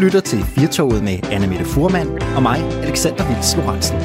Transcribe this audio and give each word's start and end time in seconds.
lytter 0.00 0.20
til 0.20 0.38
Firtoget 0.44 1.04
med 1.04 1.18
Anna 1.32 1.46
Mette 1.46 1.64
Furman 1.64 2.08
og 2.36 2.42
mig, 2.42 2.58
Alexander 2.82 3.34
Vils 3.34 3.56
Lorentzen. 3.56 3.96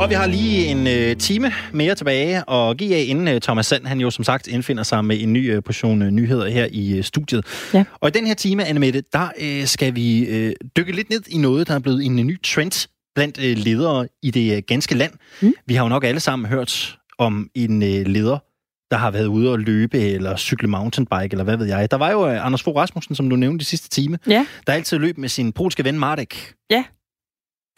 Og 0.00 0.08
vi 0.08 0.14
har 0.14 0.26
lige 0.26 0.66
en 0.66 0.86
øh, 0.86 1.16
time 1.16 1.52
mere 1.72 1.94
tilbage 1.94 2.50
at 2.50 2.76
give 2.76 2.96
af, 2.96 3.04
inden 3.08 3.28
øh, 3.28 3.40
Thomas 3.40 3.66
Sand, 3.66 3.86
han 3.86 4.00
jo 4.00 4.10
som 4.10 4.24
sagt 4.24 4.46
indfinder 4.46 4.82
sig 4.82 5.04
med 5.04 5.20
en 5.20 5.32
ny 5.32 5.54
øh, 5.54 5.62
portion 5.62 6.02
øh, 6.02 6.10
nyheder 6.10 6.48
her 6.48 6.66
i 6.70 6.98
øh, 6.98 7.04
studiet. 7.04 7.46
Ja. 7.74 7.84
Og 8.00 8.08
i 8.08 8.10
den 8.10 8.26
her 8.26 8.34
time, 8.34 8.64
Anne 8.64 8.80
Mette, 8.80 9.02
der 9.12 9.28
øh, 9.40 9.66
skal 9.66 9.94
vi 9.94 10.24
øh, 10.24 10.52
dykke 10.76 10.92
lidt 10.92 11.10
ned 11.10 11.22
i 11.28 11.38
noget, 11.38 11.68
der 11.68 11.74
er 11.74 11.78
blevet 11.78 12.04
en 12.04 12.16
ny 12.16 12.42
trend 12.42 12.88
blandt 13.14 13.38
øh, 13.44 13.56
ledere 13.56 14.08
i 14.22 14.30
det 14.30 14.56
øh, 14.56 14.62
ganske 14.66 14.94
land. 14.94 15.12
Mm. 15.42 15.54
Vi 15.66 15.74
har 15.74 15.82
jo 15.82 15.88
nok 15.88 16.04
alle 16.04 16.20
sammen 16.20 16.48
hørt 16.48 16.98
om 17.18 17.50
en 17.54 17.82
øh, 17.82 18.06
leder, 18.06 18.38
der 18.90 18.96
har 18.96 19.10
været 19.10 19.26
ude 19.26 19.52
og 19.52 19.58
løbe 19.58 19.98
eller 20.00 20.36
cykle 20.36 20.68
mountainbike, 20.68 21.28
eller 21.32 21.44
hvad 21.44 21.56
ved 21.56 21.66
jeg. 21.66 21.90
Der 21.90 21.96
var 21.96 22.10
jo 22.10 22.28
øh, 22.28 22.46
Anders 22.46 22.62
Fogh 22.62 22.76
Rasmussen, 22.76 23.14
som 23.14 23.30
du 23.30 23.36
nævnte 23.36 23.62
i 23.62 23.64
sidste 23.64 23.88
time, 23.88 24.18
Ja, 24.26 24.46
der 24.66 24.72
altid 24.72 24.98
løb 24.98 25.18
med 25.18 25.28
sin 25.28 25.52
polske 25.52 25.84
ven 25.84 25.98
Marek. 25.98 26.54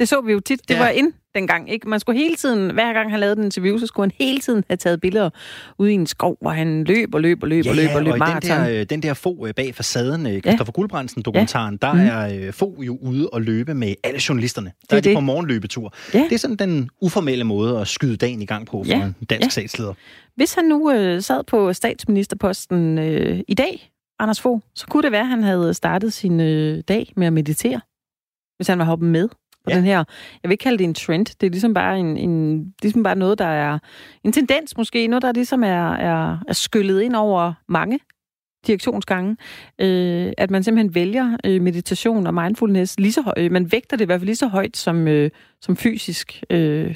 det 0.00 0.08
så 0.08 0.20
vi 0.20 0.32
jo 0.32 0.40
tit. 0.40 0.68
Det 0.68 0.74
Ja. 0.74 0.78
var 0.80 0.88
ind 0.88 1.12
dengang. 1.38 1.70
Ikke? 1.70 1.88
Man 1.88 2.00
skulle 2.00 2.18
hele 2.18 2.36
tiden, 2.36 2.70
hver 2.74 2.92
gang 2.92 3.10
han 3.10 3.20
lavede 3.20 3.38
en 3.38 3.44
interview, 3.44 3.78
så 3.78 3.86
skulle 3.86 4.10
han 4.18 4.26
hele 4.26 4.40
tiden 4.40 4.64
have 4.70 4.76
taget 4.76 5.00
billeder 5.00 5.30
ude 5.78 5.90
i 5.90 5.94
en 5.94 6.06
skov, 6.06 6.36
hvor 6.40 6.50
han 6.50 6.84
løb 6.84 7.14
og 7.14 7.20
løb 7.20 7.42
og 7.42 7.48
løb 7.48 7.66
og 7.68 7.74
løb 7.76 7.88
og 7.94 8.02
løb 8.02 8.10
og 8.12 8.16
i 8.16 8.18
den 8.18 8.18
maraton. 8.18 8.50
der, 8.60 8.80
øh, 8.80 8.86
den 8.90 9.02
der 9.02 9.14
få 9.14 9.46
øh, 9.46 9.54
bag 9.54 9.74
facaden, 9.74 10.26
øh, 10.26 10.40
Christoffer 10.40 10.72
Guldbrandsen-dokumentaren, 10.72 11.76
der 11.76 11.92
Mhm. 11.92 12.02
er 12.46 12.52
få 12.52 12.82
jo 12.82 12.98
ude 13.02 13.28
og 13.28 13.42
løbe 13.42 13.74
med 13.74 13.94
alle 14.04 14.20
journalisterne. 14.28 14.72
Der 14.90 14.96
er 14.96 14.98
er 14.98 15.00
de 15.02 15.08
det. 15.08 15.16
på 15.16 15.20
morgenløbetur. 15.20 15.94
Ja. 16.14 16.18
Det 16.18 16.32
er 16.32 16.38
sådan 16.38 16.56
den 16.56 16.90
uformelle 17.02 17.44
måde 17.44 17.80
at 17.80 17.88
skyde 17.88 18.16
dagen 18.16 18.42
i 18.42 18.46
gang 18.46 18.66
på 18.66 18.84
for 18.84 18.90
Ja. 18.90 19.04
en 19.04 19.26
dansk 19.30 19.46
Ja. 19.46 19.50
statsleder. 19.50 19.94
Hvis 20.36 20.54
han 20.54 20.64
nu 20.64 20.90
øh, 20.92 21.22
sad 21.22 21.44
på 21.44 21.72
statsministerposten 21.72 22.98
øh, 22.98 23.40
i 23.48 23.54
dag, 23.54 23.90
Anders 24.18 24.40
Fogh, 24.40 24.60
så 24.74 24.86
kunne 24.86 25.02
det 25.02 25.12
være, 25.12 25.20
at 25.20 25.26
han 25.28 25.42
havde 25.42 25.74
startet 25.74 26.12
sin 26.12 26.40
øh, 26.40 26.82
dag 26.88 27.12
med 27.16 27.26
at 27.26 27.32
meditere. 27.32 27.80
Hvis 28.56 28.68
han 28.68 28.78
var 28.78 28.84
hoppet 28.84 29.08
med 29.08 29.28
på 29.64 29.70
Ja. 29.70 29.76
den 29.76 29.84
her, 29.84 29.96
jeg 30.42 30.48
vil 30.48 30.50
ikke 30.50 30.62
kalde 30.62 30.78
det 30.78 30.84
en 30.84 30.94
trend, 30.94 31.26
det 31.26 31.46
er 31.46 31.50
ligesom 31.50 31.74
bare, 31.74 31.98
en, 31.98 32.16
en, 32.16 32.64
ligesom 32.82 33.02
bare 33.02 33.16
noget, 33.16 33.38
der 33.38 33.44
er 33.44 33.78
en 34.24 34.32
tendens 34.32 34.76
måske, 34.76 35.06
noget, 35.06 35.22
der 35.22 35.32
ligesom 35.32 35.62
er, 35.64 35.92
er, 35.92 36.38
er 36.48 36.52
skyllet 36.52 37.00
ind 37.00 37.16
over 37.16 37.52
mange 37.68 37.98
direktionsgange, 38.66 39.36
øh, 39.80 40.32
at 40.38 40.50
man 40.50 40.62
simpelthen 40.62 40.94
vælger 40.94 41.36
øh, 41.44 41.62
meditation 41.62 42.26
og 42.26 42.34
mindfulness 42.34 43.00
lige 43.00 43.12
så 43.12 43.22
højt, 43.22 43.52
man 43.52 43.72
vægter 43.72 43.96
det 43.96 44.04
i 44.04 44.06
hvert 44.06 44.20
fald 44.20 44.26
lige 44.26 44.36
så 44.36 44.46
højt 44.48 44.76
som, 44.76 45.08
øh, 45.08 45.30
som 45.60 45.76
fysisk, 45.76 46.42
øh, 46.50 46.94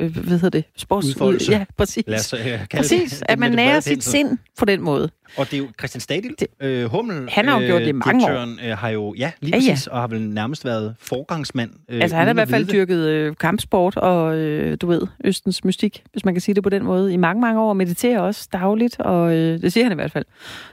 øh, 0.00 0.16
hvad 0.16 0.38
hedder 0.38 0.48
det, 0.48 0.64
sports... 0.76 1.06
Udfoldelse. 1.06 1.52
Ja, 1.52 1.64
præcis. 1.76 2.04
Lad 2.06 2.18
os 2.18 2.32
øh, 2.32 2.66
Præcis, 2.76 3.12
det, 3.12 3.22
at 3.32 3.38
man 3.38 3.50
det 3.50 3.56
nærer 3.56 3.80
sit 3.80 3.92
pensel. 3.96 4.10
sind 4.10 4.38
på 4.58 4.64
den 4.64 4.80
måde. 4.80 5.10
Og 5.36 5.46
det 5.46 5.54
er 5.54 5.58
jo 5.58 5.68
Christian 5.78 6.00
Stadil, 6.00 6.34
Det- 6.40 6.48
øh, 6.60 6.84
Hummel, 6.84 7.28
Han 7.30 7.48
har 7.48 7.60
jo 7.60 7.66
gjort 7.66 7.80
det 7.82 7.88
i 7.88 7.92
mange 7.92 8.24
år. 8.26 8.70
Øh, 8.70 8.78
har 8.78 8.88
jo, 8.88 9.14
ja, 9.18 9.32
lige 9.40 9.56
Ja, 9.56 9.62
ja. 9.64 9.70
præcis, 9.72 9.86
og 9.86 10.00
har 10.00 10.06
vel 10.06 10.20
nærmest 10.22 10.64
været 10.64 10.94
forgangsmand. 11.00 11.70
Øh, 11.90 12.00
Altså 12.02 12.16
han 12.16 12.26
har 12.26 12.32
i 12.32 12.34
hvert 12.34 12.48
fald 12.48 12.64
vide 12.64 12.76
dyrket 12.76 12.98
øh, 13.08 13.36
kampsport 13.36 13.96
og, 13.96 14.36
øh, 14.36 14.76
du 14.80 14.86
ved, 14.86 15.00
Østens 15.24 15.64
mystik, 15.64 16.02
hvis 16.12 16.24
man 16.24 16.34
kan 16.34 16.40
sige 16.40 16.54
det 16.54 16.62
på 16.62 16.68
den 16.70 16.84
måde, 16.84 17.12
i 17.12 17.16
mange, 17.16 17.40
mange 17.40 17.60
år, 17.60 17.68
og 17.68 17.76
mediterer 17.76 18.20
også 18.20 18.48
dagligt, 18.52 19.00
og 19.00 19.34
øh, 19.34 19.60
det 19.62 19.72
siger 19.72 19.84
han 19.84 19.92
i 19.92 19.94
hvert 19.94 20.12
fald. 20.12 20.24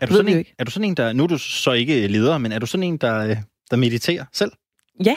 Er 0.02 0.06
du, 0.06 0.14
sådan 0.14 0.38
en, 0.38 0.46
er 0.60 0.64
du 0.64 0.72
sådan 0.72 0.90
en, 0.90 0.96
der... 0.98 1.14
Nu 1.14 1.24
er 1.24 1.28
du 1.28 1.38
så 1.38 1.72
ikke 1.72 2.08
leder, 2.08 2.38
men 2.38 2.52
er 2.52 2.60
du 2.60 2.66
sådan 2.66 2.84
en, 2.84 2.98
der, 2.98 3.18
øh, 3.20 3.36
der 3.72 3.78
mediterer 3.78 4.26
selv? 4.34 4.52
Ja, 5.06 5.16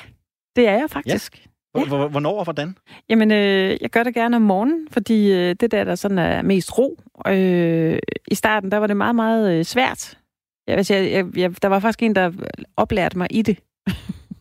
det 0.57 0.69
er 0.69 0.73
jeg 0.73 0.87
faktisk. 0.91 1.39
Hvor- 1.39 1.46
Ja. 1.81 1.87
hvor- 1.87 2.09
Hvornår 2.09 2.39
og 2.39 2.45
hvordan? 2.45 2.77
Jamen, 3.09 3.31
øh, 3.31 3.77
jeg 3.81 3.91
gør 3.91 4.03
det 4.03 4.15
gerne 4.15 4.37
om 4.37 4.43
morgenen, 4.43 4.89
fordi 4.91 5.33
øh, 5.33 5.55
det 5.61 5.71
der, 5.71 5.85
der 5.85 5.95
sådan 5.95 6.19
er 6.19 6.43
mest 6.43 6.79
ro. 6.79 6.99
Øh, 7.29 7.99
I 8.29 8.35
starten, 8.35 8.71
der 8.71 8.77
var 8.79 8.87
det 8.87 8.97
meget, 8.97 9.15
meget 9.17 9.59
øh, 9.59 9.65
svært. 9.65 10.19
Jeg, 10.67 10.77
altså, 10.77 10.95
jeg, 10.95 11.11
jeg, 11.13 11.27
jeg, 11.39 11.63
der 11.63 11.69
var 11.69 11.79
faktisk 11.81 12.03
en, 12.03 12.15
der 12.15 12.33
oplærte 12.77 13.19
mig 13.19 13.29
i 13.31 13.43
det. 13.43 13.59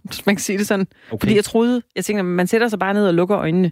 Hvis 0.03 0.25
man 0.25 0.36
kan 0.36 0.41
sige 0.41 0.58
det 0.58 0.67
sådan. 0.67 0.88
Okay. 1.11 1.19
Fordi 1.19 1.36
jeg 1.36 1.44
troede, 1.44 1.81
jeg 1.95 2.06
tænkte, 2.06 2.23
man 2.23 2.47
sætter 2.47 2.67
sig 2.67 2.80
bare 2.80 2.94
ned 2.94 3.08
og 3.08 3.13
lukker 3.13 3.38
øjnene. 3.38 3.72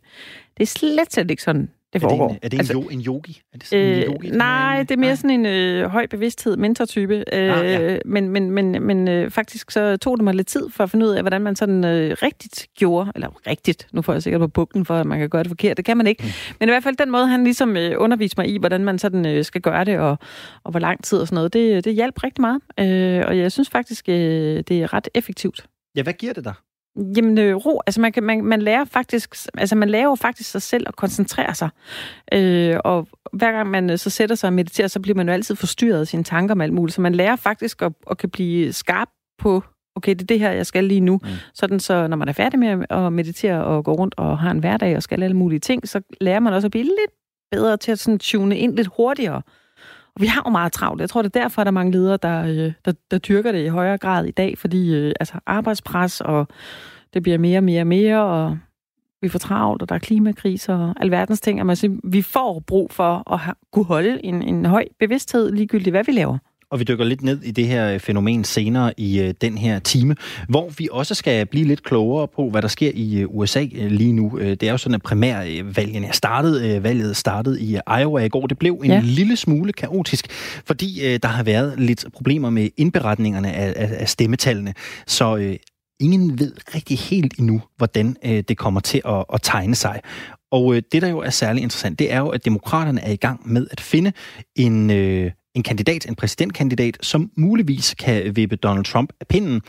Det 0.58 0.64
er 0.64 0.68
slet, 0.68 1.14
slet 1.14 1.32
ikke 1.32 1.44
sådan, 1.44 1.70
det 1.94 2.04
er 2.04 2.08
det 2.08 2.18
foregår. 2.18 2.30
en, 2.30 2.36
er 2.42 2.50
det 2.50 2.54
en, 2.54 2.60
altså, 2.60 2.74
jo, 2.74 2.82
en 2.82 3.02
yogi? 3.02 3.42
Er 3.54 3.58
det 3.58 3.68
sådan 3.68 3.86
en 3.86 4.04
øh, 4.04 4.04
yogi? 4.06 4.30
nej, 4.30 4.80
det 4.80 4.92
er 4.92 4.98
mere 4.98 5.16
sådan 5.16 5.30
en 5.30 5.46
øh, 5.46 5.90
høj 5.90 6.08
bevidsthed, 6.08 6.58
mentortype. 6.58 7.24
Øh, 7.34 7.58
Ah, 7.60 7.66
ja. 7.66 7.98
Men, 8.06 8.30
men, 8.30 8.52
men, 8.52 8.84
men 8.84 9.08
øh, 9.08 9.32
faktisk 9.32 9.72
så 9.72 9.98
tog 9.98 10.18
det 10.18 10.24
mig 10.24 10.34
lidt 10.36 10.48
tid 10.48 10.70
for 10.70 10.84
at 10.84 10.90
finde 10.90 11.06
ud 11.06 11.12
af, 11.12 11.24
hvordan 11.24 11.42
man 11.42 11.56
sådan 11.56 11.86
øh, 11.86 12.18
rigtigt 12.22 12.68
gjorde. 12.78 13.12
Eller 13.16 13.48
rigtigt, 13.48 13.88
nu 13.94 14.02
får 14.02 14.14
jeg 14.14 14.24
sikkert 14.24 14.40
på 14.42 14.48
bukken 14.48 14.86
for, 14.86 14.96
at 14.96 15.06
man 15.06 15.20
kan 15.20 15.30
gøre 15.30 15.44
det 15.44 15.50
forkert. 15.50 15.78
Det 15.78 15.86
kan 15.86 15.98
man 15.98 16.08
ikke. 16.08 16.24
Mm. 16.24 16.30
Men 16.60 16.70
i 16.70 16.72
hvert 16.72 16.84
fald 16.84 16.96
den 16.96 17.12
måde, 17.12 17.28
han 17.28 17.44
ligesom 17.44 17.78
øh, 17.78 17.92
underviste 17.98 18.36
mig 18.42 18.48
i, 18.50 18.58
hvordan 18.58 18.86
man 18.86 19.00
sådan 19.00 19.26
øh, 19.26 19.44
skal 19.44 19.62
gøre 19.62 19.86
det, 19.86 20.00
og, 20.00 20.18
og 20.64 20.72
hvor 20.72 20.80
lang 20.80 21.04
tid 21.04 21.18
og 21.18 21.28
sådan 21.28 21.36
noget, 21.36 21.54
det, 21.54 21.86
det 21.86 21.94
hjalp 21.94 22.24
rigtig 22.24 22.42
meget. 22.42 22.60
Øh, 22.80 23.24
og 23.28 23.38
jeg 23.38 23.52
synes 23.52 23.70
faktisk, 23.70 24.10
øh, 24.10 24.16
det 24.68 24.72
er 24.72 24.94
ret 24.94 25.08
effektivt. 25.14 25.66
Ja, 25.96 26.04
hvad 26.04 26.14
giver 26.14 26.34
det 26.34 26.44
dig? 26.44 26.54
Jamen 27.18 27.38
øh, 27.38 27.56
ro, 27.56 27.82
altså 27.88 28.02
man, 28.02 28.12
kan, 28.12 28.24
man, 28.24 28.44
man 28.46 28.62
lærer 28.62 28.86
faktisk, 28.86 29.36
altså 29.58 29.76
man 29.76 29.90
lærer 29.90 30.04
jo 30.04 30.16
faktisk 30.16 30.52
sig 30.52 30.62
selv 30.62 30.86
at 30.88 30.96
koncentrere 30.96 31.56
sig. 31.56 31.70
Øh, 32.34 32.78
og 32.84 33.08
hver 33.34 33.52
gang 33.52 33.70
man 33.70 33.90
øh, 33.90 33.98
så 33.98 34.10
sætter 34.10 34.36
sig 34.36 34.48
og 34.48 34.54
mediterer, 34.54 34.88
så 34.88 35.00
bliver 35.00 35.16
man 35.16 35.28
jo 35.28 35.34
altid 35.34 35.56
forstyrret 35.56 36.00
af 36.00 36.08
sine 36.08 36.24
tanker 36.24 36.56
med 36.56 36.66
alt 36.66 36.74
muligt. 36.74 36.96
Så 36.96 37.02
man 37.02 37.16
lærer 37.16 37.36
faktisk 37.36 37.82
at, 37.82 37.92
at 38.12 38.18
kan 38.18 38.30
blive 38.30 38.74
skarp 38.74 39.08
på, 39.40 39.64
okay, 39.96 40.12
det 40.12 40.22
er 40.22 40.26
det 40.26 40.40
her, 40.40 40.52
jeg 40.52 40.66
skal 40.66 40.84
lige 40.84 41.00
nu. 41.00 41.20
Mm. 41.24 41.30
Mm. 41.30 41.36
Sådan 41.54 41.80
så, 41.80 42.08
når 42.08 42.18
man 42.18 42.28
er 42.28 42.34
færdig 42.34 42.60
med 42.60 42.86
at 42.90 43.14
meditere 43.14 43.64
og 43.64 43.86
gå 43.86 43.94
rundt 43.94 44.16
og 44.18 44.40
har 44.40 44.52
en 44.52 44.60
hverdag 44.60 44.96
og 44.96 45.04
skal 45.04 45.24
alle 45.24 45.36
mulige 45.36 45.60
ting, 45.60 45.88
så 45.88 46.02
lærer 46.22 46.40
man 46.40 46.54
også 46.54 46.68
at 46.68 46.72
blive 46.72 46.84
lidt 46.84 47.12
bedre 47.52 47.78
til 47.78 47.92
at 47.92 48.00
sådan 48.00 48.20
tune 48.20 48.58
ind 48.58 48.76
lidt 48.76 48.90
hurtigere. 48.98 49.42
Og 50.16 50.22
vi 50.22 50.28
har 50.28 50.44
jo 50.46 50.52
meget 50.52 50.72
travlt. 50.72 51.02
Jeg 51.02 51.10
tror, 51.10 51.22
det 51.22 51.36
er 51.36 51.42
derfor, 51.42 51.62
at 51.62 51.66
der 51.66 51.72
er 51.72 51.74
mange 51.74 51.92
ledere, 51.92 52.18
der, 52.18 52.44
øh, 52.44 52.74
der, 52.86 52.94
der 53.12 53.18
dyrker 53.18 53.52
det 53.52 53.66
i 53.66 53.68
højere 53.68 53.98
grad 53.98 54.26
i 54.26 54.32
dag, 54.32 54.58
fordi 54.58 54.96
øh, 54.96 55.14
altså 55.20 55.40
arbejdspres, 55.46 56.22
og 56.22 56.48
det 57.14 57.24
bliver 57.24 57.38
mere 57.38 57.60
og 57.60 57.64
mere 57.64 57.82
og 57.82 57.88
mere, 57.88 58.24
og 58.24 58.58
vi 59.22 59.30
får 59.30 59.40
travlt, 59.40 59.82
og 59.82 59.90
der 59.90 59.96
er 59.96 60.00
klimakriser 60.00 60.76
og 60.76 60.96
alverdens 61.00 61.42
ting. 61.42 61.60
Og 61.60 61.66
man 61.66 61.76
siger, 61.76 62.00
vi 62.04 62.22
får 62.22 62.60
brug 62.60 62.92
for 62.92 63.34
at 63.34 63.40
have, 63.40 63.56
kunne 63.72 63.86
holde 63.86 64.26
en, 64.26 64.42
en 64.42 64.66
høj 64.66 64.86
bevidsthed, 65.00 65.52
ligegyldigt 65.52 65.94
hvad 65.94 66.04
vi 66.04 66.12
laver. 66.12 66.38
Og 66.74 66.80
vi 66.80 66.84
dykker 66.84 67.06
lidt 67.06 67.24
ned 67.24 67.44
i 67.44 67.52
det 67.52 67.68
her 67.68 67.98
fænomen 67.98 68.44
senere 68.44 68.94
i 68.98 69.20
øh, 69.20 69.34
den 69.42 69.58
her 69.58 69.80
time, 69.80 70.16
hvor 70.50 70.70
vi 70.78 70.88
også 70.92 71.16
skal 71.16 71.46
blive 71.46 71.66
lidt 71.66 71.84
klogere 71.84 72.28
på, 72.28 72.50
hvad 72.50 72.62
der 72.62 72.68
sker 72.68 72.92
i 72.94 73.20
øh, 73.20 73.28
USA 73.30 73.66
øh, 73.76 73.92
lige 73.92 74.14
nu. 74.14 74.40
Øh, 74.40 74.50
det 74.50 74.64
er 74.64 74.72
jo 74.72 74.78
sådan, 74.78 74.96
at 74.96 75.02
primærvalgene 75.02 76.08
er 76.08 76.12
startet. 76.12 76.62
Øh, 76.62 76.84
valget 76.84 77.18
startede 77.18 77.62
i 77.62 77.76
øh, 77.76 78.02
Iowa 78.02 78.24
i 78.24 78.30
går. 78.30 78.48
Det 78.48 78.60
blev 78.60 78.74
en 78.84 78.92
ja. 78.92 78.96
Ja. 78.96 79.02
lille 79.04 79.36
smule 79.36 79.74
kaotisk, 79.74 80.28
fordi 80.66 81.06
øh, 81.06 81.20
der 81.24 81.28
har 81.30 81.44
været 81.44 81.80
lidt 81.80 82.06
problemer 82.14 82.50
med 82.50 82.70
indberetningerne 82.78 83.54
af, 83.54 83.74
af, 83.76 83.96
af 84.00 84.10
stemmetallene. 84.10 84.74
Så 85.08 85.38
øh, 85.38 85.56
ingen 86.00 86.40
ved 86.40 86.54
rigtig 86.76 87.00
helt 87.00 87.40
endnu, 87.40 87.62
hvordan 87.78 88.16
øh, 88.26 88.44
det 88.48 88.58
kommer 88.58 88.80
til 88.80 89.02
at, 89.06 89.26
at 89.34 89.40
tegne 89.44 89.76
sig. 89.76 90.00
Og 90.52 90.76
øh, 90.76 90.82
det, 90.92 91.02
der 91.02 91.08
jo 91.08 91.20
er 91.20 91.30
særlig 91.30 91.64
interessant, 91.64 92.00
det 92.00 92.12
er 92.12 92.20
jo, 92.20 92.30
at 92.30 92.46
demokraterne 92.46 93.02
er 93.02 93.12
i 93.12 93.16
gang 93.16 93.52
med 93.52 93.68
at 93.72 93.82
finde 93.82 94.14
en, 94.56 94.92
øh, 94.92 95.32
en 95.56 95.64
kandidat, 95.64 96.06
en 96.06 96.16
præsidentkandidat, 96.16 96.98
som 97.02 97.32
muligvis 97.38 97.94
kan 97.94 98.36
vippe 98.36 98.56
Donald 98.56 98.86
Trump 98.86 99.14
af 99.20 99.28
pinden 99.28 99.62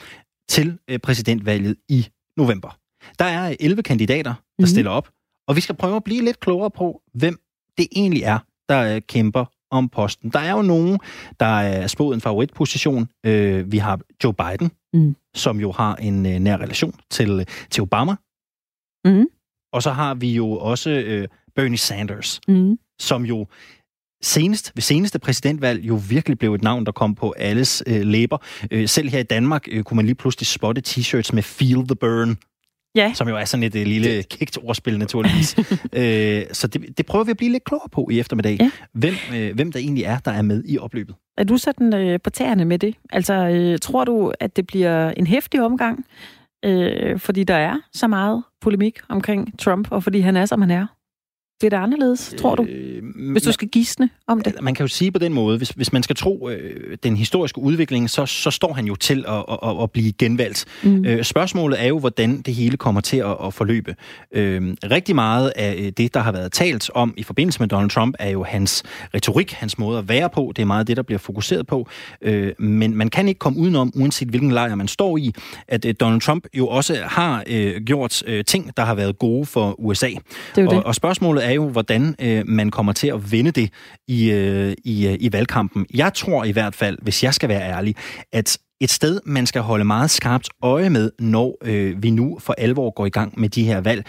til 0.48 0.78
øh, 0.88 0.98
præsidentvalget 0.98 1.76
i 1.88 2.06
november. 2.36 2.78
Der 3.18 3.24
er 3.24 3.56
11 3.60 3.82
kandidater, 3.82 4.22
der 4.22 4.30
mm-hmm. 4.32 4.62
Mhm. 4.62 4.66
stiller 4.66 4.90
op, 4.90 5.08
og 5.48 5.56
vi 5.56 5.60
skal 5.60 5.74
prøve 5.74 5.96
at 5.96 6.04
blive 6.04 6.24
lidt 6.24 6.40
klogere 6.40 6.70
på, 6.70 7.02
hvem 7.14 7.38
det 7.78 7.88
egentlig 7.96 8.22
er, 8.22 8.38
der 8.68 8.94
øh, 8.94 9.02
kæmper 9.08 9.44
om 9.70 9.88
posten. 9.88 10.30
Der 10.30 10.38
er 10.38 10.50
jo 10.52 10.62
nogen, 10.62 10.98
der 11.40 11.46
er 11.46 11.86
spået 11.86 12.14
en 12.14 12.20
favoritposition. 12.20 13.08
Øh, 13.26 13.72
vi 13.72 13.78
har 13.78 14.00
Joe 14.24 14.34
Biden, 14.34 14.70
Mm. 14.94 15.16
som 15.34 15.60
jo 15.60 15.72
har 15.72 15.96
en 15.96 16.26
øh, 16.26 16.38
nær 16.38 16.56
relation 16.56 16.94
til, 17.10 17.48
til 17.70 17.82
Obama. 17.82 18.14
Mm. 19.04 19.26
Og 19.72 19.82
så 19.82 19.90
har 19.90 20.14
vi 20.14 20.34
jo 20.34 20.50
også 20.50 20.90
øh, 20.90 21.28
Bernie 21.56 21.78
Sanders, 21.78 22.40
Mm. 22.48 22.78
som 23.00 23.24
jo 23.24 23.46
senest, 24.24 24.72
ved 24.74 24.82
seneste 24.82 25.18
præsidentvalg 25.18 25.84
jo 25.84 26.00
virkelig 26.08 26.38
blev 26.38 26.54
et 26.54 26.62
navn, 26.62 26.86
der 26.86 26.92
kom 26.92 27.14
på 27.14 27.34
alles 27.38 27.82
øh, 27.86 28.00
læber. 28.00 28.38
Øh, 28.70 28.88
selv 28.88 29.08
her 29.08 29.18
i 29.18 29.22
Danmark 29.22 29.64
øh, 29.70 29.84
kunne 29.84 29.96
man 29.96 30.04
lige 30.04 30.14
pludselig 30.14 30.46
spotte 30.46 30.82
t-shirts 30.88 31.30
med 31.32 31.42
Feel 31.42 31.86
the 31.88 31.94
Burn, 31.94 32.36
Ja, 32.96 33.12
som 33.14 33.28
jo 33.28 33.36
er 33.36 33.44
sådan 33.44 33.64
et 33.64 33.76
øh, 33.76 33.86
lille 33.86 34.22
kægt 34.22 34.58
ordspil 34.62 34.98
naturligvis. 34.98 35.56
øh, 35.92 36.42
så 36.52 36.66
det, 36.66 36.98
det 36.98 37.06
prøver 37.06 37.24
vi 37.24 37.30
at 37.30 37.36
blive 37.36 37.52
lidt 37.52 37.64
klogere 37.64 37.88
på 37.92 38.08
i 38.10 38.20
eftermiddag. 38.20 38.56
Ja. 38.60 38.70
Hvem, 38.92 39.14
øh, 39.34 39.54
hvem 39.54 39.72
der 39.72 39.78
egentlig 39.78 40.04
er, 40.04 40.18
der 40.18 40.30
er 40.30 40.42
med 40.42 40.62
i 40.66 40.78
opløbet. 40.78 41.14
er 41.38 41.44
du 41.44 41.56
sådan 41.56 41.94
øh, 41.94 42.20
på 42.24 42.30
tæerne 42.30 42.64
med 42.64 42.78
det? 42.78 42.94
Altså, 43.12 43.34
øh, 43.34 43.78
tror 43.78 44.04
du, 44.04 44.32
at 44.40 44.56
det 44.56 44.66
bliver 44.66 45.10
en 45.10 45.26
hæftig 45.26 45.62
omgang, 45.62 46.04
øh, 46.64 47.18
fordi 47.18 47.44
der 47.44 47.54
er 47.54 47.76
så 47.92 48.06
meget 48.06 48.42
polemik 48.60 48.98
omkring 49.08 49.58
Trump, 49.58 49.92
og 49.92 50.02
fordi 50.02 50.20
han 50.20 50.36
er, 50.36 50.46
som 50.46 50.60
han 50.60 50.70
er? 50.70 50.86
Bliver 51.68 51.78
det 51.78 51.84
anderledes, 51.84 52.34
tror 52.38 52.54
du? 52.54 52.64
Øh, 52.64 53.02
hvis 53.32 53.42
du 53.42 53.52
skal 53.52 53.68
gisne 53.68 54.10
om 54.26 54.40
det? 54.40 54.54
Man 54.62 54.74
kan 54.74 54.84
jo 54.84 54.88
sige 54.88 55.10
på 55.10 55.18
den 55.18 55.32
måde, 55.32 55.58
hvis, 55.58 55.68
hvis 55.68 55.92
man 55.92 56.02
skal 56.02 56.16
tro 56.16 56.48
øh, 56.48 56.96
den 57.02 57.16
historiske 57.16 57.58
udvikling, 57.58 58.10
så, 58.10 58.26
så 58.26 58.50
står 58.50 58.72
han 58.72 58.84
jo 58.84 58.94
til 58.94 59.24
at, 59.28 59.44
at, 59.62 59.82
at 59.82 59.90
blive 59.90 60.12
genvalgt. 60.12 60.64
Mm. 60.82 61.04
Øh, 61.04 61.24
spørgsmålet 61.24 61.82
er 61.82 61.86
jo, 61.86 61.98
hvordan 61.98 62.40
det 62.40 62.54
hele 62.54 62.76
kommer 62.76 63.00
til 63.00 63.16
at, 63.16 63.36
at 63.46 63.54
forløbe. 63.54 63.94
Øh, 64.32 64.74
rigtig 64.90 65.14
meget 65.14 65.52
af 65.56 65.74
øh, 65.78 65.92
det, 65.96 66.14
der 66.14 66.20
har 66.20 66.32
været 66.32 66.52
talt 66.52 66.90
om 66.94 67.14
i 67.16 67.22
forbindelse 67.22 67.60
med 67.60 67.68
Donald 67.68 67.90
Trump, 67.90 68.14
er 68.18 68.30
jo 68.30 68.42
hans 68.42 68.82
retorik, 69.14 69.52
hans 69.52 69.78
måde 69.78 69.98
at 69.98 70.08
være 70.08 70.30
på. 70.30 70.52
Det 70.56 70.62
er 70.62 70.66
meget 70.66 70.86
det, 70.86 70.96
der 70.96 71.02
bliver 71.02 71.18
fokuseret 71.18 71.66
på. 71.66 71.88
Øh, 72.22 72.52
men 72.58 72.96
man 72.96 73.08
kan 73.08 73.28
ikke 73.28 73.38
komme 73.38 73.58
udenom, 73.58 73.92
uanset 73.94 74.28
hvilken 74.28 74.52
lejr 74.52 74.74
man 74.74 74.88
står 74.88 75.16
i, 75.16 75.32
at 75.68 75.84
øh, 75.84 75.94
Donald 76.00 76.20
Trump 76.20 76.46
jo 76.54 76.68
også 76.68 76.98
har 77.04 77.44
øh, 77.46 77.82
gjort 77.82 78.22
øh, 78.26 78.44
ting, 78.44 78.76
der 78.76 78.84
har 78.84 78.94
været 78.94 79.18
gode 79.18 79.46
for 79.46 79.80
USA. 79.80 80.10
Det 80.56 80.68
og, 80.68 80.74
det. 80.74 80.84
og 80.84 80.94
spørgsmålet 80.94 81.46
er 81.46 81.50
jo, 81.54 81.68
hvordan 81.68 82.14
øh, 82.20 82.42
man 82.46 82.70
kommer 82.70 82.92
til 82.92 83.08
at 83.08 83.32
vinde 83.32 83.50
det 83.50 83.70
i, 84.08 84.30
øh, 84.30 84.74
i, 84.84 85.06
øh, 85.08 85.16
i 85.20 85.32
valgkampen. 85.32 85.86
Jeg 85.94 86.14
tror 86.14 86.44
i 86.44 86.50
hvert 86.50 86.74
fald, 86.74 86.98
hvis 87.02 87.24
jeg 87.24 87.34
skal 87.34 87.48
være 87.48 87.62
ærlig, 87.62 87.96
at 88.32 88.58
et 88.80 88.90
sted, 88.90 89.20
man 89.24 89.46
skal 89.46 89.62
holde 89.62 89.84
meget 89.84 90.10
skarpt 90.10 90.48
øje 90.62 90.90
med, 90.90 91.10
når 91.18 91.58
øh, 91.62 92.02
vi 92.02 92.10
nu 92.10 92.38
for 92.40 92.54
alvor 92.58 92.90
går 92.90 93.06
i 93.06 93.10
gang 93.10 93.40
med 93.40 93.48
de 93.48 93.64
her 93.64 93.80
valg, 93.80 94.04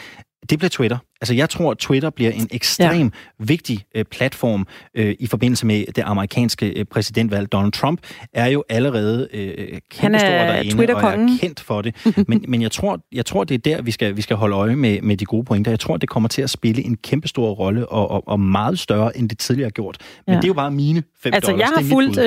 det 0.49 0.59
bliver 0.59 0.69
Twitter. 0.69 0.97
Altså, 1.21 1.33
jeg 1.33 1.49
tror, 1.49 1.71
at 1.71 1.77
Twitter 1.77 2.09
bliver 2.09 2.31
en 2.31 2.47
ekstrem 2.51 3.01
ja. 3.01 3.09
vigtig 3.39 3.85
øh, 3.95 4.05
platform 4.05 4.67
øh, 4.95 5.15
i 5.19 5.27
forbindelse 5.27 5.65
med 5.65 5.85
det 5.95 6.03
amerikanske 6.05 6.79
øh, 6.79 6.85
præsidentvalg. 6.85 7.51
Donald 7.51 7.71
Trump 7.71 7.99
er 8.33 8.47
jo 8.47 8.63
allerede 8.69 9.27
øh, 9.33 9.79
kæmpe 9.91 10.19
stor 10.19 10.27
derinde, 10.27 10.95
og 10.95 11.01
er 11.01 11.37
kendt 11.41 11.59
for 11.59 11.81
det. 11.81 11.95
men, 12.29 12.45
men 12.47 12.61
jeg 12.61 12.71
tror, 12.71 12.99
jeg 13.11 13.25
tror, 13.25 13.43
det 13.43 13.55
er 13.55 13.75
der, 13.75 13.81
vi 13.81 13.91
skal, 13.91 14.17
vi 14.17 14.21
skal 14.21 14.35
holde 14.35 14.55
øje 14.55 14.75
med, 14.75 15.01
med 15.01 15.17
de 15.17 15.25
gode 15.25 15.43
pointer. 15.43 15.71
Jeg 15.71 15.79
tror, 15.79 15.97
det 15.97 16.09
kommer 16.09 16.29
til 16.29 16.41
at 16.41 16.49
spille 16.49 16.83
en 16.83 16.97
kæmpe 16.97 17.27
stor 17.27 17.51
rolle, 17.51 17.87
og, 17.89 18.11
og, 18.11 18.27
og 18.27 18.39
meget 18.39 18.79
større, 18.79 19.17
end 19.17 19.29
det 19.29 19.39
tidligere 19.39 19.65
har 19.65 19.71
gjort. 19.71 19.97
Men 20.27 20.33
ja. 20.33 20.37
det 20.39 20.43
er 20.43 20.47
jo 20.47 20.53
bare 20.53 20.71
mine 20.71 21.03
fem 21.19 21.33
altså, 21.33 21.51
dollars. 21.51 21.69
jeg 21.69 21.83
har 21.83 21.89
fulgt 21.89 22.17
uh, 22.17 22.23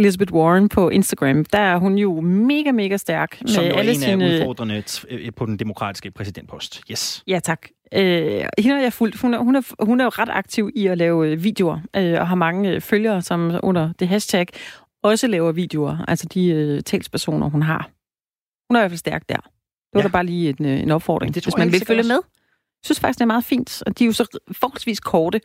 Elizabeth 0.00 0.32
Warren 0.32 0.68
på 0.68 0.88
Instagram. 0.88 1.44
Der 1.44 1.58
er 1.58 1.78
hun 1.78 1.98
jo 1.98 2.20
mega, 2.20 2.72
mega 2.72 2.96
stærk. 2.96 3.38
Som 3.46 3.64
med 3.64 3.72
jo 3.72 3.78
alle 3.78 3.92
en 3.92 4.00
sine... 4.00 4.24
af 4.24 4.34
udfordrende 4.34 4.82
på 5.36 5.46
den 5.46 5.56
demokratiske 5.56 6.10
præsidentpost. 6.10 6.80
Yes. 6.90 7.22
Ja, 7.26 7.38
tak. 7.38 7.60
Øh, 7.94 8.44
hende 8.58 8.76
har 8.76 8.82
jeg 8.82 8.92
fulgt. 8.92 9.20
Hun 9.20 9.34
er, 9.34 9.38
hun, 9.38 9.56
er, 9.56 9.84
hun 9.84 10.00
er 10.00 10.04
jo 10.04 10.10
ret 10.10 10.28
aktiv 10.32 10.70
i 10.76 10.86
at 10.86 10.98
lave 10.98 11.28
øh, 11.28 11.44
videoer, 11.44 11.80
øh, 11.96 12.20
og 12.20 12.28
har 12.28 12.34
mange 12.34 12.70
øh, 12.70 12.80
følgere, 12.80 13.22
som 13.22 13.60
under 13.62 13.92
det 13.98 14.08
hashtag 14.08 14.46
også 15.02 15.26
laver 15.26 15.52
videoer. 15.52 16.04
Altså 16.08 16.28
de 16.28 16.48
øh, 16.48 16.82
talspersoner, 16.82 17.50
hun 17.50 17.62
har. 17.62 17.90
Hun 18.70 18.76
er 18.76 18.80
i 18.80 18.82
hvert 18.82 18.90
fald 18.90 18.98
stærk 18.98 19.28
der. 19.28 19.36
Det 19.36 19.94
var 19.94 20.00
ja. 20.00 20.08
da 20.08 20.12
bare 20.12 20.26
lige 20.26 20.56
en, 20.58 20.66
øh, 20.66 20.80
en 20.80 20.90
opfordring, 20.90 21.34
det 21.34 21.44
hvis 21.44 21.56
man 21.56 21.72
vil 21.72 21.86
følge 21.86 22.00
også. 22.00 22.08
med. 22.08 22.20
Jeg 22.82 22.86
synes 22.86 23.00
faktisk, 23.00 23.18
det 23.18 23.22
er 23.22 23.26
meget 23.26 23.44
fint, 23.44 23.82
og 23.86 23.98
de 23.98 24.04
er 24.04 24.06
jo 24.06 24.12
så 24.12 24.38
forholdsvis 24.52 25.00
korte. 25.00 25.40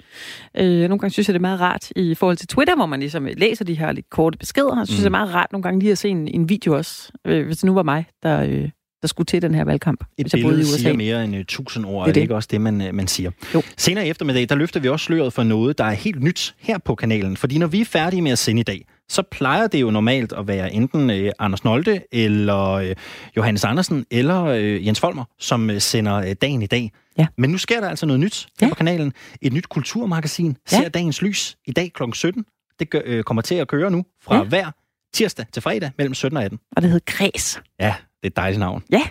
Øh, 0.58 0.80
nogle 0.80 1.00
gange 1.00 1.10
synes 1.10 1.28
jeg, 1.28 1.34
det 1.34 1.40
er 1.40 1.42
meget 1.42 1.60
rart 1.60 1.92
i 1.96 2.16
forhold 2.16 2.38
til 2.38 2.48
Twitter, 2.48 2.76
hvor 2.76 2.86
man 2.86 3.00
ligesom 3.00 3.26
læser 3.38 3.66
de 3.66 3.74
her 3.74 3.92
lidt 3.92 4.10
korte 4.10 4.38
beskeder. 4.38 4.78
Jeg 4.78 4.88
synes, 4.88 5.00
mm. 5.00 5.02
det 5.02 5.06
er 5.06 5.10
meget 5.10 5.34
rart 5.34 5.52
nogle 5.52 5.64
gange 5.64 5.80
lige 5.80 5.92
at 5.92 5.98
se 5.98 6.10
en, 6.10 6.28
en 6.28 6.50
video 6.50 6.76
også, 6.76 7.12
øh, 7.26 7.46
hvis 7.46 7.58
det 7.58 7.66
nu 7.66 7.74
var 7.74 7.84
mig, 7.84 8.06
der, 8.24 8.44
øh, 8.44 8.70
der 9.02 9.08
skulle 9.08 9.26
til 9.26 9.42
den 9.42 9.56
her 9.56 9.64
valgkamp. 9.64 10.04
Et 10.18 10.24
hvis 10.24 10.32
billede 10.32 10.60
i 10.60 10.64
USA. 10.64 10.78
siger 10.78 10.94
mere 10.94 11.24
end 11.24 11.36
1000 11.36 11.86
ord, 11.86 12.06
det 12.06 12.10
er, 12.10 12.14
det. 12.14 12.22
ikke 12.22 12.36
også 12.36 12.48
det, 12.52 12.62
man, 12.62 12.82
øh, 12.82 12.94
man 12.94 13.08
siger? 13.08 13.32
Jo. 13.54 13.62
Senere 13.78 14.08
i 14.08 14.10
eftermiddag, 14.10 14.50
der 14.50 14.56
løfter 14.56 14.80
vi 14.80 14.90
også 14.90 15.06
sløret 15.06 15.34
for 15.34 15.44
noget, 15.44 15.78
der 15.78 15.84
er 15.84 15.92
helt 15.92 16.24
nyt 16.24 16.56
her 16.60 16.78
på 16.78 16.96
kanalen. 16.96 17.38
Fordi 17.38 17.58
når 17.58 17.68
vi 17.68 17.82
er 17.82 17.86
færdige 17.86 18.22
med 18.22 18.32
at 18.32 18.40
sende 18.40 18.60
i 18.60 18.64
dag, 18.64 18.86
så 19.10 19.22
plejer 19.32 19.68
det 19.68 19.82
jo 19.82 19.92
normalt 19.92 20.34
at 20.34 20.48
være 20.48 20.74
enten 20.74 21.10
øh, 21.10 21.32
Anders 21.40 21.64
Nolte, 21.64 22.02
eller 22.12 22.72
øh, 22.72 22.96
Johannes 23.38 23.64
Andersen, 23.64 24.06
eller 24.12 24.44
øh, 24.44 24.88
Jens 24.88 25.00
Folmer, 25.00 25.24
som 25.40 25.70
øh, 25.70 25.82
sender 25.82 26.16
øh, 26.16 26.36
dagen 26.42 26.62
i 26.62 26.66
dag. 26.66 26.92
Ja. 27.18 27.28
Men 27.38 27.50
nu 27.50 27.58
sker 27.58 27.82
der 27.82 27.90
altså 27.90 28.06
noget 28.06 28.20
nyt 28.20 28.48
ja. 28.62 28.70
på 28.70 28.76
kanalen. 28.76 29.14
Et 29.42 29.54
nyt 29.54 29.70
kulturmagasin 29.70 30.58
ja. 30.72 30.78
ser 30.78 30.90
dagens 30.90 31.22
lys 31.22 31.58
i 31.66 31.72
dag 31.72 31.92
kl. 31.94 32.04
17. 32.14 32.46
Det 32.80 32.90
gør, 32.90 33.02
øh, 33.06 33.24
kommer 33.24 33.42
til 33.42 33.56
at 33.56 33.68
køre 33.68 33.92
nu 33.92 34.06
fra 34.22 34.36
ja. 34.36 34.44
hver 34.44 34.72
tirsdag 35.14 35.46
til 35.54 35.62
fredag 35.62 35.92
mellem 35.98 36.14
17 36.14 36.38
og 36.38 36.44
18. 36.44 36.60
Og 36.76 36.82
det 36.82 36.92
hedder 36.92 37.12
Kreds. 37.12 37.62
Ja, 37.80 37.96
det 38.22 38.24
er 38.24 38.28
et 38.28 38.36
dejligt 38.36 38.60
navn. 38.60 38.84
Ja. 38.92 39.02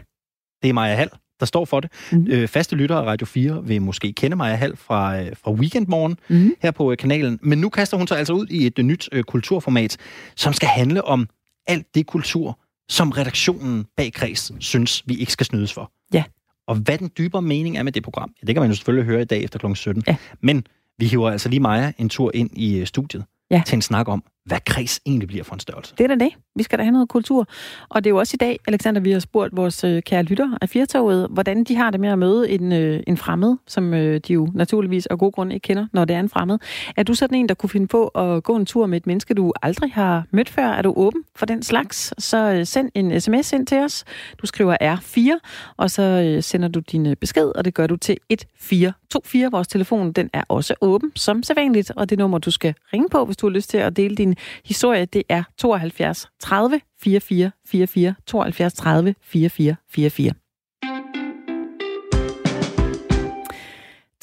Det 0.63 0.69
er 0.69 0.73
Maja 0.73 0.95
Hall, 0.95 1.11
der 1.41 1.47
står 1.47 1.65
for 1.65 1.81
det. 1.81 1.93
Mm. 2.13 2.27
Øh, 2.31 2.49
faste 2.49 2.77
lyttere 2.77 2.99
af 2.99 3.05
Radio 3.07 3.27
4 3.27 3.65
vil 3.65 3.83
måske 3.83 4.13
kende 4.13 4.37
Maja 4.37 4.55
Hall 4.55 4.77
fra, 4.77 5.21
øh, 5.21 5.37
fra 5.43 5.53
Weekendmorgen 5.53 6.19
mm. 6.29 6.55
her 6.63 6.71
på 6.71 6.91
øh, 6.91 6.97
kanalen. 6.97 7.39
Men 7.43 7.59
nu 7.59 7.69
kaster 7.69 7.97
hun 7.97 8.07
sig 8.07 8.19
altså 8.19 8.33
ud 8.33 8.47
i 8.51 8.67
et 8.67 8.79
øh, 8.79 8.85
nyt 8.85 9.09
øh, 9.13 9.25
kulturformat, 9.25 9.97
som 10.37 10.53
skal 10.53 10.69
handle 10.69 11.05
om 11.05 11.29
alt 11.67 11.95
det 11.95 12.07
kultur, 12.07 12.59
som 12.89 13.11
redaktionen 13.11 13.87
bag 13.97 14.13
Kreds 14.13 14.53
synes, 14.65 15.03
vi 15.07 15.15
ikke 15.15 15.33
skal 15.33 15.47
snydes 15.47 15.73
for. 15.73 15.93
Ja. 16.13 16.25
Og 16.67 16.75
hvad 16.75 16.99
den 16.99 17.11
dybere 17.19 17.43
mening 17.43 17.79
er 17.79 17.83
med 17.83 17.93
det 17.93 18.03
program, 18.03 18.35
ja, 18.43 18.47
det 18.47 18.55
kan 18.55 18.63
man 18.63 18.71
jo 18.71 18.77
selvfølgelig 18.77 19.07
høre 19.07 19.23
i 19.23 19.25
dag 19.25 19.45
efter 19.45 19.59
kl. 19.59 19.75
17. 19.75 20.03
Ja. 20.07 20.17
Men 20.41 20.67
vi 20.99 21.07
hiver 21.07 21.31
altså 21.31 21.49
lige 21.49 21.61
Maja 21.61 21.93
en 21.99 22.09
tur 22.09 22.31
ind 22.35 22.51
i 22.53 22.79
øh, 22.79 22.87
studiet 22.87 23.25
ja. 23.51 23.63
til 23.67 23.77
en 23.77 23.83
snak 23.83 24.09
om, 24.09 24.25
hvad 24.47 24.59
kreds 24.67 25.01
egentlig 25.07 25.29
bliver 25.29 25.45
for 25.45 25.55
en 25.55 25.61
størrelse. 25.61 25.95
Det 25.99 26.05
er 26.05 26.09
da 26.09 26.25
det. 26.25 26.33
Vi 26.57 26.63
skal 26.63 26.79
da 26.79 26.85
have 26.85 26.93
noget 26.93 27.09
kultur. 27.09 27.47
Og 27.89 28.05
det 28.05 28.11
er 28.11 28.13
jo 28.13 28.19
også 28.19 28.35
i 28.35 28.37
dag, 28.37 28.59
Alexander, 28.69 29.01
vi 29.01 29.11
har 29.11 29.21
spurgt 29.21 29.57
vores 29.57 29.85
øh, 29.85 30.03
kære 30.03 30.23
lytter 30.23 30.59
af 30.61 30.69
Firtoget, 30.69 31.29
hvordan 31.31 31.65
de 31.65 31.77
har 31.77 31.91
det 31.91 32.01
med 32.01 32.09
at 32.09 32.19
møde 32.19 32.51
en, 32.51 32.73
øh, 32.73 33.03
en 33.07 33.17
fremmed, 33.17 33.57
som 33.67 33.95
øh, 33.95 34.21
de 34.29 34.33
jo 34.33 34.49
naturligvis 34.55 35.07
af 35.07 35.19
god 35.19 35.33
grund 35.33 35.53
ikke 35.53 35.65
kender, 35.65 35.87
når 35.93 36.05
det 36.05 36.17
er 36.17 36.21
en 36.21 36.29
fremmed. 36.29 36.59
Er 36.97 37.03
du 37.03 37.15
sådan 37.15 37.39
en, 37.39 37.49
der 37.49 37.55
kunne 37.55 37.71
finde 37.71 37.87
på 37.87 38.09
at 38.09 38.43
gå 38.43 38.57
en 38.57 38.67
tur 38.67 38.87
med 38.87 38.97
et 38.97 39.07
menneske, 39.07 39.35
du 39.35 39.53
aldrig 39.63 39.93
har 39.93 40.25
mødt 40.31 40.49
før? 40.49 40.67
Er 40.67 40.83
du 40.83 40.93
åben 40.97 41.23
for 41.37 41.47
den 41.47 41.63
slags? 41.63 42.15
Så 42.19 42.53
øh, 42.53 42.67
send 42.67 42.91
en 42.95 43.21
sms 43.21 43.53
ind 43.53 43.67
til 43.67 43.79
os. 43.79 44.05
Du 44.39 44.47
skriver 44.47 44.77
R4, 44.83 45.49
og 45.77 45.91
så 45.91 46.03
øh, 46.03 46.43
sender 46.43 46.69
du 46.69 46.81
din 46.81 47.07
øh, 47.07 47.17
besked, 47.17 47.53
og 47.57 47.65
det 47.65 47.75
gør 47.75 47.87
du 47.87 47.97
til 47.97 48.17
1424. 48.31 49.51
Vores 49.51 49.69
telefon, 49.69 50.13
den 50.13 50.31
er 50.33 50.43
også 50.49 50.75
åben, 50.81 51.13
som 51.15 51.43
sædvanligt, 51.43 51.93
og 51.97 52.11
det 52.11 52.19
nummer, 52.19 52.39
du 52.39 52.51
skal 52.51 52.75
ringe 52.93 53.09
på, 53.09 53.25
hvis 53.25 53.37
du 53.37 53.47
har 53.47 53.55
lyst 53.55 53.71
til 53.71 53.79
at 53.79 53.97
dele 53.97 54.17
din 54.17 54.36
historie, 54.65 55.05
det 55.05 55.23
er 55.29 55.43
72 55.59 56.29
30 56.41 56.81
44 57.03 57.51
44, 57.67 58.15
72 58.27 58.75
30 58.75 59.15
44 59.23 59.77
44. 59.91 60.33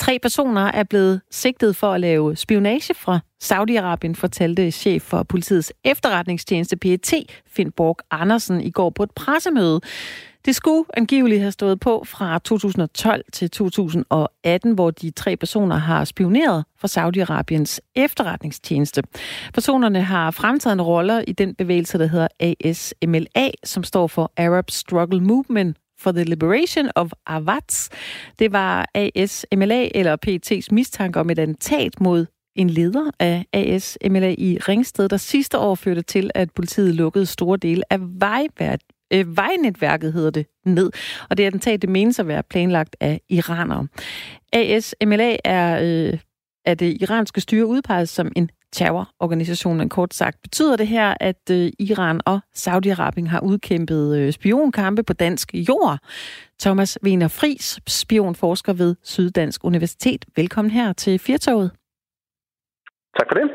Tre 0.04 0.20
personer 0.20 0.62
er 0.62 0.84
blevet 0.84 1.22
sigtet 1.32 1.76
for 1.76 1.92
at 1.92 2.02
lave 2.02 2.36
spionage 2.36 2.94
fra 2.94 3.20
Saudi-Arabien, 3.44 4.16
fortalte 4.16 4.72
chef 4.72 5.02
for 5.02 5.24
politiets 5.24 5.74
efterretningstjeneste 5.84 6.78
PET, 6.78 7.14
Finn 7.48 7.72
Borg 7.72 7.98
Andersen, 8.12 8.62
i 8.62 8.72
går 8.72 8.90
på 8.90 9.04
et 9.04 9.12
pressemøde. 9.12 9.82
Det 10.46 10.56
skulle 10.56 10.84
angiveligt 10.94 11.42
have 11.42 11.52
stået 11.52 11.80
på 11.80 12.04
fra 12.08 12.40
2012 12.40 13.24
til 13.34 13.50
2018, 13.50 14.74
hvor 14.74 14.92
de 14.92 15.12
tre 15.12 15.38
personer 15.38 15.76
har 15.76 16.06
spioneret 16.06 16.66
for 16.78 16.88
Saudi-Arabiens 16.88 17.80
efterretningstjeneste. 17.96 19.04
Personerne 19.54 20.02
har 20.02 20.32
fremtrædende 20.32 20.84
roller 20.84 21.24
i 21.28 21.32
den 21.32 21.56
bevægelse, 21.56 21.98
der 21.98 22.06
hedder 22.06 22.28
ASMLA, 22.40 23.52
som 23.64 23.84
står 23.84 24.08
for 24.08 24.32
Arab 24.38 24.72
Struggle 24.72 25.22
Movement 25.22 25.78
for 26.00 26.12
the 26.12 26.24
Liberation 26.24 26.90
of 26.96 27.12
Awats. 27.26 27.90
Det 28.40 28.52
var 28.52 28.86
ASMLA 28.94 29.90
eller 29.96 30.18
PET's 30.28 30.68
mistanke 30.72 31.20
om 31.20 31.30
et 31.30 31.40
attentat 31.40 32.02
mod 32.02 32.26
en 32.56 32.70
leder 32.70 33.12
af 33.20 33.46
ASMLA 33.54 34.36
i 34.38 34.58
Ringsted, 34.68 35.10
der 35.10 35.18
sidste 35.18 35.58
år 35.58 35.76
førte 35.76 36.02
til, 36.02 36.32
at 36.36 36.52
politiet 36.52 36.96
lukkede 36.96 37.26
store 37.26 37.58
dele 37.58 37.84
af 37.90 38.00
øh, 39.14 39.38
vejnetværket, 39.38 40.14
hedder 40.14 40.32
det, 40.32 40.46
ned. 40.66 40.92
Og 41.30 41.38
det 41.38 41.46
attentat, 41.46 41.82
det 41.82 41.90
menes 41.90 42.20
at 42.20 42.28
være 42.28 42.44
planlagt 42.44 42.96
af 43.00 43.22
iranere. 43.30 43.88
ASMLA 44.54 45.38
er, 45.44 45.80
øh, 45.82 46.20
er 46.66 46.74
det 46.74 47.02
iranske 47.02 47.42
styre 47.42 47.66
udpeget 47.66 48.10
som 48.10 48.32
en 48.36 48.50
terrororganisation, 48.72 49.78
men 49.78 49.90
kort 49.90 50.14
sagt. 50.14 50.42
Betyder 50.42 50.76
det 50.76 50.88
her, 50.88 51.14
at 51.20 51.50
øh, 51.52 51.72
Iran 51.80 52.22
og 52.26 52.40
Saudi-Arabien 52.56 53.28
har 53.28 53.40
udkæmpet 53.40 54.18
øh, 54.18 54.34
spionkampe 54.34 55.04
på 55.04 55.14
dansk 55.14 55.54
jord? 55.54 56.00
Thomas 56.62 57.00
Wiener 57.04 57.28
Fris, 57.28 57.80
spionforsker 57.88 58.74
ved 58.74 58.96
Syddansk 59.04 59.64
Universitet. 59.64 60.26
Velkommen 60.36 60.72
her 60.72 60.94
til 60.94 61.20
Firtoget. 61.20 61.72
Tak 63.18 63.28
for 63.30 63.36
det. 63.36 63.50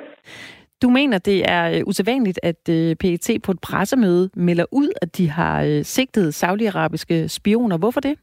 Du 0.83 0.89
mener, 0.91 1.19
det 1.19 1.39
er 1.51 1.65
øh, 1.75 1.81
usædvanligt, 1.87 2.41
at 2.43 2.63
øh, 2.71 2.97
PET 3.01 3.29
på 3.45 3.51
et 3.53 3.61
pressemøde 3.61 4.31
melder 4.35 4.65
ud, 4.73 4.91
at 5.03 5.17
de 5.19 5.29
har 5.29 5.63
øh, 5.63 5.83
sigtet 5.83 6.35
saudiarabiske 6.35 7.29
spioner. 7.29 7.79
Hvorfor 7.79 8.01
det? 8.01 8.19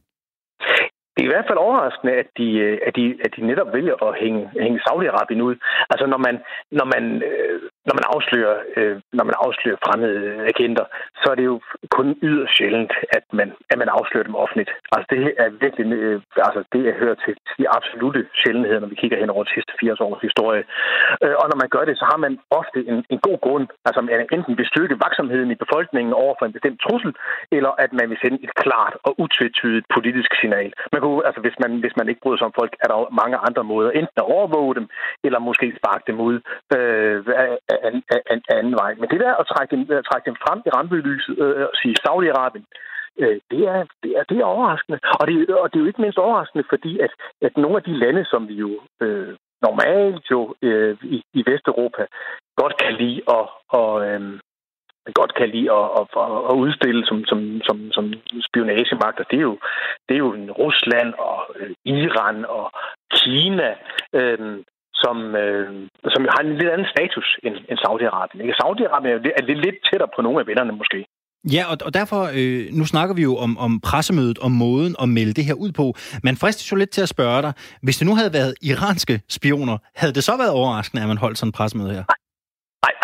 Det 1.14 1.22
er 1.22 1.28
i 1.30 1.34
hvert 1.34 1.48
fald 1.48 1.58
overraskende, 1.58 2.12
at 2.12 2.28
de, 2.38 2.46
at 2.86 2.96
de, 2.96 3.04
at 3.24 3.30
de 3.36 3.46
netop 3.46 3.72
vælger 3.72 3.96
at 4.08 4.18
hænge, 4.22 4.50
hænge 4.64 4.80
Saudi-Arabien 4.86 5.40
ud. 5.48 5.54
Altså 5.90 6.06
når 6.06 6.20
man, 6.26 6.36
når 6.78 6.86
man 6.94 7.04
øh, 7.30 7.60
når 7.86 7.94
man 7.98 8.06
afslører, 8.14 8.56
øh, 8.76 8.96
når 9.18 9.24
man 9.28 9.36
afslører 9.44 9.82
fremmede 9.86 10.20
agenter, 10.52 10.84
så 11.20 11.26
er 11.32 11.36
det 11.40 11.46
jo 11.52 11.56
kun 11.96 12.08
yderst 12.28 12.56
sjældent, 12.56 12.92
at 13.16 13.24
man, 13.38 13.48
at 13.70 13.78
man 13.82 13.90
afslører 13.98 14.26
dem 14.28 14.40
offentligt. 14.44 14.70
Altså 14.94 15.06
det 15.14 15.20
er 15.42 15.48
virkelig, 15.64 15.86
øh, 16.06 16.20
altså 16.48 16.60
det 16.72 16.82
er 16.88 16.94
hører 17.02 17.16
til 17.24 17.34
de 17.58 17.64
absolute 17.76 18.22
sjældenheder, 18.40 18.80
når 18.80 18.90
vi 18.92 19.00
kigger 19.02 19.18
hen 19.22 19.30
over 19.34 19.44
de 19.44 19.54
sidste 19.56 19.72
80 19.80 20.00
års 20.06 20.22
historie. 20.28 20.64
Øh, 21.24 21.36
og 21.40 21.46
når 21.50 21.58
man 21.62 21.72
gør 21.74 21.84
det, 21.88 21.94
så 22.00 22.04
har 22.12 22.18
man 22.24 22.32
ofte 22.60 22.78
en, 22.90 22.98
en 23.14 23.20
god 23.28 23.38
grund, 23.46 23.66
altså 23.88 24.00
man 24.00 24.26
enten 24.36 24.58
vil 24.58 24.70
styrke 24.72 25.00
vaksomheden 25.04 25.50
i 25.50 25.62
befolkningen 25.64 26.12
over 26.22 26.34
for 26.38 26.46
en 26.46 26.56
bestemt 26.56 26.80
trussel, 26.84 27.12
eller 27.56 27.72
at 27.84 27.92
man 27.98 28.06
vil 28.10 28.18
sende 28.22 28.38
et 28.46 28.54
klart 28.62 28.94
og 29.06 29.12
utvetydigt 29.24 29.86
politisk 29.96 30.30
signal. 30.40 30.70
Man 30.92 31.00
kunne, 31.02 31.26
altså 31.28 31.40
hvis 31.44 31.56
man, 31.62 31.70
hvis 31.82 31.96
man 31.98 32.08
ikke 32.08 32.22
bryder 32.22 32.38
sig 32.38 32.48
om 32.50 32.58
folk, 32.60 32.72
er 32.82 32.88
der 32.92 32.98
mange 33.22 33.36
andre 33.48 33.64
måder, 33.72 33.90
enten 33.90 34.16
at 34.22 34.30
overvåge 34.36 34.74
dem, 34.78 34.86
eller 35.26 35.38
måske 35.38 35.66
sparke 35.80 36.04
dem 36.10 36.18
ud 36.28 36.36
øh, 36.76 37.18
af, 37.42 37.75
af, 37.86 37.92
af, 38.14 38.20
af 38.50 38.56
anden 38.60 38.76
vej. 38.82 38.94
Men 39.00 39.08
det 39.10 39.20
der 39.20 39.34
at 39.34 39.46
trække 39.52 39.76
dem, 39.76 39.82
at 39.98 40.04
trække 40.10 40.26
dem 40.30 40.36
frem 40.44 40.58
i 40.66 40.70
rampelyset 40.76 41.34
øh, 41.38 41.62
og 41.70 41.74
sige 41.82 41.96
Saudi-Arabien, 42.04 42.66
øh, 43.22 43.38
det, 43.50 43.62
er, 43.72 43.80
det, 44.02 44.10
er, 44.18 44.24
det 44.30 44.36
er 44.38 44.52
overraskende. 44.54 44.98
Og 45.20 45.26
det, 45.28 45.36
og 45.62 45.66
det 45.68 45.76
er 45.76 45.84
jo 45.84 45.90
ikke 45.90 46.02
mindst 46.02 46.18
overraskende, 46.18 46.64
fordi 46.72 46.92
at, 46.98 47.12
at 47.46 47.56
nogle 47.56 47.76
af 47.76 47.82
de 47.82 47.98
lande, 48.02 48.24
som 48.24 48.48
vi 48.48 48.54
jo 48.54 48.70
øh, 49.00 49.34
normalt 49.66 50.24
jo 50.30 50.54
øh, 50.62 50.96
i, 51.02 51.22
i 51.38 51.42
Vesteuropa 51.46 52.04
godt 52.60 52.74
kan 52.82 52.92
lide 52.94 53.20
at, 53.38 53.46
og, 53.68 54.06
øh, 54.06 54.40
godt 55.14 55.34
kan 55.34 55.48
lide 55.48 55.72
at, 55.72 55.86
at, 56.00 56.06
at 56.50 56.54
udstille 56.64 57.06
som, 57.06 57.24
som, 57.24 57.60
som, 57.66 57.76
som 57.92 58.04
spionagemagter, 58.48 59.24
det 59.30 59.38
er 59.38 59.46
jo, 59.50 59.58
det 60.08 60.14
er 60.14 60.18
jo 60.18 60.30
Rusland 60.62 61.14
og 61.18 61.40
øh, 61.56 61.70
Iran 61.84 62.44
og 62.44 62.70
Kina, 63.14 63.74
Øhm, 64.20 64.64
som, 65.02 65.16
øh, 65.42 65.66
som 66.14 66.22
har 66.34 66.40
en 66.42 66.58
lidt 66.60 66.70
anden 66.74 66.88
status 66.94 67.28
end, 67.44 67.54
end 67.70 67.78
Saudi-Arabien. 67.84 68.40
Ikke? 68.42 68.58
Saudi-Arabien 68.62 69.12
er, 69.14 69.20
er 69.40 69.44
lidt, 69.48 69.60
lidt 69.66 69.78
tættere 69.88 70.10
på 70.16 70.20
nogle 70.22 70.40
af 70.40 70.46
vennerne 70.46 70.72
måske. 70.80 70.98
Ja, 71.52 71.62
og, 71.70 71.76
og 71.86 71.94
derfor, 71.94 72.20
øh, 72.38 72.66
nu 72.78 72.84
snakker 72.84 73.14
vi 73.14 73.22
jo 73.22 73.36
om, 73.36 73.58
om 73.58 73.80
pressemødet, 73.80 74.38
om 74.38 74.52
måden 74.52 74.96
at 75.02 75.08
melde 75.08 75.34
det 75.38 75.44
her 75.44 75.54
ud 75.54 75.72
på. 75.72 75.94
Man 76.22 76.36
fristes 76.36 76.72
jo 76.72 76.76
lidt 76.76 76.90
til 76.90 77.02
at 77.02 77.08
spørge 77.08 77.42
dig, 77.42 77.52
hvis 77.82 77.96
det 77.98 78.06
nu 78.06 78.14
havde 78.14 78.32
været 78.32 78.54
iranske 78.62 79.20
spioner, 79.28 79.76
havde 79.96 80.14
det 80.14 80.24
så 80.24 80.36
været 80.36 80.50
overraskende, 80.50 81.02
at 81.02 81.08
man 81.08 81.18
holdt 81.18 81.38
sådan 81.38 81.48
et 81.48 81.54
pressemøde 81.54 81.90
her? 81.90 82.04
Nej, 82.12 82.20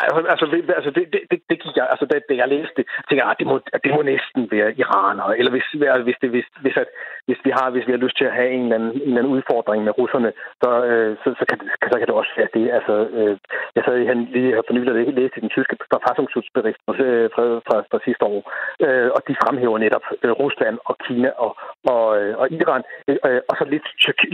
Nej, 0.02 0.30
altså, 0.32 0.46
altså 0.78 0.90
det, 0.96 1.04
det, 1.12 1.20
det, 1.30 1.38
det 1.50 1.58
gik 1.62 1.76
jeg, 1.76 1.86
altså 1.92 2.04
da, 2.10 2.14
da 2.28 2.34
jeg 2.40 2.48
læste 2.48 2.74
det, 2.78 2.84
tænkte 3.06 3.22
jeg, 3.22 3.30
at 3.32 3.40
det 3.40 3.46
må, 3.50 3.56
det 3.84 3.90
må 3.96 4.02
næsten 4.12 4.42
være 4.54 4.70
iraner, 4.82 5.26
eller 5.38 5.52
hvis, 5.56 5.66
hvis, 6.08 6.18
det, 6.22 6.30
hvis, 6.34 6.48
hvis, 6.64 6.76
at, 6.82 6.88
hvis, 7.26 7.40
vi 7.46 7.50
har, 7.58 7.66
hvis 7.70 7.86
vi 7.86 7.92
har 7.92 8.04
lyst 8.04 8.16
til 8.18 8.28
at 8.28 8.36
have 8.38 8.50
en 8.56 8.62
eller 8.62 8.76
anden, 8.78 8.92
en 8.94 9.08
eller 9.08 9.20
anden 9.20 9.34
udfordring 9.36 9.80
med 9.84 9.98
russerne, 10.00 10.30
så, 10.62 10.70
øh, 10.90 11.10
så, 11.22 11.28
så, 11.38 11.44
kan, 11.50 11.58
så 11.92 11.96
kan 11.98 12.06
det 12.08 12.20
også 12.20 12.32
være 12.36 12.54
det. 12.58 12.66
Altså, 12.78 12.94
øh, 13.18 13.34
jeg 13.76 13.82
sad 13.84 14.06
han 14.12 14.18
lige 14.34 14.54
her 14.54 14.62
for 14.66 14.74
nylig 14.74 14.92
og 14.92 15.12
læste 15.20 15.40
den 15.44 15.54
tyske 15.56 15.76
forfassungsudbericht 15.92 16.80
øh, 16.88 17.26
fra, 17.34 17.44
fra, 17.66 17.76
fra, 17.90 17.98
sidste 18.06 18.24
år, 18.34 18.40
øh, 18.84 19.08
og 19.16 19.20
de 19.28 19.34
fremhæver 19.42 19.78
netop 19.78 20.06
øh, 20.22 20.32
Rusland 20.42 20.76
og 20.88 20.94
Kina 21.04 21.30
og, 21.44 21.52
og, 21.92 22.04
øh, 22.18 22.32
og 22.40 22.46
Iran, 22.60 22.82
øh, 23.08 23.40
og 23.50 23.54
så 23.58 23.64
lidt, 23.74 23.86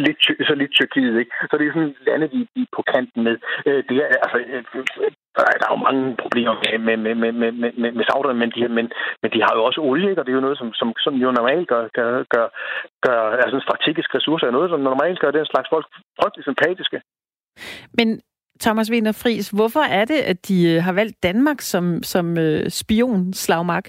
lidt, 0.06 0.20
så 0.48 0.54
lidt 0.60 0.72
Tyrkiet. 0.78 1.18
Ikke? 1.20 1.32
Så 1.50 1.54
det 1.58 1.64
er 1.66 1.72
sådan 1.72 1.96
lande, 2.08 2.26
vi, 2.34 2.40
vi 2.54 2.62
er 2.62 2.74
på 2.76 2.82
kanten 2.92 3.20
med. 3.28 3.36
Øh, 3.66 3.80
det 3.88 3.96
er, 4.02 4.08
altså, 4.24 4.38
øh, 4.38 4.64
der 5.36 5.66
er 5.66 5.74
jo 5.74 5.84
mange 5.88 6.16
problemer 6.22 6.54
med, 6.86 6.96
med, 7.04 7.14
med, 7.14 7.32
med, 7.32 7.52
med, 7.62 7.72
med, 7.82 7.90
med 7.98 8.04
sauderne, 8.10 8.38
men 8.42 8.50
de, 8.54 8.60
men, 8.78 8.86
men 9.22 9.30
de 9.34 9.40
har 9.46 9.52
jo 9.56 9.64
også 9.68 9.80
olie, 9.80 10.10
ikke? 10.10 10.20
og 10.20 10.26
det 10.26 10.32
er 10.32 10.38
jo 10.40 10.46
noget, 10.46 10.58
som, 10.58 10.68
som, 10.80 10.88
som 11.04 11.14
jo 11.14 11.28
normalt 11.38 11.68
gør, 11.68 11.82
gør, 11.98 12.10
gør, 12.34 12.46
gør 13.06 13.20
altså 13.42 13.56
en 13.56 13.66
strategisk 13.68 14.14
ressource 14.14 14.46
er 14.46 14.50
noget, 14.50 14.70
som 14.70 14.80
normalt 14.80 15.20
gør 15.20 15.30
den 15.30 15.46
slags 15.46 15.68
folk 15.74 15.86
frygtelig 16.20 16.44
sympatiske. 16.44 16.98
Men 17.98 18.20
Thomas 18.60 18.90
Wiener 18.90 19.12
Friis, 19.12 19.50
hvorfor 19.50 19.80
er 19.80 20.04
det, 20.04 20.20
at 20.32 20.48
de 20.48 20.58
øh, 20.72 20.82
har 20.82 20.92
valgt 20.92 21.22
Danmark 21.22 21.60
som, 21.60 22.02
som 22.02 22.38
øh, 22.38 22.70
spionslagmark? 22.70 23.86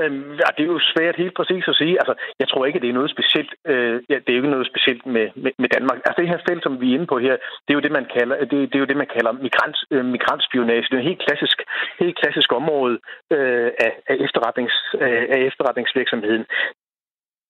Øhm, 0.00 0.30
ja, 0.42 0.48
det 0.56 0.62
er 0.62 0.72
jo 0.74 0.80
svært 0.92 1.16
helt 1.22 1.34
præcis 1.38 1.64
at 1.68 1.78
sige. 1.80 1.94
Altså, 2.00 2.14
jeg 2.40 2.48
tror 2.48 2.66
ikke, 2.66 2.80
det 2.80 2.88
er 2.88 2.98
noget 2.98 3.10
specielt. 3.16 3.52
Øh, 3.72 3.96
ja, 4.10 4.16
det 4.22 4.30
er 4.30 4.36
jo 4.36 4.42
ikke 4.42 4.56
noget 4.56 4.70
specielt 4.72 5.06
med, 5.06 5.26
med, 5.42 5.52
med 5.62 5.68
Danmark. 5.76 5.98
Altså, 6.06 6.18
det 6.20 6.28
her 6.28 6.46
felt, 6.48 6.62
som 6.62 6.80
vi 6.80 6.86
er 6.90 6.94
inde 6.94 7.06
på 7.12 7.18
her, 7.18 7.34
det 7.64 7.70
er 7.70 7.78
jo 7.78 7.86
det, 7.86 7.92
man 7.98 8.06
kalder, 8.16 8.36
det, 8.50 8.58
det 8.70 8.76
er 8.76 8.84
jo 8.84 8.90
det, 8.90 8.96
man 9.02 9.12
kalder 9.16 9.32
migrant, 9.32 9.76
øh, 9.90 10.04
migrantspionage. 10.04 10.86
Det 10.90 10.96
er 10.96 11.02
et 11.02 11.10
helt 11.10 11.24
klassisk, 11.26 11.58
helt 12.02 12.16
klassisk 12.22 12.52
område 12.52 12.98
øh, 13.36 13.70
af, 13.86 13.92
af, 14.10 14.16
efterretnings, 14.26 14.76
øh, 15.04 15.24
af 15.34 15.38
efterretningsvirksomheden. 15.50 16.44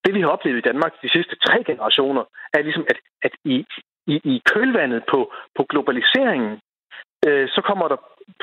Det, 0.04 0.14
vi 0.14 0.20
har 0.20 0.28
oplevet 0.28 0.58
i 0.58 0.68
Danmark 0.70 0.92
de 1.02 1.10
sidste 1.16 1.36
tre 1.46 1.64
generationer, 1.64 2.24
er 2.54 2.62
ligesom, 2.62 2.84
at, 2.92 2.98
at 3.22 3.32
i, 3.44 3.56
i, 4.06 4.14
i 4.32 4.42
kølvandet 4.50 5.02
på, 5.12 5.32
på 5.56 5.62
globaliseringen, 5.70 6.60
øh, 7.26 7.48
så 7.54 7.60
kommer 7.68 7.86
der 7.88 7.98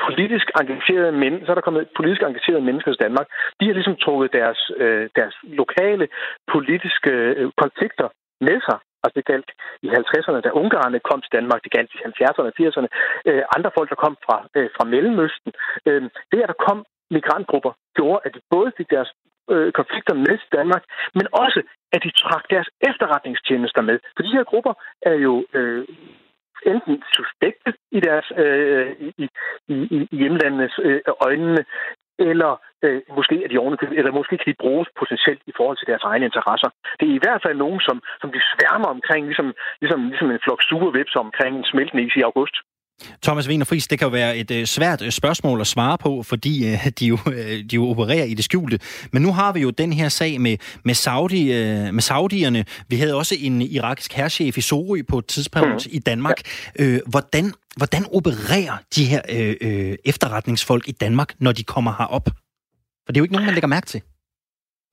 politisk 0.06 0.46
engagerede 0.60 1.12
mænd, 1.22 1.36
så 1.44 1.50
er 1.50 1.54
der 1.58 1.68
kommet 1.68 1.88
politisk 1.96 2.22
engagerede 2.22 2.66
mennesker 2.68 2.90
til 2.92 3.04
Danmark. 3.06 3.26
De 3.60 3.66
har 3.66 3.74
ligesom 3.74 3.96
trukket 3.96 4.32
deres, 4.32 4.60
øh, 4.76 5.08
deres 5.18 5.36
lokale 5.42 6.08
politiske 6.52 7.12
øh, 7.40 7.50
konflikter 7.62 8.08
med 8.40 8.58
sig. 8.68 8.78
Altså 9.02 9.16
det 9.18 9.30
galt 9.32 9.50
i 9.86 9.88
50'erne, 9.88 10.40
da 10.40 10.58
ungarerne 10.62 10.98
kom 11.08 11.20
til 11.22 11.32
Danmark, 11.38 11.60
det 11.64 11.72
galt 11.76 11.90
i 11.94 11.98
70'erne 12.08 12.48
og 12.50 12.56
80'erne. 12.60 12.88
Øh, 13.28 13.42
andre 13.56 13.70
folk, 13.76 13.88
der 13.92 14.02
kom 14.04 14.16
fra, 14.26 14.36
øh, 14.56 14.68
fra 14.76 14.84
Mellemøsten. 14.92 15.52
Øh, 15.88 16.02
det, 16.32 16.42
at 16.42 16.50
der 16.52 16.64
kom 16.68 16.78
migrantgrupper, 17.10 17.72
gjorde, 17.96 18.20
at 18.24 18.34
de 18.34 18.40
både 18.50 18.72
fik 18.78 18.90
deres 18.90 19.10
øh, 19.50 19.72
konflikter 19.72 20.14
med 20.14 20.34
til 20.38 20.50
Danmark, 20.58 20.84
men 21.18 21.26
også, 21.32 21.60
at 21.94 22.00
de 22.04 22.10
trak 22.22 22.44
deres 22.50 22.68
efterretningstjenester 22.90 23.82
med. 23.88 23.98
For 24.16 24.22
de 24.22 24.36
her 24.36 24.44
grupper 24.44 24.74
er 25.02 25.16
jo 25.26 25.34
øh, 25.52 25.84
enten 26.66 27.02
suspekte 27.16 27.70
i 27.90 28.00
deres 28.00 28.26
øh, 28.36 28.90
i, 29.00 29.28
i, 29.68 29.76
i 29.96 30.16
hjemlandenes 30.16 30.74
øh, 30.82 31.00
øjnene, 31.26 31.64
eller 32.18 32.50
øh, 32.84 33.00
måske 33.16 33.44
er 33.44 33.48
de 33.48 33.58
ordentligt, 33.58 33.92
eller 33.98 34.12
måske 34.12 34.38
kan 34.38 34.52
de 34.52 34.62
bruges 34.64 34.88
potentielt 35.00 35.42
i 35.46 35.52
forhold 35.56 35.76
til 35.78 35.86
deres 35.86 36.04
egne 36.10 36.24
interesser. 36.24 36.70
Det 37.00 37.06
er 37.08 37.14
i 37.14 37.22
hvert 37.24 37.42
fald 37.42 37.56
nogen, 37.64 37.80
som, 37.80 37.96
som 38.20 38.32
de 38.32 38.40
sværmer 38.52 38.88
omkring, 38.96 39.26
ligesom, 39.26 39.54
ligesom, 39.80 40.00
ligesom 40.08 40.30
en 40.30 40.44
flok 40.44 40.62
sure 40.62 40.92
vips 40.92 41.16
omkring 41.16 41.52
en 41.56 41.64
smeltende 41.64 42.02
is 42.06 42.16
i 42.16 42.26
august. 42.30 42.56
Thomas 43.22 43.48
Wiener 43.48 43.64
Friis, 43.64 43.86
det 43.86 43.98
kan 43.98 44.06
jo 44.06 44.10
være 44.12 44.36
et 44.36 44.50
øh, 44.50 44.66
svært 44.66 45.02
øh, 45.02 45.10
spørgsmål 45.10 45.60
at 45.60 45.66
svare 45.66 45.98
på, 45.98 46.22
fordi 46.22 46.72
øh, 46.72 46.86
de, 46.98 47.06
jo, 47.06 47.18
de 47.70 47.74
jo 47.74 47.88
opererer 47.88 48.24
i 48.24 48.34
det 48.34 48.44
skjulte. 48.44 48.78
Men 49.12 49.22
nu 49.22 49.32
har 49.32 49.52
vi 49.52 49.60
jo 49.60 49.70
den 49.70 49.92
her 49.92 50.08
sag 50.08 50.40
med, 50.40 50.56
med, 50.84 50.94
Saudi, 50.94 51.46
med 51.92 52.00
Saudierne. 52.00 52.64
Vi 52.88 52.96
havde 52.96 53.14
også 53.14 53.36
en 53.38 53.62
irakisk 53.62 54.12
herrchef 54.12 54.58
i 54.58 54.60
Sorø 54.60 55.02
på 55.08 55.18
et 55.18 55.26
tidspunkt 55.26 55.86
mm. 55.86 55.90
i 55.92 55.98
Danmark. 55.98 56.36
Ja. 56.78 56.98
Hvordan, 57.06 57.52
hvordan 57.76 58.06
opererer 58.12 58.76
de 58.96 59.04
her 59.04 59.20
øh, 59.28 59.96
efterretningsfolk 60.04 60.88
i 60.88 60.92
Danmark, 60.92 61.34
når 61.38 61.52
de 61.52 61.64
kommer 61.64 61.92
herop? 61.98 62.28
For 63.06 63.12
det 63.12 63.16
er 63.16 63.20
jo 63.20 63.24
ikke 63.24 63.32
nogen, 63.32 63.46
man 63.46 63.54
lægger 63.54 63.68
mærke 63.68 63.86
til. 63.86 64.02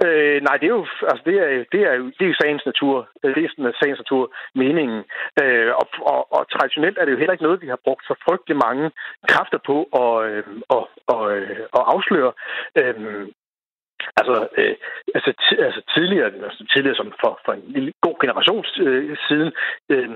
Øh, 0.05 0.41
nej, 0.47 0.55
det 0.57 0.67
er 0.67 0.75
jo, 0.79 0.85
altså 1.11 1.23
det 1.25 1.35
er, 1.43 1.47
det 1.71 1.81
er, 1.89 1.93
det 2.17 2.23
er 2.25 2.31
jo 2.31 2.41
sagens 2.41 2.65
natur. 2.65 3.09
Det 3.23 3.43
er 3.43 3.49
sådan 3.49 3.73
sagens 3.81 3.99
natur 3.99 4.33
meningen. 4.55 5.03
Øh, 5.41 5.71
og, 5.81 5.87
og, 6.13 6.21
og, 6.35 6.41
traditionelt 6.53 6.97
er 6.97 7.05
det 7.05 7.11
jo 7.11 7.17
heller 7.17 7.33
ikke 7.33 7.47
noget, 7.47 7.61
vi 7.61 7.67
har 7.67 7.79
brugt 7.83 8.03
så 8.05 8.13
frygtelig 8.25 8.57
mange 8.67 8.91
kræfter 9.27 9.59
på 9.69 9.77
at, 10.03 10.13
øh, 10.29 10.43
og, 10.75 10.89
og, 11.07 11.37
øh, 11.37 11.59
at 11.77 11.83
afsløre. 11.93 12.31
Øh, 12.79 13.27
Altså, 14.19 14.35
øh, 14.57 14.75
altså, 15.17 15.31
t- 15.43 15.61
altså 15.67 15.81
tidligere, 15.95 16.29
altså 16.49 16.63
tidligere 16.73 16.95
som 16.95 17.13
for, 17.21 17.39
for 17.45 17.51
en 17.53 17.63
lille 17.75 17.91
god 18.01 18.15
generation 18.23 18.65
øh, 18.87 19.17
siden, 19.27 19.51
øh, 19.93 20.09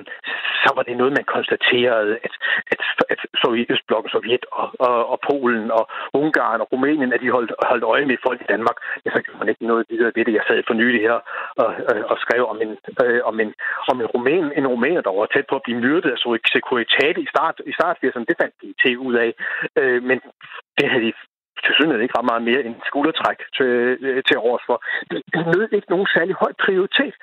så 0.64 0.70
var 0.76 0.84
det 0.84 0.98
noget, 0.98 1.18
man 1.20 1.34
konstaterede, 1.36 2.14
at, 2.26 2.34
at, 2.72 2.80
at 3.14 3.20
Sovjet, 3.42 3.72
Østblokken, 3.74 4.10
Sovjet 4.12 4.46
og, 4.52 4.68
og, 4.88 4.98
og 5.12 5.18
Polen 5.30 5.72
og 5.72 5.84
Ungarn 6.14 6.62
og 6.62 6.68
Rumænien, 6.74 7.14
at 7.14 7.22
de 7.22 7.36
holdt, 7.38 7.52
holdt 7.70 7.84
øje 7.94 8.06
med 8.06 8.18
folk 8.28 8.40
i 8.42 8.52
Danmark. 8.54 8.78
Ja, 9.06 9.10
så 9.12 9.22
gjorde 9.22 9.40
man 9.40 9.50
ikke 9.50 9.66
noget 9.72 9.86
videre 9.90 10.12
ved 10.16 10.26
det. 10.26 10.34
Jeg 10.34 10.46
sad 10.48 10.64
for 10.68 10.74
nylig 10.74 11.02
her 11.02 11.18
og, 11.64 11.70
og, 11.90 11.96
og 12.12 12.18
skrev 12.24 12.42
om 12.54 12.62
en, 12.66 12.72
øh, 13.04 13.22
om 13.30 13.40
en, 13.40 13.54
om 13.92 14.02
en 14.02 14.08
rumæn, 14.14 14.46
en 14.60 14.68
rumæner, 14.68 15.02
der 15.02 15.12
var 15.12 15.26
tæt 15.34 15.48
på 15.50 15.56
at 15.56 15.66
blive 15.66 15.82
myrdet 15.86 16.12
af 16.12 16.20
Securitate 16.56 17.20
i 17.22 17.28
start, 17.34 17.56
i 17.72 17.74
start 17.80 17.98
80'erne. 18.04 18.30
Det 18.30 18.38
fandt 18.42 18.56
de 18.62 18.74
til 18.82 18.98
ud 18.98 19.16
af. 19.26 19.32
Øh, 19.80 20.04
men 20.04 20.18
det 20.78 20.90
havde 20.90 21.06
de 21.06 21.14
til 21.64 21.74
synligheden 21.76 22.06
ikke 22.06 22.18
ret 22.18 22.32
meget 22.32 22.44
mere 22.50 22.62
end 22.68 22.76
skuldertræk 22.90 23.40
til, 23.58 23.72
øh, 24.08 24.24
til 24.28 24.38
års 24.50 24.64
for. 24.68 24.78
Det, 25.12 25.20
det 25.34 25.42
nød 25.54 25.64
ikke 25.72 25.94
nogen 25.94 26.08
særlig 26.16 26.36
høj 26.44 26.52
prioritet. 26.66 27.16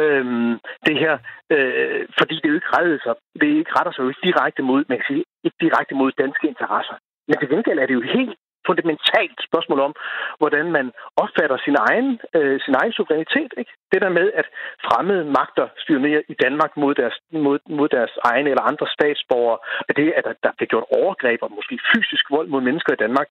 Øhm, 0.00 0.52
det 0.86 0.96
her, 1.02 1.14
øh, 1.54 2.00
fordi 2.18 2.34
det 2.40 2.48
jo 2.48 2.58
ikke 2.58 2.72
retter 2.76 2.98
sig, 3.04 3.14
det 3.40 3.48
ikke 3.60 3.74
retter 3.76 3.92
sig 3.92 4.02
jo 4.02 4.08
ikke 4.08 4.26
direkte 4.28 4.62
mod, 4.70 4.80
man 4.88 4.98
kan 4.98 5.08
sige, 5.10 5.24
ikke 5.46 5.58
direkte 5.64 5.94
mod 6.00 6.10
danske 6.22 6.46
interesser. 6.52 6.96
Men 7.28 7.36
til 7.38 7.48
gengæld 7.52 7.78
er 7.78 7.86
det 7.86 7.94
jo 8.00 8.04
helt 8.16 8.34
fundamentalt 8.68 9.38
spørgsmål 9.48 9.80
om, 9.88 9.92
hvordan 10.40 10.66
man 10.76 10.86
opfatter 11.22 11.58
sin 11.66 11.76
egen, 11.88 12.08
øh, 12.38 12.56
sin 12.64 12.74
egen 12.80 12.92
suverænitet. 12.92 13.50
Ikke? 13.60 13.72
Det 13.92 14.00
der 14.04 14.16
med, 14.18 14.26
at 14.40 14.46
fremmede 14.86 15.24
magter 15.38 15.66
spionerer 15.84 16.22
i 16.32 16.34
Danmark 16.44 16.72
mod 16.82 16.92
deres, 17.00 17.16
mod, 17.44 17.58
mod 17.78 17.88
deres 17.96 18.14
egne 18.30 18.50
eller 18.50 18.64
andre 18.70 18.86
statsborgere, 18.96 19.58
at 19.88 19.96
det, 19.96 20.06
at 20.18 20.24
der, 20.24 20.34
der 20.44 20.50
bliver 20.56 20.72
gjort 20.72 20.92
overgreb 21.00 21.38
og 21.42 21.50
måske 21.58 21.74
fysisk 21.92 22.24
vold 22.30 22.48
mod 22.48 22.62
mennesker 22.68 22.92
i 22.92 23.02
Danmark, 23.04 23.28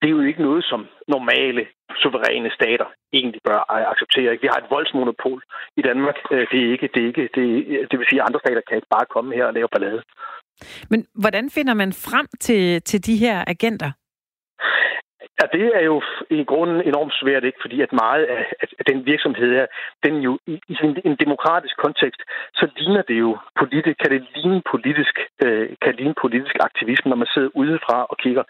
det 0.00 0.06
er 0.08 0.16
jo 0.18 0.20
ikke 0.20 0.42
noget, 0.48 0.64
som 0.64 0.80
normale, 1.08 1.62
suveræne 2.02 2.50
stater 2.58 2.88
egentlig 3.12 3.40
bør 3.48 3.60
øh, 3.74 3.84
acceptere. 3.92 4.38
Vi 4.42 4.48
har 4.52 4.58
et 4.60 4.70
voldsmonopol 4.70 5.42
i 5.76 5.82
Danmark. 5.82 6.18
Øh, 6.32 6.46
det 6.50 6.58
er 6.64 6.70
ikke, 6.74 6.88
det 6.94 7.00
er 7.02 7.06
ikke, 7.06 7.28
det, 7.36 7.44
det 7.90 7.98
vil 7.98 8.06
sige, 8.10 8.20
at 8.20 8.26
andre 8.28 8.40
stater 8.44 8.62
kan 8.68 8.76
ikke 8.76 8.94
bare 8.96 9.10
komme 9.14 9.34
her 9.34 9.46
og 9.46 9.54
lave 9.54 9.68
ballade. 9.74 10.02
Men 10.90 11.06
hvordan 11.14 11.50
finder 11.50 11.74
man 11.74 11.92
frem 11.92 12.26
til, 12.40 12.82
til 12.82 13.06
de 13.06 13.16
her 13.16 13.44
agenter? 13.46 13.90
Ja, 15.40 15.44
det 15.58 15.66
er 15.80 15.84
jo 15.92 16.02
i 16.30 16.44
grunden 16.44 16.80
enormt 16.90 17.14
svært, 17.20 17.44
ikke? 17.44 17.58
fordi 17.60 17.76
at 17.80 17.92
meget 17.92 18.24
af, 18.24 18.44
at 18.80 18.86
den 18.90 19.06
virksomhed 19.06 19.50
her, 19.58 19.66
den 20.04 20.14
jo 20.26 20.32
i, 20.46 20.54
i 20.72 20.74
en 21.10 21.16
demokratisk 21.24 21.76
kontekst, 21.76 22.22
så 22.54 22.64
ligner 22.76 23.02
det 23.02 23.18
jo 23.24 23.38
politisk, 23.60 23.96
kan 24.02 24.10
det 24.14 24.26
ligne 24.36 24.62
politisk, 24.72 25.14
øh, 25.44 25.68
kan 25.82 25.94
ligne 25.94 26.14
politisk 26.22 26.56
aktivisme, 26.68 27.08
når 27.08 27.20
man 27.22 27.32
sidder 27.34 27.50
udefra 27.54 27.98
og 28.10 28.16
kigger. 28.24 28.44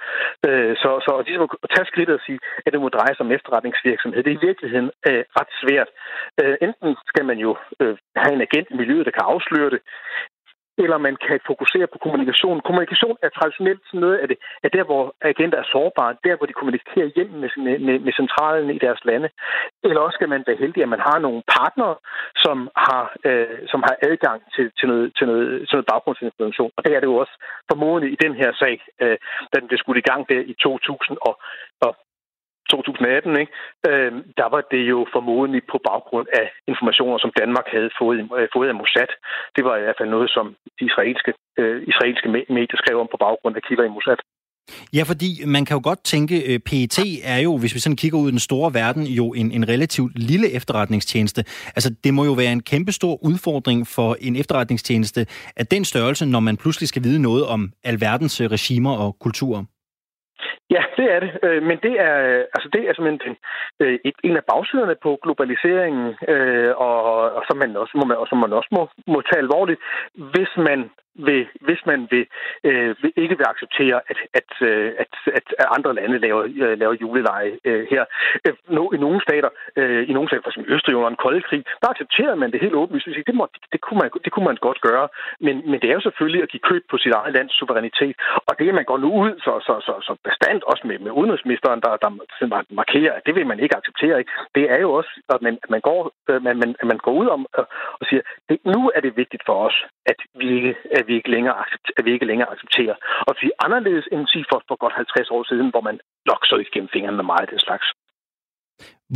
Øh, 0.46 0.76
så, 0.82 0.90
så 1.04 1.10
at, 1.18 1.26
ligesom 1.26 1.48
at 1.64 1.70
tage 1.74 1.86
skridtet 1.90 2.14
og 2.14 2.24
sige, 2.26 2.38
at 2.66 2.72
det 2.72 2.80
må 2.80 2.88
dreje 2.88 3.14
sig 3.14 3.24
om 3.26 3.32
efterretningsvirksomhed, 3.32 4.22
det 4.22 4.32
er 4.32 4.40
i 4.40 4.46
virkeligheden 4.48 4.90
øh, 5.08 5.24
ret 5.38 5.52
svært. 5.62 5.88
Øh, 6.40 6.56
enten 6.66 6.90
skal 7.10 7.24
man 7.30 7.38
jo 7.46 7.50
øh, 7.80 7.96
have 8.22 8.34
en 8.34 8.46
agent 8.46 8.68
i 8.70 8.78
miljøet, 8.80 9.06
der 9.06 9.16
kan 9.16 9.30
afsløre 9.32 9.70
det, 9.74 9.80
eller 10.78 10.98
man 10.98 11.16
kan 11.26 11.38
fokusere 11.46 11.86
på 11.92 11.98
kommunikation. 12.04 12.60
Kommunikation 12.68 13.16
er 13.22 13.28
traditionelt 13.28 13.82
sådan 13.86 14.00
noget 14.00 14.18
af 14.22 14.28
det, 14.28 14.38
at 14.64 14.72
der, 14.72 14.84
hvor 14.84 15.14
agenter 15.20 15.58
er 15.58 15.72
sårbare, 15.72 16.16
der, 16.24 16.36
hvor 16.36 16.46
de 16.46 16.58
kommunikerer 16.60 17.10
hjem 17.16 17.30
med, 17.42 17.50
med, 17.86 17.98
med 18.06 18.12
centralen 18.20 18.70
i 18.70 18.78
deres 18.78 19.04
lande. 19.04 19.28
Eller 19.84 20.00
også 20.00 20.16
skal 20.16 20.28
man 20.28 20.44
være 20.46 20.62
heldig, 20.62 20.82
at 20.82 20.88
man 20.88 21.06
har 21.08 21.18
nogle 21.18 21.42
partnere, 21.58 21.96
som 22.44 22.70
har, 22.76 23.04
øh, 23.24 23.58
som 23.72 23.80
har 23.86 23.96
adgang 24.08 24.40
til, 24.54 24.66
til, 24.78 24.88
noget, 24.88 25.12
til, 25.16 25.26
noget, 25.26 25.68
til 25.68 25.74
noget 25.76 25.90
baggrundsinformation. 25.92 26.72
Og 26.76 26.84
det 26.84 26.92
er 26.92 27.00
det 27.00 27.06
jo 27.12 27.16
også 27.16 27.34
formodentlig 27.70 28.12
i 28.12 28.22
den 28.24 28.34
her 28.34 28.50
sag, 28.62 28.76
øh, 29.02 29.16
da 29.50 29.54
den 29.60 29.68
blev 29.68 29.78
skudt 29.78 30.02
i 30.02 30.08
gang 30.10 30.28
der 30.28 30.40
i 30.52 30.54
2000 30.62 31.18
og, 31.28 31.34
og 31.80 31.92
2018, 32.70 33.40
ikke? 33.42 33.52
Øh, 33.88 34.12
der 34.40 34.48
var 34.54 34.62
det 34.72 34.82
jo 34.92 34.98
formodentlig 35.14 35.62
på 35.72 35.78
baggrund 35.90 36.28
af 36.40 36.46
informationer, 36.72 37.18
som 37.20 37.32
Danmark 37.40 37.66
havde 37.74 37.90
fået, 38.00 38.18
øh, 38.38 38.48
fået 38.54 38.68
af 38.68 38.76
Mossad. 38.80 39.10
Det 39.56 39.62
var 39.68 39.74
i 39.76 39.82
hvert 39.84 39.98
fald 39.98 40.10
noget, 40.16 40.30
som 40.36 40.46
de 40.78 40.84
israelske, 40.90 41.32
øh, 41.60 41.78
israelske 41.90 42.28
medier 42.58 42.78
skrev 42.82 42.96
om 43.00 43.08
på 43.10 43.20
baggrund 43.26 43.56
af 43.56 43.62
kilder 43.66 43.84
i 43.84 43.94
Mossad. 43.96 44.20
Ja, 44.92 45.02
fordi 45.02 45.30
man 45.46 45.64
kan 45.64 45.74
jo 45.74 45.80
godt 45.84 46.04
tænke, 46.04 46.36
øh, 46.48 46.54
at 46.54 46.62
PET 46.64 46.98
er 47.24 47.38
jo, 47.38 47.56
hvis 47.56 47.74
vi 47.74 47.80
sådan 47.80 47.96
kigger 47.96 48.18
ud 48.18 48.28
i 48.28 48.30
den 48.30 48.38
store 48.38 48.74
verden, 48.74 49.02
jo 49.02 49.32
en, 49.32 49.52
en 49.52 49.68
relativt 49.68 50.18
lille 50.18 50.50
efterretningstjeneste. 50.50 51.44
Altså, 51.76 51.94
det 52.04 52.14
må 52.14 52.24
jo 52.24 52.32
være 52.32 52.52
en 52.52 52.62
kæmpestor 52.62 53.24
udfordring 53.24 53.86
for 53.86 54.16
en 54.20 54.36
efterretningstjeneste 54.36 55.26
af 55.56 55.66
den 55.66 55.84
størrelse, 55.84 56.26
når 56.26 56.40
man 56.40 56.56
pludselig 56.56 56.88
skal 56.88 57.04
vide 57.04 57.22
noget 57.22 57.46
om 57.46 57.72
alverdens 57.84 58.40
øh, 58.40 58.50
regimer 58.50 58.96
og 58.96 59.16
kulturer. 59.20 59.64
Ja, 60.70 60.82
det 60.96 61.06
er 61.14 61.20
det. 61.20 61.32
Øh, 61.42 61.62
men 61.62 61.78
det 61.82 61.94
er, 62.08 62.16
øh, 62.28 62.44
altså 62.54 62.68
det 62.72 62.82
er 62.88 62.92
simpelthen 62.94 63.20
den, 63.26 63.36
øh, 63.80 63.98
en 64.24 64.36
af 64.36 64.44
bagsiderne 64.52 64.96
på 65.02 65.18
globaliseringen, 65.22 66.06
øh, 66.28 66.72
og, 66.76 66.96
og 67.36 67.42
som 67.48 67.56
man 67.56 67.76
også 67.76 67.94
må, 67.98 68.14
og 68.14 68.26
som 68.28 68.38
man 68.38 68.52
også 68.52 68.70
må, 68.76 68.82
må 69.12 69.18
tage 69.20 69.42
alvorligt, 69.44 69.80
hvis 70.14 70.52
man 70.56 70.90
vil, 71.14 71.48
hvis 71.60 71.80
man 71.86 72.08
vil, 72.10 72.26
øh, 72.64 72.94
vil 73.02 73.12
ikke 73.16 73.36
vil 73.38 73.46
acceptere, 73.52 74.00
at, 74.10 74.18
at, 74.34 74.48
at, 75.02 75.12
at, 75.38 75.46
at 75.58 75.66
andre 75.76 75.94
lande 75.94 76.18
laver, 76.18 76.42
øh, 76.42 76.78
laver 76.78 76.94
juleleje 77.00 77.52
øh, 77.64 77.86
her. 77.90 78.04
Øh, 78.46 78.54
no, 78.68 78.90
I 78.94 78.96
nogle 78.96 79.20
stater, 79.26 79.50
øh, 79.76 80.08
i 80.10 80.12
nogle 80.12 80.28
stater, 80.28 80.42
for 80.42 80.50
eksempel 80.50 80.74
Østrig 80.74 80.96
under 80.96 81.10
en 81.10 81.22
kold 81.24 81.42
krig, 81.42 81.64
der 81.82 81.88
accepterer 81.88 82.34
man 82.34 82.52
det 82.52 82.60
helt 82.60 82.74
åbenlyst. 82.74 83.06
Det, 83.26 83.34
må, 83.34 83.48
det, 83.54 83.62
det, 83.72 83.80
kunne 83.80 83.98
man, 84.02 84.10
det 84.24 84.32
kunne 84.32 84.48
man 84.50 84.56
godt 84.66 84.80
gøre, 84.80 85.08
men, 85.40 85.70
men 85.70 85.80
det 85.80 85.88
er 85.90 85.94
jo 85.98 86.06
selvfølgelig 86.08 86.42
at 86.42 86.50
give 86.52 86.68
køb 86.70 86.82
på 86.90 86.96
sit 86.98 87.12
eget 87.12 87.34
lands 87.34 87.52
suverænitet, 87.58 88.16
og 88.48 88.58
det, 88.58 88.74
man 88.74 88.84
går 88.84 88.98
nu 88.98 89.10
ud 89.24 89.32
så, 89.44 89.52
så, 89.66 89.74
så, 89.86 89.94
så 90.06 90.12
bestandt, 90.24 90.64
også 90.64 90.86
med, 90.86 90.98
med 90.98 91.10
udenrigsministeren, 91.10 91.80
der, 91.80 91.96
der 91.96 92.10
markerer, 92.80 93.12
at 93.12 93.22
det 93.26 93.34
vil 93.34 93.46
man 93.46 93.60
ikke 93.60 93.76
acceptere, 93.76 94.18
ikke? 94.18 94.32
det 94.54 94.64
er 94.70 94.78
jo 94.84 94.92
også, 94.92 95.12
at 95.34 95.42
man, 95.42 95.58
man, 95.68 95.80
går, 95.80 96.12
øh, 96.30 96.42
man, 96.42 96.56
man, 96.62 96.70
man 96.84 96.98
går 96.98 97.12
ud 97.12 97.26
om 97.26 97.46
og, 97.52 97.66
og 98.00 98.06
siger, 98.08 98.22
det, 98.48 98.58
nu 98.64 98.90
er 98.94 99.00
det 99.00 99.16
vigtigt 99.16 99.42
for 99.46 99.56
os, 99.66 99.76
at 100.06 100.20
vi 100.34 100.46
ikke, 100.56 100.74
at 101.00 101.06
vi 101.08 101.14
ikke 101.18 101.30
længere, 101.36 101.56
at 101.98 102.04
vi 102.06 102.10
ikke 102.16 102.28
længere 102.30 102.48
accepterer. 102.54 102.96
Og 103.28 103.32
vi 103.40 103.46
er 103.50 103.56
anderledes 103.66 104.06
end 104.12 104.26
sige 104.32 104.44
for, 104.50 104.58
for 104.68 104.76
godt 104.84 104.94
50 104.96 105.30
år 105.36 105.42
siden, 105.50 105.68
hvor 105.72 105.82
man 105.88 105.96
nok 106.30 106.40
så 106.48 106.54
ikke 106.60 106.72
gennem 106.74 106.90
fingrene 106.94 107.16
med 107.16 107.26
meget 107.30 107.44
af 107.46 107.50
den 107.54 107.62
slags. 107.66 107.86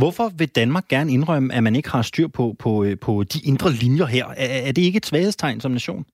Hvorfor 0.01 0.27
vil 0.39 0.55
Danmark 0.61 0.87
gerne 0.93 1.11
indrømme, 1.11 1.53
at 1.53 1.63
man 1.63 1.75
ikke 1.75 1.91
har 1.95 2.01
styr 2.01 2.27
på, 2.27 2.55
på, 2.63 2.71
øh, 2.85 2.95
på 3.05 3.23
de 3.33 3.39
indre 3.51 3.69
linjer 3.83 4.05
her? 4.05 4.25
Er, 4.43 4.49
er 4.67 4.71
det 4.75 4.83
ikke 4.87 4.97
et 4.97 5.05
svaghedstegn 5.05 5.59
som 5.61 5.71
nation? 5.71 6.05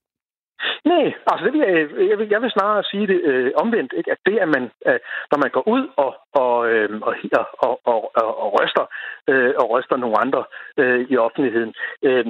Nej, 0.84 1.04
altså 1.30 1.44
det 1.44 1.52
vil 1.52 1.60
jeg, 1.60 1.74
jeg, 2.10 2.18
vil, 2.18 2.28
jeg 2.28 2.42
vil 2.42 2.50
snarere 2.50 2.82
sige 2.84 3.06
det 3.06 3.20
øh, 3.30 3.50
omvendt, 3.62 3.92
ikke? 3.96 4.10
at 4.10 4.18
det, 4.26 4.38
at 4.38 4.48
man, 4.48 4.64
øh, 4.88 5.00
når 5.30 5.38
man 5.42 5.50
går 5.56 5.68
ud 5.68 5.84
og, 5.96 6.12
og, 6.42 6.56
øh, 6.70 7.00
og, 7.02 7.14
og, 7.66 7.80
og, 7.92 8.00
og, 8.22 8.30
og 8.42 8.48
ryster, 8.60 8.84
øh, 9.30 9.52
og 9.60 9.70
ryster 9.70 9.96
nogle 9.96 10.16
andre 10.24 10.44
øh, 10.80 11.00
i 11.12 11.16
offentligheden, 11.16 11.74
øh, 12.02 12.26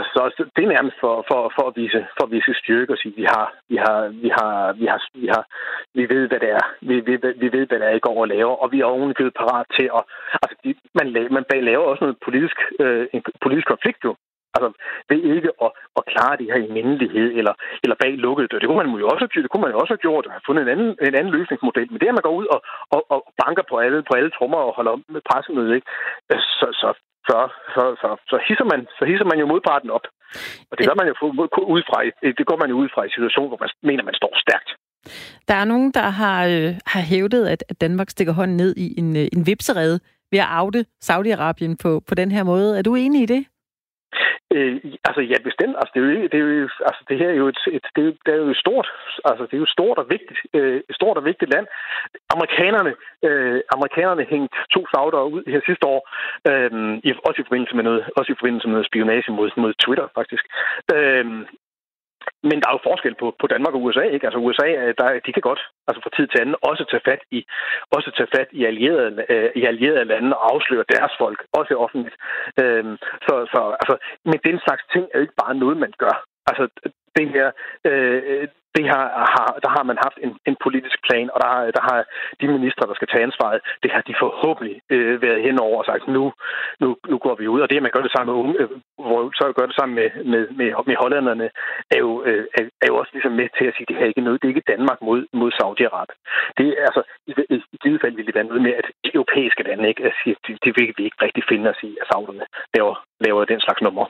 altså, 0.00 0.44
det 0.56 0.62
er 0.64 0.74
nærmest 0.76 0.96
for, 1.00 1.14
for, 1.28 1.52
for, 1.56 1.64
at 1.68 1.76
vise, 1.76 2.00
for 2.16 2.24
at 2.26 2.32
vise 2.32 2.54
styrke 2.62 2.92
og 2.92 2.98
sige, 2.98 3.14
vi 3.16 3.26
har, 3.32 3.46
vi 3.68 3.76
har, 3.76 3.98
vi 4.22 4.28
har, 4.38 4.72
vi 4.80 4.86
har, 4.86 5.00
vi 5.14 5.26
har, 5.34 5.44
vi 5.94 6.08
ved, 6.14 6.28
hvad 6.28 6.40
det 6.40 6.50
er, 6.50 6.64
vi, 6.80 6.94
vi, 7.08 7.14
vi 7.42 7.48
ved, 7.56 7.66
hvad 7.66 7.78
det 7.78 7.86
er, 7.88 7.94
I 8.00 8.06
går 8.06 8.20
og 8.20 8.28
laver, 8.28 8.54
og 8.62 8.72
vi 8.72 8.80
er 8.80 8.84
ovenikøbet 8.84 9.34
parat 9.34 9.66
til 9.78 9.90
at, 9.98 10.02
altså, 10.42 10.56
man, 10.98 11.06
man 11.30 11.44
laver 11.70 11.84
også 11.84 12.04
noget 12.04 12.18
politisk, 12.24 12.56
øh, 12.80 13.06
en 13.12 13.22
politisk 13.44 13.66
konflikt 13.66 14.04
jo, 14.04 14.14
Altså, 14.54 14.68
ved 15.10 15.20
ikke 15.34 15.50
at, 15.64 15.70
at 15.98 16.02
klare 16.12 16.38
det 16.40 16.50
her 16.52 16.60
i 16.66 16.74
mindelighed 16.78 17.28
eller, 17.38 17.54
eller 17.82 17.96
bag 18.02 18.12
lukkede 18.24 18.48
dør. 18.48 18.60
Det 18.60 18.68
kunne 18.68 18.82
man 18.82 19.02
jo 19.04 19.08
også 19.12 19.22
have, 19.24 19.42
det 19.44 19.50
kunne 19.50 19.64
man 19.64 19.74
jo 19.74 19.78
også 19.82 19.92
have 19.94 20.04
gjort 20.06 20.26
og 20.26 20.32
have 20.34 20.46
fundet 20.46 20.62
en 20.62 20.72
anden, 20.74 20.90
en 21.08 21.14
anden 21.18 21.34
løsningsmodel. 21.36 21.88
Men 21.90 22.00
det, 22.00 22.10
at 22.10 22.18
man 22.18 22.26
går 22.28 22.38
ud 22.40 22.46
og, 22.54 22.60
og, 22.94 23.00
og 23.14 23.20
banker 23.42 23.64
på 23.70 23.74
alle, 23.84 23.98
på 24.08 24.14
alle 24.18 24.30
trommer 24.36 24.60
og 24.66 24.72
holder 24.78 24.94
med 25.14 25.22
pressemøde, 25.28 25.72
ikke? 25.78 25.88
Så, 26.60 26.66
så, 26.80 26.88
så, 27.28 27.38
så, 27.74 27.82
så, 28.02 28.08
så, 28.30 28.36
hisser 28.48 28.66
man, 28.72 28.80
så 28.98 29.04
hisser 29.10 29.26
man 29.30 29.38
jo 29.42 29.46
modparten 29.52 29.90
op. 29.96 30.06
Og 30.70 30.74
det 30.78 30.84
gør 30.88 30.96
man 31.00 31.08
jo 31.10 31.14
ud 31.74 31.82
fra, 31.88 31.98
det 32.38 32.46
går 32.50 32.58
man 32.62 32.70
jo 32.72 32.76
ud 32.82 32.88
fra 32.94 33.02
i 33.04 33.14
situation, 33.16 33.48
hvor 33.48 33.60
man 33.64 33.70
mener, 33.88 34.02
man 34.04 34.20
står 34.20 34.32
stærkt. 34.44 34.70
Der 35.48 35.54
er 35.54 35.64
nogen, 35.64 35.92
der 35.92 36.08
har, 36.20 36.38
øh, 36.46 36.74
har 36.86 37.02
hævdet, 37.12 37.46
at, 37.46 37.64
at 37.68 37.80
Danmark 37.80 38.10
stikker 38.10 38.32
hånden 38.32 38.56
ned 38.56 38.76
i 38.76 38.98
en, 39.00 39.16
øh, 39.16 39.26
en 39.32 39.46
vipserede 39.46 40.00
ved 40.32 40.38
at 40.38 40.48
oute 40.60 40.84
Saudi-Arabien 41.06 41.74
på, 41.82 41.90
på 42.08 42.14
den 42.14 42.30
her 42.30 42.42
måde. 42.42 42.78
Er 42.78 42.82
du 42.82 42.94
enig 42.94 43.22
i 43.22 43.26
det? 43.26 43.44
Øh, 44.54 44.76
altså 45.08 45.22
ja, 45.30 45.36
bestemt. 45.48 45.76
Altså, 45.80 45.92
det, 45.94 46.00
er 46.00 46.06
jo, 46.06 46.22
det, 46.32 46.38
er 46.40 46.44
jo, 46.62 46.68
altså, 46.88 47.02
det 47.08 47.16
her 47.20 47.28
er 47.28 47.38
jo 47.42 47.46
et, 47.48 47.60
et, 47.76 47.86
det, 47.96 48.02
er, 48.06 48.12
det 48.24 48.32
er 48.34 48.40
jo 48.50 48.54
stort. 48.64 48.88
Altså, 49.24 49.42
det 49.48 49.54
er 49.56 49.64
jo 49.64 49.74
stort 49.76 49.98
og 49.98 50.06
vigtigt, 50.14 50.38
øh, 50.54 50.80
stort 50.98 51.16
og 51.20 51.24
vigtigt 51.24 51.52
land. 51.54 51.66
Amerikanerne, 52.34 52.92
øh, 53.26 53.60
amerikanerne 53.76 54.24
hængte 54.32 54.56
to 54.74 54.80
sauder 54.92 55.20
ud 55.34 55.42
her 55.52 55.60
sidste 55.66 55.86
år, 55.94 56.00
øh, 56.50 56.70
i, 57.08 57.08
også 57.28 57.38
i 57.40 57.46
forbindelse 57.48 57.76
med 57.76 57.84
noget, 57.84 58.02
også 58.16 58.32
i 58.32 58.38
forbindelse 58.40 58.66
med 58.66 58.74
noget 58.74 58.90
spionage 58.90 59.32
mod, 59.32 59.50
mod 59.56 59.72
Twitter, 59.84 60.06
faktisk. 60.18 60.44
Øh, 60.94 61.26
men 62.48 62.56
der 62.60 62.68
er 62.68 62.76
jo 62.76 62.88
forskel 62.90 63.14
på, 63.20 63.26
på 63.40 63.46
Danmark 63.46 63.74
og 63.74 63.82
USA, 63.82 64.04
ikke? 64.14 64.26
Altså 64.26 64.40
USA, 64.46 64.68
øh, 64.82 64.94
der, 64.98 65.06
de 65.26 65.32
kan 65.32 65.46
godt 65.50 65.62
altså 65.88 66.00
fra 66.02 66.14
tid 66.16 66.26
til 66.28 66.40
anden 66.40 66.56
også 66.70 66.84
tage 66.90 67.06
fat 67.08 67.22
i, 67.30 67.40
også 67.96 68.10
tage 68.16 68.32
fat 68.36 68.48
i 68.52 68.64
allierede, 68.70 69.24
øh, 69.28 69.50
i 69.60 69.62
allierede 69.70 70.04
lande 70.04 70.36
og 70.36 70.42
afsløre 70.52 70.90
deres 70.94 71.12
folk, 71.22 71.38
også 71.58 71.74
offentligt. 71.84 72.16
Øh, 72.62 72.84
så, 73.26 73.34
så, 73.52 73.60
altså, 73.82 73.94
men 74.24 74.38
den 74.48 74.56
slags 74.64 74.84
ting 74.92 75.04
er 75.04 75.18
jo 75.18 75.26
ikke 75.26 75.42
bare 75.44 75.54
noget, 75.54 75.76
man 75.76 75.92
gør. 75.98 76.16
Altså, 76.50 76.64
det 77.16 77.28
her, 77.36 77.50
øh, 77.88 78.48
det 78.76 78.84
har, 78.92 79.04
har, 79.34 79.50
der 79.64 79.70
har 79.76 79.84
man 79.90 79.98
haft 80.04 80.18
en, 80.24 80.32
en 80.50 80.56
politisk 80.64 80.98
plan, 81.06 81.28
og 81.34 81.38
der, 81.44 81.52
der 81.76 81.82
har 81.90 81.98
de 82.40 82.46
ministre, 82.56 82.88
der 82.90 82.94
skal 82.94 83.08
tage 83.08 83.26
ansvaret, 83.28 83.60
det 83.82 83.90
har 83.94 84.02
de 84.08 84.14
forhåbentlig 84.22 84.76
øh, 84.94 85.22
været 85.22 85.42
henover 85.42 85.78
og 85.78 85.84
sagt, 85.84 86.08
nu, 86.16 86.32
nu, 86.82 86.88
nu 87.10 87.16
går 87.24 87.34
vi 87.40 87.46
ud. 87.54 87.60
Og 87.60 87.70
det, 87.70 87.76
at 87.76 87.82
man 87.82 87.94
gør 87.94 88.02
det 88.04 88.12
sammen 88.12 88.30
med 88.30 88.40
unge, 88.42 88.54
øh, 88.62 88.68
hvor 89.04 89.20
så 89.38 89.44
gør 89.58 89.66
det 89.66 89.76
sammen 89.76 89.94
med, 90.00 90.08
med, 90.32 90.42
med, 90.58 90.68
med 90.90 90.96
hollænderne, 91.02 91.46
er 91.94 91.98
jo, 91.98 92.10
øh, 92.28 92.44
er, 92.82 92.86
jo 92.90 92.96
også 92.96 93.12
ligesom 93.12 93.32
med 93.40 93.48
til 93.58 93.66
at 93.68 93.74
sige, 93.74 93.86
det 93.88 93.96
her 93.96 94.10
ikke 94.10 94.26
noget, 94.26 94.38
det 94.40 94.46
er 94.46 94.54
ikke 94.54 94.72
Danmark 94.74 94.98
mod, 95.08 95.20
mod 95.40 95.50
Saudi-Arabien. 95.58 96.18
Det 96.58 96.66
er 96.78 96.84
altså, 96.88 97.02
i, 97.30 97.32
i, 97.54 97.56
i 97.74 97.76
givet 97.82 98.00
fald 98.00 98.14
ville 98.14 98.26
det 98.26 98.38
være 98.38 98.50
noget 98.50 98.62
med, 98.62 98.74
at 98.80 98.86
de 99.04 99.14
europæiske 99.14 99.62
lande 99.62 99.88
ikke, 99.88 100.04
at 100.04 100.14
sige, 100.22 100.36
det, 100.46 100.58
det 100.64 100.72
vil 100.76 100.94
vi 100.96 101.04
ikke 101.04 101.22
rigtig 101.26 101.44
finde 101.48 101.70
os 101.70 101.80
i, 101.82 101.90
at 102.00 102.06
Sauderne 102.12 102.46
laver, 102.74 102.94
laver 103.26 103.44
den 103.44 103.60
slags 103.60 103.82
nummer. 103.82 104.06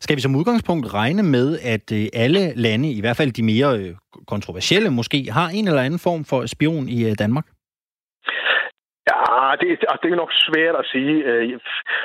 Skal 0.00 0.16
vi 0.16 0.20
som 0.20 0.36
udgangspunkt 0.36 0.94
regne 0.94 1.22
med, 1.22 1.58
at 1.62 1.92
øh, 1.92 2.08
alle 2.12 2.52
lande, 2.56 2.90
i 2.90 3.00
hvert 3.00 3.16
fald 3.16 3.32
de 3.32 3.42
mere 3.42 3.78
øh, 3.78 3.94
kontroversielle 4.26 4.90
måske, 4.90 5.28
har 5.32 5.48
en 5.48 5.68
eller 5.68 5.82
anden 5.82 5.98
form 5.98 6.24
for 6.24 6.46
spion 6.46 6.88
i 6.88 7.04
øh, 7.04 7.14
Danmark? 7.18 7.46
Ja, 9.10 9.18
det, 9.60 9.68
altså, 9.70 9.98
det 10.02 10.12
er 10.12 10.22
nok 10.22 10.32
svært 10.46 10.76
at 10.82 10.86
sige. 10.92 11.14
Øh, 11.30 11.60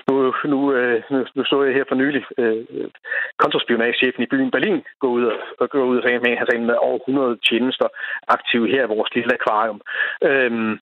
nu, 0.07 0.33
nu, 0.53 0.59
øh, 0.73 1.03
nu, 1.11 1.17
nu 1.35 1.43
så 1.43 1.63
jeg 1.63 1.73
her 1.73 1.85
for 1.87 1.95
nylig 1.95 2.23
øh, 2.37 2.65
kontraspionagechefen 3.43 4.23
i 4.23 4.31
byen 4.33 4.51
Berlin 4.51 4.81
gå 4.99 5.07
ud 5.17 5.23
og, 5.61 5.69
gå 5.69 5.83
ud 5.91 5.97
og 5.97 6.03
sige, 6.03 6.15
at 6.15 6.37
han 6.37 6.47
sagde 6.47 6.65
med 6.65 6.75
over 6.87 6.99
100 6.99 7.37
tjenester 7.47 7.87
aktive 8.27 8.67
her 8.73 8.83
i 8.83 8.93
vores 8.95 9.15
lille 9.15 9.33
akvarium. 9.39 9.81
Øhm, 10.29 10.73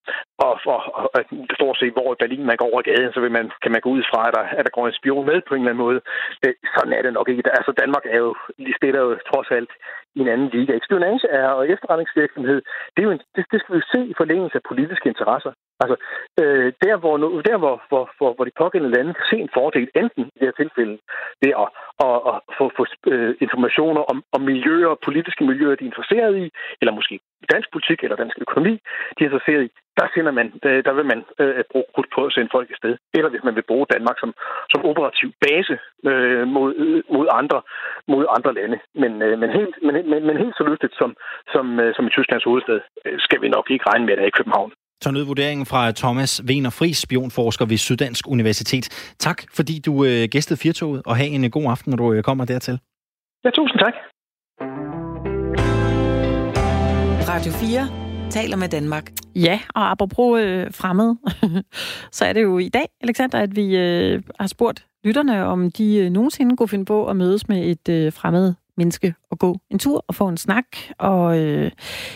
og, 0.45 0.53
og, 0.75 0.81
og, 1.15 1.21
stort 1.57 1.77
set, 1.79 1.93
hvor 1.97 2.13
i 2.13 2.21
Berlin 2.21 2.45
man 2.45 2.57
går 2.57 2.69
over 2.71 2.81
gaden, 2.81 3.13
så 3.13 3.19
vil 3.21 3.31
man, 3.37 3.51
kan 3.63 3.71
man 3.71 3.81
gå 3.81 3.89
ud 3.89 4.03
fra, 4.11 4.21
at 4.27 4.33
der, 4.37 4.43
at 4.57 4.63
der 4.65 4.75
går 4.77 4.87
en 4.87 4.99
spion 4.99 5.25
med 5.25 5.41
på 5.47 5.53
en 5.53 5.61
eller 5.61 5.71
anden 5.71 5.85
måde. 5.85 5.99
Øh, 6.45 6.53
sådan 6.75 6.93
er 6.93 7.01
det 7.01 7.13
nok 7.13 7.29
ikke. 7.29 7.57
Altså, 7.59 7.71
Danmark 7.81 8.05
er 8.15 8.19
jo, 8.25 8.35
det 8.81 8.89
er 8.95 9.03
jo 9.07 9.17
trods 9.31 9.49
alt 9.57 9.71
i 10.15 10.19
en 10.19 10.33
anden 10.33 10.49
liga. 10.55 10.73
Spionage 10.87 11.27
er, 11.41 11.47
og 11.47 11.69
efterretningsvirksomhed, 11.69 12.59
det, 12.93 12.99
er 13.01 13.07
jo 13.07 13.15
en, 13.15 13.21
det, 13.35 13.45
det 13.51 13.57
skal 13.59 13.73
vi 13.73 13.79
jo 13.81 13.87
se 13.93 13.99
i 14.11 14.19
forlængelse 14.21 14.55
af 14.57 14.67
politiske 14.71 15.09
interesser. 15.09 15.51
Altså, 15.83 15.95
øh, 16.41 16.73
der, 16.83 16.95
hvor, 16.97 17.17
nu, 17.17 17.41
der 17.49 17.57
hvor, 17.57 17.75
hvor, 17.89 18.03
hvor, 18.17 18.33
hvor 18.33 18.45
de 18.45 18.59
pågældende 18.61 18.95
lande 18.95 19.13
kan 19.13 19.25
se 19.29 19.37
en 19.37 19.55
fordel, 19.57 19.87
enten 19.95 20.23
i 20.25 20.39
det 20.39 20.47
her 20.47 20.59
tilfælde, 20.61 20.97
det 21.41 21.49
er 21.49 21.57
at, 21.63 21.69
at, 22.05 22.17
at 22.31 22.37
få, 22.57 22.63
få 22.77 22.83
øh, 23.11 23.35
informationer 23.45 24.01
om, 24.11 24.17
om 24.35 24.41
miljøer, 24.41 25.01
politiske 25.07 25.43
miljøer, 25.43 25.75
de 25.75 25.85
er 25.85 25.91
interesseret 25.91 26.33
i, 26.43 26.45
eller 26.81 26.93
måske 26.99 27.19
dansk 27.53 27.67
politik 27.71 27.99
eller 28.03 28.15
dansk 28.15 28.37
økonomi, 28.45 28.73
de 29.15 29.19
er 29.21 29.29
interesseret 29.29 29.63
i, 29.63 29.69
der, 29.97 30.07
sender 30.13 30.31
man, 30.31 30.47
der, 30.63 30.81
der 30.87 30.93
vil 30.93 31.05
man 31.05 31.21
øh, 31.39 31.63
bruge 31.71 31.85
krudt 31.93 32.09
på 32.15 32.25
at 32.25 32.33
sende 32.33 32.49
folk 32.55 32.67
i 32.71 32.79
sted. 32.81 32.93
Eller 33.17 33.29
hvis 33.29 33.43
man 33.47 33.55
vil 33.55 33.69
bruge 33.69 33.85
Danmark 33.93 34.17
som, 34.19 34.33
som 34.71 34.85
operativ 34.89 35.29
base 35.45 35.75
øh, 36.09 36.47
mod, 36.55 36.69
øh, 36.83 37.03
mod, 37.15 37.27
andre, 37.41 37.61
mod 38.07 38.25
andre 38.37 38.53
lande. 38.59 38.77
Men, 39.01 39.11
øh, 39.21 39.39
men, 39.41 39.49
helt, 39.57 39.75
men, 39.85 39.93
men, 40.09 40.21
men 40.27 40.37
helt 40.37 40.57
så 40.57 40.63
lystigt 40.69 40.95
som, 41.01 41.15
som, 41.53 41.79
øh, 41.79 41.95
som 41.95 42.07
i 42.07 42.09
Tysklands 42.09 42.43
hovedstad, 42.49 42.79
øh, 43.05 43.19
skal 43.25 43.41
vi 43.41 43.49
nok 43.49 43.67
ikke 43.69 43.89
regne 43.89 44.05
med, 44.05 44.13
at 44.13 44.17
det 44.17 44.23
er 44.23 44.33
i 44.33 44.39
København. 44.39 44.71
Så 45.01 45.11
nød 45.11 45.23
vurderingen 45.23 45.65
fra 45.65 45.91
Thomas 45.91 46.41
Wiener 46.47 46.69
Fris, 46.69 46.97
spionforsker 46.97 47.65
ved 47.65 47.77
Syddansk 47.77 48.27
Universitet. 48.27 49.15
Tak, 49.19 49.43
fordi 49.53 49.79
du 49.79 50.05
øh, 50.05 50.27
gæstede 50.31 50.59
Firtoget, 50.59 51.01
og 51.05 51.17
have 51.17 51.29
en 51.29 51.43
øh, 51.43 51.51
god 51.51 51.65
aften, 51.65 51.89
når 51.89 51.97
du 51.97 52.13
øh, 52.13 52.23
kommer 52.23 52.45
dertil. 52.45 52.79
Ja, 53.45 53.49
tusind 53.49 53.79
tak. 53.79 53.93
Radio 57.29 57.51
4 57.51 58.05
taler 58.29 58.57
med 58.57 58.69
Danmark. 58.69 59.11
Ja, 59.35 59.59
og 59.75 59.91
apropos 59.91 60.41
øh, 60.41 60.73
fremmed, 60.73 61.15
så 62.17 62.25
er 62.25 62.33
det 62.33 62.43
jo 62.43 62.57
i 62.57 62.69
dag, 62.69 62.85
Alexander, 63.01 63.39
at 63.39 63.55
vi 63.55 63.77
øh, 63.77 64.23
har 64.39 64.47
spurgt 64.47 64.87
lytterne, 65.03 65.45
om 65.45 65.71
de 65.71 65.97
øh, 65.97 66.09
nogensinde 66.09 66.57
kunne 66.57 66.69
finde 66.69 66.85
på 66.85 67.05
at 67.05 67.15
mødes 67.15 67.47
med 67.47 67.65
et 67.65 67.89
øh, 67.89 68.13
fremmed 68.13 68.53
menneske 68.77 69.13
og 69.31 69.39
gå 69.39 69.57
en 69.71 69.79
tur 69.79 70.05
og 70.07 70.15
få 70.15 70.27
en 70.27 70.37
snak 70.37 70.65
og 70.97 71.39
øh, 71.39 71.71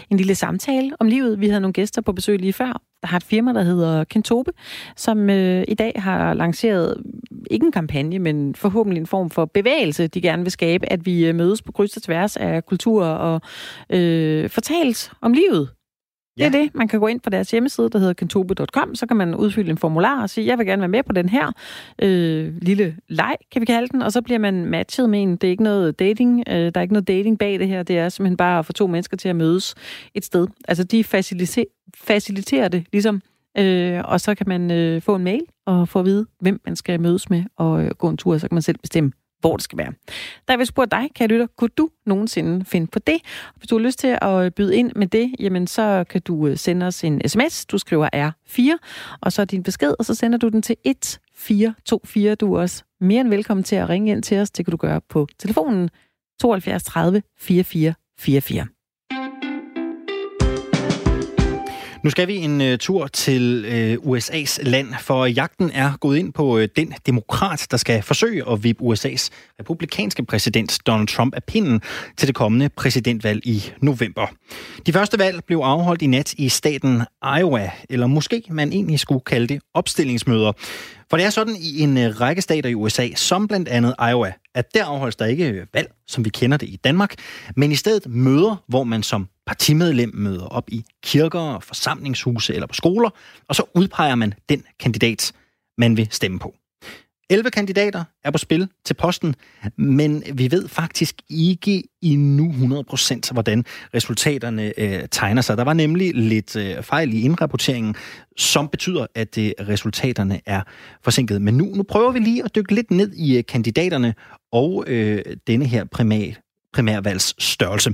en 0.09 0.17
lille 0.17 0.35
samtale 0.35 0.91
om 0.99 1.07
livet. 1.07 1.39
Vi 1.39 1.47
havde 1.47 1.61
nogle 1.61 1.73
gæster 1.73 2.01
på 2.01 2.11
besøg 2.11 2.39
lige 2.39 2.53
før. 2.53 2.81
Der 3.01 3.07
har 3.07 3.17
et 3.17 3.23
firma, 3.23 3.53
der 3.53 3.61
hedder 3.61 4.03
Kentobe, 4.03 4.51
som 4.95 5.29
øh, 5.29 5.63
i 5.67 5.73
dag 5.73 5.93
har 5.95 6.33
lanceret 6.33 7.03
ikke 7.51 7.65
en 7.65 7.71
kampagne, 7.71 8.19
men 8.19 8.55
forhåbentlig 8.55 9.01
en 9.01 9.07
form 9.07 9.29
for 9.29 9.45
bevægelse, 9.45 10.07
de 10.07 10.21
gerne 10.21 10.43
vil 10.43 10.51
skabe, 10.51 10.91
at 10.91 11.05
vi 11.05 11.25
øh, 11.25 11.35
mødes 11.35 11.61
på 11.61 11.71
kryds 11.71 11.97
og 11.97 12.03
tværs 12.03 12.37
af 12.37 12.65
kultur 12.65 13.05
og 13.05 13.41
øh, 13.89 14.49
fortales 14.49 15.11
om 15.21 15.33
livet 15.33 15.69
det 16.39 16.55
er 16.55 16.61
det. 16.61 16.75
Man 16.75 16.87
kan 16.87 16.99
gå 16.99 17.07
ind 17.07 17.19
på 17.19 17.29
deres 17.29 17.51
hjemmeside, 17.51 17.89
der 17.89 17.99
hedder 17.99 18.13
kentobe.com, 18.13 18.95
så 18.95 19.05
kan 19.05 19.17
man 19.17 19.35
udfylde 19.35 19.69
en 19.69 19.77
formular 19.77 20.21
og 20.21 20.29
sige, 20.29 20.47
jeg 20.47 20.57
vil 20.57 20.65
gerne 20.65 20.79
være 20.79 20.89
med 20.89 21.03
på 21.03 21.13
den 21.13 21.29
her 21.29 21.51
øh, 22.01 22.53
lille 22.61 22.95
leg, 23.07 23.35
kan 23.51 23.61
vi 23.61 23.65
kalde 23.65 23.87
den, 23.87 24.01
og 24.01 24.11
så 24.11 24.21
bliver 24.21 24.39
man 24.39 24.65
matchet 24.65 25.09
med 25.09 25.21
en. 25.21 25.31
Det 25.31 25.43
er 25.43 25.51
ikke 25.51 25.63
noget 25.63 25.99
dating, 25.99 26.43
øh, 26.49 26.55
der 26.55 26.71
er 26.75 26.81
ikke 26.81 26.93
noget 26.93 27.07
dating 27.07 27.39
bag 27.39 27.59
det 27.59 27.67
her, 27.67 27.83
det 27.83 27.97
er 27.97 28.09
simpelthen 28.09 28.37
bare 28.37 28.59
at 28.59 28.65
få 28.65 28.73
to 28.73 28.87
mennesker 28.87 29.17
til 29.17 29.29
at 29.29 29.35
mødes 29.35 29.75
et 30.15 30.25
sted. 30.25 30.47
Altså 30.67 30.83
de 30.83 31.03
faciliterer, 31.03 31.65
faciliterer 31.97 32.67
det 32.67 32.85
ligesom, 32.91 33.21
øh, 33.57 34.01
og 34.05 34.21
så 34.21 34.35
kan 34.35 34.47
man 34.49 34.71
øh, 34.71 35.01
få 35.01 35.15
en 35.15 35.23
mail 35.23 35.41
og 35.65 35.89
få 35.89 35.99
at 35.99 36.05
vide, 36.05 36.25
hvem 36.41 36.61
man 36.65 36.75
skal 36.75 37.01
mødes 37.01 37.29
med 37.29 37.43
og 37.57 37.83
øh, 37.83 37.91
gå 37.91 38.09
en 38.09 38.17
tur, 38.17 38.33
og 38.33 38.39
så 38.39 38.47
kan 38.47 38.55
man 38.55 38.61
selv 38.61 38.77
bestemme, 38.77 39.11
hvor 39.39 39.55
det 39.55 39.63
skal 39.63 39.77
være. 39.77 39.93
Der 40.47 40.57
vil 40.57 40.65
spørge 40.65 40.87
dig, 40.87 41.09
kan 41.15 41.29
lytter, 41.29 41.47
kunne 41.57 41.69
du 41.77 41.89
nogensinde 42.05 42.65
finde 42.65 42.87
på 42.87 42.99
det? 42.99 43.17
Hvis 43.55 43.67
du 43.67 43.77
har 43.77 43.85
lyst 43.85 43.99
til 43.99 44.17
at 44.21 44.55
byde 44.55 44.75
ind 44.75 44.91
med 44.95 45.07
det, 45.07 45.35
jamen 45.39 45.67
så 45.67 46.05
kan 46.09 46.21
du 46.21 46.47
øh, 46.47 46.57
sende 46.57 46.85
os 46.85 47.03
en 47.03 47.29
sms. 47.29 47.65
Du 47.65 47.77
skriver 47.77 48.09
R4, 48.13 48.77
og 49.21 49.31
så 49.31 49.45
din 49.45 49.63
besked, 49.63 49.93
og 49.99 50.05
så 50.05 50.15
sender 50.15 50.37
du 50.37 50.47
den 50.47 50.61
til 50.61 50.75
1424. 50.85 52.35
Du 52.35 52.53
er 52.53 52.61
også 52.61 52.83
mere 53.01 53.21
end 53.21 53.29
velkommen 53.29 53.63
til 53.63 53.75
at 53.75 53.89
ringe 53.89 54.11
ind 54.11 54.23
til 54.23 54.37
os. 54.37 54.51
Det 54.51 54.65
kan 54.65 54.71
du 54.71 54.77
gøre 54.77 55.01
på 55.09 55.27
telefonen 55.39 55.89
72 56.39 56.83
30 56.83 57.21
44 57.37 57.93
44. 58.19 58.78
Nu 62.03 62.09
skal 62.09 62.27
vi 62.27 62.35
en 62.35 62.61
uh, 62.61 62.77
tur 62.77 63.07
til 63.07 63.65
øh, 63.67 63.97
uh, 64.03 64.17
USA's 64.17 64.69
land, 64.69 64.87
for 64.99 65.25
jagten 65.25 65.71
er 65.73 65.97
gået 65.99 66.17
ind 66.17 66.33
på 66.33 66.57
uh, 66.57 66.63
den 66.75 66.93
demokrat, 67.05 67.67
der 67.71 67.77
skal 67.77 68.01
forsøge 68.01 68.51
at 68.51 68.63
vippe 68.63 68.83
USA's 68.83 69.29
republikanske 69.59 70.25
præsident 70.25 70.79
Donald 70.87 71.07
Trump 71.07 71.35
af 71.35 71.43
pinden 71.43 71.81
til 72.17 72.27
det 72.27 72.35
kommende 72.35 72.69
præsidentvalg 72.69 73.47
i 73.47 73.63
november. 73.81 74.27
De 74.85 74.93
første 74.93 75.19
valg 75.19 75.43
blev 75.47 75.57
afholdt 75.57 76.01
i 76.01 76.07
nat 76.07 76.33
i 76.33 76.49
staten 76.49 77.01
Iowa, 77.39 77.71
eller 77.89 78.07
måske 78.07 78.43
man 78.49 78.73
egentlig 78.73 78.99
skulle 78.99 79.21
kalde 79.21 79.47
det 79.47 79.61
opstillingsmøder. 79.73 80.51
For 81.09 81.17
det 81.17 81.25
er 81.25 81.29
sådan 81.29 81.55
i 81.55 81.79
en 81.79 82.21
række 82.21 82.41
stater 82.41 82.69
i 82.69 82.75
USA, 82.75 83.07
som 83.15 83.47
blandt 83.47 83.67
andet 83.67 83.95
Iowa, 84.09 84.33
at 84.55 84.73
der 84.73 84.85
afholdes 84.85 85.15
der 85.15 85.25
ikke 85.25 85.67
valg, 85.73 85.91
som 86.07 86.25
vi 86.25 86.29
kender 86.29 86.57
det 86.57 86.69
i 86.69 86.79
Danmark, 86.83 87.15
men 87.55 87.71
i 87.71 87.75
stedet 87.75 88.07
møder, 88.07 88.63
hvor 88.67 88.83
man 88.83 89.03
som 89.03 89.27
partimedlem 89.49 90.11
møder 90.13 90.45
op 90.45 90.69
i 90.71 90.85
kirker, 91.03 91.59
forsamlingshuse 91.59 92.53
eller 92.53 92.67
på 92.67 92.73
skoler, 92.73 93.09
og 93.47 93.55
så 93.55 93.63
udpeger 93.75 94.15
man 94.15 94.33
den 94.49 94.63
kandidat, 94.79 95.31
man 95.77 95.97
vil 95.97 96.07
stemme 96.11 96.39
på. 96.39 96.55
11 97.29 97.51
kandidater 97.51 98.03
er 98.23 98.31
på 98.31 98.37
spil 98.37 98.69
til 98.85 98.93
posten, 98.93 99.35
men 99.77 100.23
vi 100.33 100.51
ved 100.51 100.67
faktisk 100.67 101.15
ikke 101.29 101.83
endnu 102.01 102.83
100% 102.91 103.31
hvordan 103.31 103.65
resultaterne 103.93 104.73
øh, 104.77 105.07
tegner 105.11 105.41
sig. 105.41 105.57
Der 105.57 105.63
var 105.63 105.73
nemlig 105.73 106.13
lidt 106.13 106.55
øh, 106.55 106.83
fejl 106.83 107.13
i 107.13 107.21
indrapporteringen, 107.21 107.95
som 108.37 108.67
betyder, 108.67 109.05
at 109.15 109.37
øh, 109.37 109.51
resultaterne 109.59 110.41
er 110.45 110.61
forsinket. 111.03 111.41
Men 111.41 111.53
nu, 111.53 111.65
nu 111.65 111.83
prøver 111.83 112.11
vi 112.11 112.19
lige 112.19 112.43
at 112.45 112.55
dykke 112.55 112.75
lidt 112.75 112.91
ned 112.91 113.13
i 113.13 113.37
øh, 113.37 113.43
kandidaterne 113.47 114.13
og 114.51 114.83
øh, 114.87 115.21
denne 115.47 115.65
her 115.65 115.85
primat, 115.85 116.39
primærvalgs 116.73 117.43
størrelse. 117.43 117.89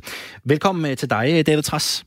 Velkommen 0.45 0.91
øh, 0.91 0.97
til 0.97 1.09
dig, 1.09 1.47
David 1.47 1.63
Tras. 1.63 2.05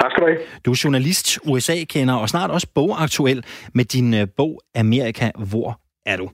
Tak 0.00 0.10
skal 0.10 0.22
du 0.22 0.26
have. 0.26 0.38
Du 0.64 0.70
er 0.70 0.80
journalist, 0.84 1.38
USA-kender 1.46 2.14
og 2.14 2.28
snart 2.28 2.50
også 2.50 2.68
bogaktuel 2.74 3.44
med 3.74 3.84
din 3.84 4.14
øh, 4.14 4.26
bog 4.36 4.60
Amerika, 4.74 5.30
hvor 5.50 5.80
er 6.06 6.16
du. 6.16 6.30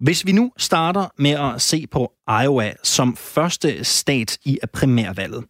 Hvis 0.00 0.26
vi 0.26 0.32
nu 0.32 0.52
starter 0.56 1.04
med 1.18 1.34
at 1.46 1.60
se 1.60 1.86
på 1.92 2.12
Iowa 2.42 2.68
som 2.82 3.16
første 3.16 3.84
stat 3.84 4.38
i 4.44 4.58
primærvalget, 4.78 5.42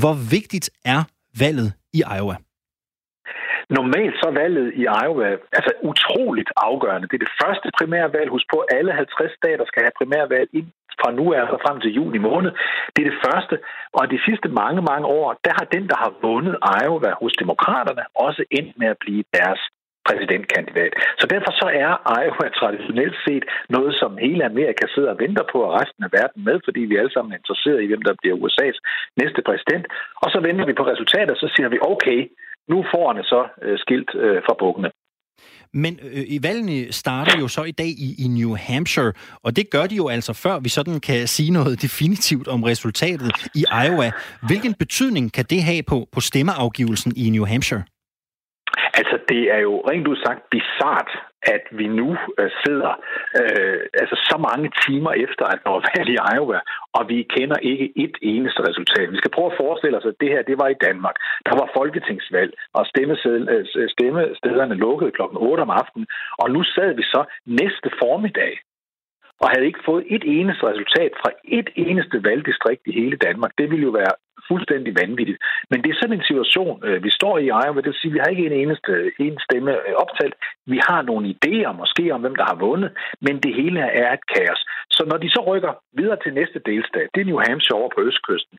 hvor 0.00 0.14
vigtigt 0.30 0.70
er 0.84 1.02
valget 1.40 1.72
i 1.92 2.02
Iowa? 2.16 2.36
Normalt 3.78 4.14
så 4.20 4.26
er 4.32 4.36
valget 4.42 4.66
i 4.80 4.82
Iowa 5.04 5.28
altså 5.58 5.72
utroligt 5.90 6.50
afgørende. 6.56 7.08
Det 7.08 7.16
er 7.18 7.24
det 7.26 7.36
første 7.42 7.68
primærvalg. 7.78 8.28
Husk 8.30 8.46
på, 8.54 8.58
alle 8.76 8.92
50 8.92 9.32
stater 9.40 9.64
skal 9.66 9.82
have 9.82 9.98
primærvalg 10.00 10.48
ind 10.58 10.68
fra 11.00 11.10
nu 11.18 11.24
af 11.32 11.42
og 11.56 11.60
frem 11.64 11.80
til 11.80 11.94
juni 11.98 12.18
måned. 12.18 12.50
Det 12.92 13.00
er 13.02 13.10
det 13.10 13.22
første. 13.26 13.54
Og 13.98 14.10
de 14.12 14.24
sidste 14.26 14.48
mange, 14.62 14.82
mange 14.90 15.06
år, 15.06 15.28
der 15.44 15.52
har 15.58 15.66
den, 15.74 15.84
der 15.90 15.96
har 16.04 16.12
vundet 16.26 16.56
Iowa 16.80 17.10
hos 17.22 17.32
demokraterne, 17.42 18.02
også 18.26 18.42
endt 18.58 18.72
med 18.80 18.88
at 18.94 18.98
blive 19.04 19.24
deres 19.38 19.60
præsidentkandidat. 20.06 20.92
Så 21.20 21.26
derfor 21.34 21.50
så 21.62 21.66
er 21.84 21.92
Iowa 22.20 22.46
traditionelt 22.60 23.16
set 23.26 23.44
noget, 23.76 23.92
som 24.00 24.10
hele 24.26 24.44
Amerika 24.44 24.84
sidder 24.94 25.10
og 25.14 25.20
venter 25.24 25.44
på, 25.52 25.58
og 25.66 25.74
resten 25.80 26.02
af 26.06 26.10
verden 26.18 26.40
med, 26.48 26.56
fordi 26.66 26.80
vi 26.90 26.96
alle 26.96 27.12
sammen 27.12 27.32
er 27.32 27.40
interesseret 27.40 27.82
i, 27.82 27.86
hvem 27.90 28.02
der 28.08 28.14
bliver 28.20 28.36
USA's 28.42 28.78
næste 29.22 29.40
præsident. 29.48 29.84
Og 30.22 30.28
så 30.32 30.38
venter 30.46 30.64
vi 30.66 30.74
på 30.80 30.86
resultatet, 30.92 31.30
og 31.30 31.40
så 31.42 31.48
siger 31.54 31.68
vi, 31.68 31.78
okay, 31.92 32.20
nu 32.72 32.84
får 32.92 33.06
han 33.12 33.24
så 33.24 33.42
øh, 33.62 33.78
skilt 33.78 34.10
øh, 34.24 34.38
fra 34.46 34.54
bukkene. 34.62 34.90
Men 35.74 35.98
øh, 36.02 36.24
i 36.28 36.42
valgene 36.42 36.92
starter 36.92 37.38
jo 37.38 37.48
så 37.48 37.64
i 37.64 37.70
dag 37.70 37.88
i, 37.88 38.14
i 38.18 38.28
New 38.28 38.56
Hampshire, 38.56 39.12
og 39.42 39.56
det 39.56 39.70
gør 39.70 39.86
de 39.86 39.94
jo 39.94 40.08
altså 40.08 40.32
før 40.32 40.58
vi 40.58 40.68
sådan 40.68 41.00
kan 41.00 41.28
sige 41.28 41.50
noget 41.50 41.82
definitivt 41.82 42.48
om 42.48 42.62
resultatet 42.62 43.32
i 43.54 43.64
Iowa. 43.86 44.10
Hvilken 44.46 44.74
betydning 44.74 45.32
kan 45.32 45.44
det 45.50 45.62
have 45.62 45.82
på, 45.82 46.08
på 46.12 46.20
stemmeafgivelsen 46.20 47.12
i 47.16 47.30
New 47.30 47.44
Hampshire? 47.44 47.82
Altså, 49.00 49.16
det 49.28 49.42
er 49.54 49.60
jo 49.68 49.74
rent 49.90 50.06
udsagt 50.08 50.42
bizart, 50.50 51.10
at 51.54 51.64
vi 51.78 51.86
nu 52.00 52.08
øh, 52.40 52.50
sidder 52.64 52.92
øh, 53.40 53.80
altså 54.02 54.16
så 54.30 54.36
mange 54.48 54.68
timer 54.86 55.12
efter, 55.24 55.44
at 55.52 55.58
der 55.64 55.70
var 55.70 55.82
valg 55.96 56.08
i 56.14 56.18
Iowa, 56.34 56.60
og 56.96 57.02
vi 57.08 57.18
kender 57.36 57.58
ikke 57.70 57.86
et 58.04 58.16
eneste 58.22 58.60
resultat. 58.68 59.12
Vi 59.12 59.16
skal 59.16 59.34
prøve 59.36 59.50
at 59.52 59.60
forestille 59.64 59.98
os, 59.98 60.10
at 60.10 60.20
det 60.20 60.28
her 60.28 60.42
det 60.42 60.58
var 60.62 60.68
i 60.68 60.80
Danmark. 60.86 61.16
Der 61.48 61.54
var 61.60 61.72
folketingsvalg, 61.78 62.50
og 62.76 62.82
øh, 62.82 63.88
stemmestederne 63.94 64.74
lukkede 64.74 65.10
klokken 65.16 65.38
8 65.38 65.60
om 65.60 65.70
aftenen, 65.70 66.06
og 66.38 66.50
nu 66.50 66.62
sad 66.62 66.90
vi 66.94 67.02
så 67.02 67.24
næste 67.46 67.88
formiddag 68.02 68.54
og 69.40 69.46
havde 69.50 69.66
ikke 69.66 69.86
fået 69.88 70.04
et 70.16 70.24
eneste 70.36 70.62
resultat 70.70 71.12
fra 71.20 71.30
et 71.44 71.68
eneste 71.74 72.24
valgdistrikt 72.24 72.82
i 72.86 72.92
hele 73.00 73.16
Danmark. 73.16 73.52
Det 73.58 73.70
ville 73.70 73.84
jo 73.84 73.90
være 73.90 74.14
fuldstændig 74.48 74.92
vanvittigt. 75.02 75.38
Men 75.70 75.78
det 75.82 75.90
er 75.90 75.98
sådan 76.00 76.18
en 76.18 76.30
situation, 76.30 76.74
øh, 76.86 77.04
vi 77.06 77.10
står 77.18 77.34
i 77.38 77.46
Iowa. 77.46 77.80
Det 77.80 77.90
vil 77.92 78.02
sige, 78.02 78.10
at 78.10 78.14
vi 78.14 78.22
har 78.22 78.30
ikke 78.34 78.46
en 78.46 78.60
eneste 78.62 78.92
en 79.26 79.38
stemme 79.46 79.72
øh, 79.88 79.94
optalt. 80.04 80.34
Vi 80.72 80.78
har 80.88 81.00
nogle 81.02 81.26
idéer 81.34 81.72
måske 81.82 82.04
om, 82.14 82.20
hvem 82.20 82.36
der 82.40 82.46
har 82.50 82.58
vundet, 82.66 82.90
men 83.20 83.34
det 83.44 83.52
hele 83.60 83.80
er 83.80 84.12
et 84.12 84.26
kaos. 84.34 84.60
Så 84.90 85.02
når 85.10 85.18
de 85.24 85.28
så 85.30 85.40
rykker 85.50 85.72
videre 85.98 86.18
til 86.22 86.34
næste 86.34 86.58
delstat, 86.66 87.08
det 87.14 87.20
er 87.20 87.30
New 87.30 87.40
Hampshire 87.46 87.78
over 87.80 87.90
på 87.94 88.00
østkysten, 88.08 88.58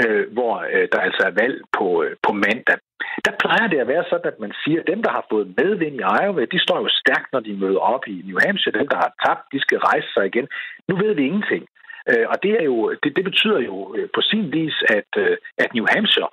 øh, 0.00 0.32
hvor 0.32 0.54
øh, 0.72 0.88
der 0.92 1.00
altså 1.06 1.22
er 1.30 1.38
valg 1.42 1.56
på, 1.78 2.04
på 2.26 2.32
mandag, 2.32 2.78
der 3.26 3.32
plejer 3.42 3.66
det 3.72 3.78
at 3.80 3.88
være 3.88 4.04
sådan, 4.10 4.32
at 4.32 4.40
man 4.44 4.52
siger, 4.62 4.80
at 4.80 4.86
dem, 4.92 5.00
der 5.02 5.10
har 5.10 5.24
fået 5.30 5.54
medvind 5.60 5.96
i 6.00 6.08
Iowa, 6.22 6.44
de 6.44 6.58
står 6.66 6.78
jo 6.84 6.88
stærkt, 7.02 7.28
når 7.32 7.40
de 7.40 7.60
møder 7.62 7.82
op 7.94 8.04
i 8.06 8.22
New 8.28 8.38
Hampshire. 8.44 8.78
Dem, 8.78 8.88
der 8.88 8.98
har 9.04 9.12
tabt, 9.24 9.44
de 9.52 9.60
skal 9.60 9.78
rejse 9.78 10.08
sig 10.14 10.24
igen. 10.26 10.46
Nu 10.88 10.96
ved 11.02 11.14
vi 11.14 11.22
ingenting. 11.26 11.64
Øh, 12.10 12.26
og 12.32 12.36
det, 12.42 12.52
er 12.60 12.64
jo, 12.64 12.76
det, 13.02 13.10
det 13.16 13.24
betyder 13.30 13.60
jo 13.70 13.76
øh, 13.96 14.08
på 14.14 14.20
sin 14.30 14.52
vis, 14.52 14.76
at, 14.98 15.10
øh, 15.24 15.36
at 15.58 15.68
New 15.74 15.86
Hampshire 15.92 16.32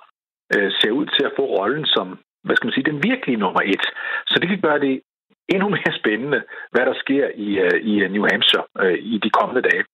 øh, 0.54 0.70
ser 0.80 0.90
ud 0.90 1.06
til 1.14 1.24
at 1.28 1.36
få 1.38 1.44
rollen 1.58 1.86
som 1.86 2.06
hvad 2.44 2.56
skal 2.56 2.66
man 2.66 2.76
sige, 2.76 2.90
den 2.92 3.02
virkelige 3.10 3.42
nummer 3.44 3.60
et. 3.72 3.84
Så 4.30 4.34
det 4.40 4.48
kan 4.48 4.60
gøre 4.60 4.80
det 4.86 4.94
endnu 5.54 5.68
mere 5.76 5.92
spændende, 6.00 6.40
hvad 6.72 6.84
der 6.88 6.94
sker 7.04 7.26
i, 7.46 7.48
i 7.90 7.92
New 8.14 8.24
Hampshire 8.30 8.66
øh, 8.82 8.98
i 9.12 9.14
de 9.24 9.30
kommende 9.38 9.62
dage. 9.70 9.84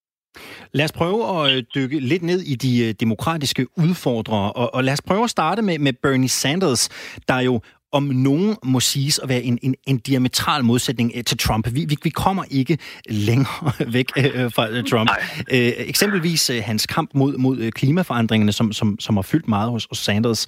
Lad 0.72 0.84
os 0.84 0.92
prøve 0.92 1.20
at 1.40 1.64
dykke 1.74 1.98
lidt 2.00 2.22
ned 2.22 2.40
i 2.52 2.54
de 2.54 2.92
demokratiske 2.92 3.66
udfordrere, 3.76 4.52
og, 4.52 4.74
og 4.74 4.84
lad 4.84 4.92
os 4.92 5.02
prøve 5.02 5.24
at 5.24 5.30
starte 5.30 5.62
med, 5.62 5.78
med 5.78 5.92
Bernie 6.02 6.28
Sanders, 6.28 6.82
der 7.28 7.40
jo 7.40 7.60
om 7.92 8.02
nogen 8.02 8.56
må 8.64 8.80
siges 8.80 9.18
at 9.18 9.28
være 9.28 9.42
en, 9.42 9.58
en, 9.62 9.74
en 9.86 9.98
diametral 9.98 10.64
modsætning 10.64 11.26
til 11.26 11.38
Trump. 11.38 11.74
Vi, 11.74 11.84
vi, 11.84 11.96
vi 12.02 12.10
kommer 12.10 12.44
ikke 12.50 12.78
længere 13.08 13.72
væk 13.92 14.06
øh, 14.16 14.52
fra 14.52 14.82
Trump. 14.82 15.10
Øh, 15.50 15.72
eksempelvis 15.76 16.50
øh, 16.50 16.62
hans 16.64 16.86
kamp 16.86 17.10
mod, 17.14 17.36
mod 17.36 17.70
klimaforandringerne, 17.70 18.52
som, 18.52 18.72
som, 18.72 19.00
som 19.00 19.16
har 19.16 19.22
fyldt 19.22 19.48
meget 19.48 19.70
hos, 19.70 19.86
hos 19.90 19.98
Sanders. 19.98 20.46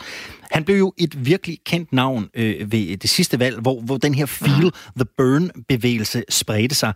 Han 0.50 0.64
blev 0.64 0.78
jo 0.78 0.92
et 0.98 1.26
virkelig 1.26 1.58
kendt 1.66 1.92
navn 1.92 2.28
øh, 2.34 2.72
ved 2.72 2.96
det 2.96 3.10
sidste 3.10 3.38
valg, 3.38 3.60
hvor, 3.60 3.80
hvor 3.80 3.96
den 3.96 4.14
her 4.14 4.26
Feel 4.26 4.72
the 4.96 5.06
Burn-bevægelse 5.16 6.24
spredte 6.28 6.74
sig. 6.74 6.92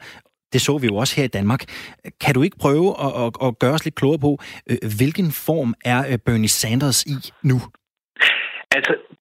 Det 0.53 0.61
så 0.61 0.79
vi 0.79 0.87
jo 0.87 0.97
også 0.97 1.17
her 1.17 1.25
i 1.25 1.29
Danmark. 1.29 1.65
Kan 2.21 2.35
du 2.35 2.43
ikke 2.43 2.59
prøve 2.59 2.95
at, 3.01 3.23
at, 3.25 3.49
at 3.49 3.59
gøre 3.59 3.73
os 3.73 3.85
lidt 3.85 3.95
klogere 3.95 4.19
på, 4.19 4.39
øh, 4.71 4.79
hvilken 4.97 5.33
form 5.33 5.75
er 5.85 6.17
Bernie 6.17 6.49
Sanders 6.49 7.03
i 7.03 7.17
nu? 7.43 7.61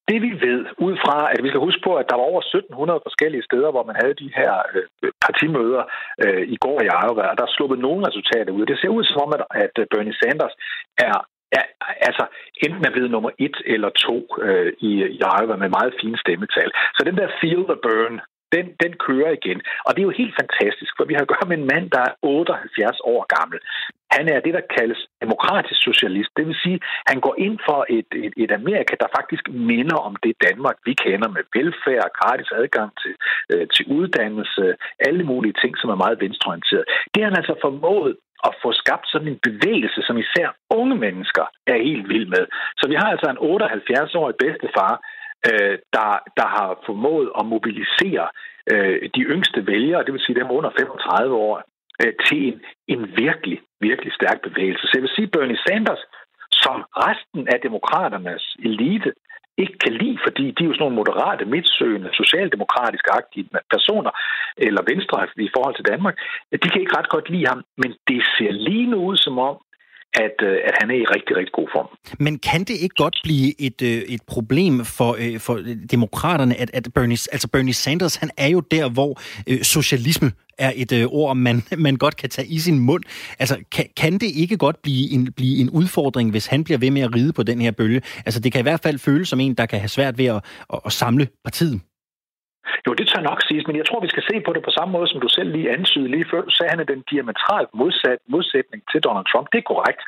Det 0.10 0.18
vi 0.26 0.32
ved, 0.48 0.60
ud 0.88 0.96
fra, 1.04 1.18
at 1.34 1.40
vi 1.44 1.50
skal 1.50 1.66
huske 1.68 1.82
på, 1.88 1.92
at 2.02 2.10
der 2.10 2.16
var 2.16 2.28
over 2.32 2.42
1700 2.42 3.00
forskellige 3.08 3.48
steder, 3.50 3.70
hvor 3.72 3.86
man 3.90 4.00
havde 4.02 4.22
de 4.24 4.30
her 4.40 4.54
øh, 4.74 5.12
partimøder 5.24 5.84
øh, 6.24 6.44
i 6.56 6.58
går 6.64 6.78
i 6.82 6.90
Iowa, 7.02 7.24
og 7.32 7.38
der 7.38 7.46
er 7.46 7.56
sluppet 7.56 7.80
nogle 7.80 8.08
resultater 8.08 8.52
ud. 8.58 8.66
Det 8.66 8.80
ser 8.80 8.92
ud 8.98 9.04
som 9.04 9.22
om, 9.26 9.32
at, 9.38 9.44
at 9.66 9.76
øh, 9.82 9.86
Bernie 9.92 10.20
Sanders 10.20 10.56
er 11.08 11.18
Ja, 11.56 11.64
altså 12.10 12.24
enten 12.66 12.86
er 12.86 12.92
blevet 12.96 13.12
nummer 13.12 13.32
et 13.46 13.58
eller 13.74 13.90
to 14.06 14.18
øh, 14.42 14.74
i, 14.90 14.92
i 15.18 15.20
Iowa 15.38 15.56
med 15.56 15.70
meget 15.78 15.94
fine 16.02 16.18
stemmetal. 16.24 16.70
Så 16.96 17.02
den 17.06 17.18
der 17.20 17.28
feel 17.42 17.64
the 17.72 17.80
burn, 17.86 18.16
den, 18.56 18.66
den 18.84 18.94
kører 19.08 19.32
igen. 19.40 19.60
Og 19.86 19.90
det 19.92 20.00
er 20.02 20.10
jo 20.10 20.22
helt 20.22 20.36
fantastisk, 20.42 20.92
for 20.98 21.06
vi 21.06 21.14
har 21.14 21.24
at 21.24 21.34
gøre 21.34 21.50
med 21.50 21.58
en 21.58 21.70
mand, 21.74 21.86
der 21.96 22.02
er 22.10 22.14
78 22.22 23.00
år 23.14 23.22
gammel. 23.36 23.60
Han 24.16 24.26
er 24.34 24.40
det, 24.46 24.54
der 24.58 24.72
kaldes 24.78 25.02
demokratisk 25.24 25.80
socialist. 25.90 26.32
Det 26.38 26.48
vil 26.48 26.58
sige, 26.64 26.80
han 27.12 27.20
går 27.26 27.36
ind 27.46 27.58
for 27.68 27.80
et, 27.98 28.10
et, 28.26 28.34
et 28.44 28.52
Amerika, 28.60 28.94
der 29.04 29.16
faktisk 29.20 29.44
minder 29.72 29.98
om 30.08 30.16
det 30.24 30.34
Danmark, 30.48 30.78
vi 30.88 30.94
kender 31.06 31.30
med 31.36 31.44
velfærd, 31.56 32.10
gratis 32.20 32.50
adgang 32.62 32.92
til, 33.02 33.14
øh, 33.54 33.68
til 33.76 33.84
uddannelse, 33.98 34.64
alle 35.08 35.24
mulige 35.32 35.56
ting, 35.62 35.74
som 35.78 35.90
er 35.90 36.02
meget 36.04 36.22
venstreorienteret. 36.24 36.86
Det 37.12 37.20
har 37.24 37.30
han 37.30 37.42
altså 37.42 37.56
formået 37.62 38.16
at 38.48 38.54
få 38.64 38.70
skabt 38.82 39.08
sådan 39.10 39.32
en 39.34 39.40
bevægelse, 39.50 40.00
som 40.08 40.18
især 40.26 40.48
unge 40.80 40.96
mennesker 41.06 41.46
er 41.74 41.78
helt 41.90 42.08
vild 42.14 42.28
med. 42.36 42.44
Så 42.80 42.86
vi 42.92 42.96
har 43.02 43.08
altså 43.14 43.28
en 43.30 43.44
78-årig 43.52 44.36
bedstefar, 44.44 44.94
øh, 45.50 45.78
der, 45.96 46.10
der 46.40 46.48
har 46.58 46.70
formået 46.86 47.30
at 47.40 47.46
mobilisere 47.46 48.28
øh, 48.72 49.10
de 49.16 49.22
yngste 49.34 49.68
vælgere, 49.68 50.04
det 50.06 50.14
vil 50.14 50.26
sige 50.26 50.40
dem 50.40 50.52
under 50.58 50.72
35 50.80 51.36
år, 51.36 51.64
øh, 52.02 52.14
til 52.28 52.40
en, 52.48 52.62
en 52.88 53.02
virkelig, 53.18 53.60
virkelig 53.80 54.14
stærk 54.14 54.42
bevægelse. 54.42 54.84
Så 54.88 54.92
jeg 54.96 55.02
vil 55.02 55.16
sige, 55.16 55.28
Bernie 55.28 55.64
Sanders, 55.68 56.04
som 56.52 56.78
resten 57.06 57.48
af 57.54 57.60
demokraternes 57.68 58.56
elite 58.60 59.12
ikke 59.58 59.78
kan 59.84 59.94
lide, 59.94 60.18
fordi 60.26 60.46
de 60.52 60.64
er 60.64 60.68
jo 60.68 60.74
sådan 60.74 60.84
nogle 60.86 61.02
moderate, 61.02 61.46
midtsøgende, 61.46 62.10
socialdemokratisk 62.22 63.06
agtige 63.20 63.50
personer, 63.74 64.12
eller 64.58 64.82
venstre 64.92 65.28
i 65.48 65.50
forhold 65.56 65.76
til 65.76 65.90
Danmark, 65.92 66.16
de 66.64 66.68
kan 66.70 66.82
ikke 66.82 66.98
ret 66.98 67.10
godt 67.10 67.30
lide 67.30 67.48
ham, 67.52 67.62
men 67.82 67.92
det 68.08 68.20
ser 68.38 68.52
lige 68.52 68.88
nu 68.92 68.98
ud 69.10 69.18
som 69.18 69.40
om, 69.40 69.56
at, 70.16 70.48
øh, 70.48 70.58
at 70.68 70.74
han 70.82 70.92
er 70.92 70.96
i 70.96 71.06
rigtig, 71.16 71.38
rigtig 71.38 71.54
god 71.54 71.68
form. 71.76 71.88
Men 72.20 72.40
kan 72.40 72.60
det 72.60 72.76
ikke 72.84 72.96
godt 72.96 73.18
blive 73.24 73.62
et, 73.62 73.82
øh, 73.82 73.90
et 73.90 74.22
problem 74.28 74.86
for, 74.86 75.18
øh, 75.20 75.40
for 75.40 75.60
demokraterne, 75.92 76.56
at, 76.62 76.70
at 76.74 76.88
Bernie, 76.96 77.18
altså 77.32 77.48
Bernie 77.48 77.74
Sanders, 77.74 78.16
han 78.16 78.30
er 78.38 78.48
jo 78.48 78.60
der, 78.60 78.90
hvor 78.90 79.22
øh, 79.48 79.62
socialisme 79.62 80.32
er 80.58 80.72
et 80.76 80.92
øh, 80.92 81.06
ord, 81.06 81.38
man, 81.38 81.64
man 81.78 81.96
godt 81.96 82.16
kan 82.18 82.30
tage 82.30 82.48
i 82.48 82.60
sin 82.60 82.80
mund. 82.80 83.04
Altså, 83.40 83.58
kan, 83.72 83.86
kan 83.98 84.14
det 84.14 84.32
ikke 84.36 84.58
godt 84.58 84.82
blive 84.82 85.12
en, 85.12 85.34
blive 85.34 85.58
en 85.58 85.70
udfordring, 85.70 86.32
hvis 86.32 86.48
han 86.48 86.64
bliver 86.64 86.78
ved 86.78 86.92
med 86.92 87.02
at 87.02 87.16
ride 87.16 87.34
på 87.34 87.44
den 87.44 87.62
her 87.62 87.72
bølge? 87.72 88.02
Altså, 88.26 88.40
det 88.40 88.52
kan 88.52 88.60
i 88.60 88.68
hvert 88.70 88.80
fald 88.84 89.00
føles 89.00 89.30
som 89.30 89.40
en, 89.40 89.54
der 89.54 89.66
kan 89.66 89.80
have 89.80 89.90
svært 89.90 90.18
ved 90.18 90.26
at, 90.26 90.46
at, 90.74 90.80
at 90.86 90.92
samle 90.92 91.28
partiet. 91.44 91.82
Jo, 92.86 92.92
det 93.00 93.06
tør 93.08 93.22
nok 93.30 93.40
siges, 93.48 93.68
men 93.68 93.78
jeg 93.80 93.86
tror, 93.86 94.00
vi 94.06 94.14
skal 94.14 94.24
se 94.30 94.36
på 94.46 94.52
det 94.54 94.64
på 94.64 94.76
samme 94.78 94.92
måde, 94.96 95.08
som 95.10 95.22
du 95.22 95.30
selv 95.38 95.50
lige 95.52 95.72
antydede 95.78 96.14
lige 96.16 96.30
før. 96.32 96.42
Sagde, 96.50 96.74
han 96.74 96.84
er 96.84 96.92
den 96.94 97.02
diametralt 97.12 97.70
modsat, 97.82 98.20
modsætning 98.36 98.82
til 98.92 99.00
Donald 99.08 99.28
Trump. 99.32 99.48
Det 99.52 99.58
er 99.60 99.72
korrekt. 99.74 100.02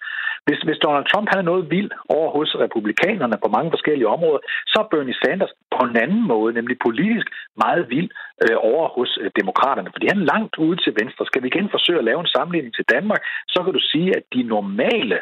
Hvis, 0.47 0.59
hvis 0.67 0.83
Donald 0.85 1.05
Trump 1.11 1.27
han 1.33 1.45
noget 1.45 1.71
vild 1.75 1.91
over 2.17 2.29
hos 2.37 2.49
republikanerne 2.65 3.37
på 3.43 3.49
mange 3.55 3.71
forskellige 3.75 4.13
områder, 4.15 4.41
så 4.71 4.77
er 4.83 4.87
Bernie 4.91 5.19
Sanders 5.21 5.53
på 5.75 5.81
en 5.89 5.97
anden 6.03 6.23
måde, 6.33 6.53
nemlig 6.53 6.77
politisk, 6.87 7.27
meget 7.63 7.83
vild 7.89 8.09
øh, 8.43 8.57
over 8.71 8.85
hos 8.97 9.11
øh, 9.21 9.31
demokraterne. 9.39 9.89
Fordi 9.93 10.05
han 10.11 10.19
er 10.21 10.31
langt 10.33 10.53
ude 10.65 10.77
til 10.83 10.93
venstre. 11.01 11.25
Skal 11.25 11.43
vi 11.43 11.47
igen 11.47 11.69
forsøge 11.75 11.99
at 11.99 12.07
lave 12.09 12.19
en 12.21 12.33
sammenligning 12.35 12.73
til 12.75 12.85
Danmark, 12.95 13.21
så 13.53 13.59
kan 13.63 13.73
du 13.73 13.83
sige, 13.91 14.09
at 14.17 14.23
de 14.33 14.43
normale 14.43 15.17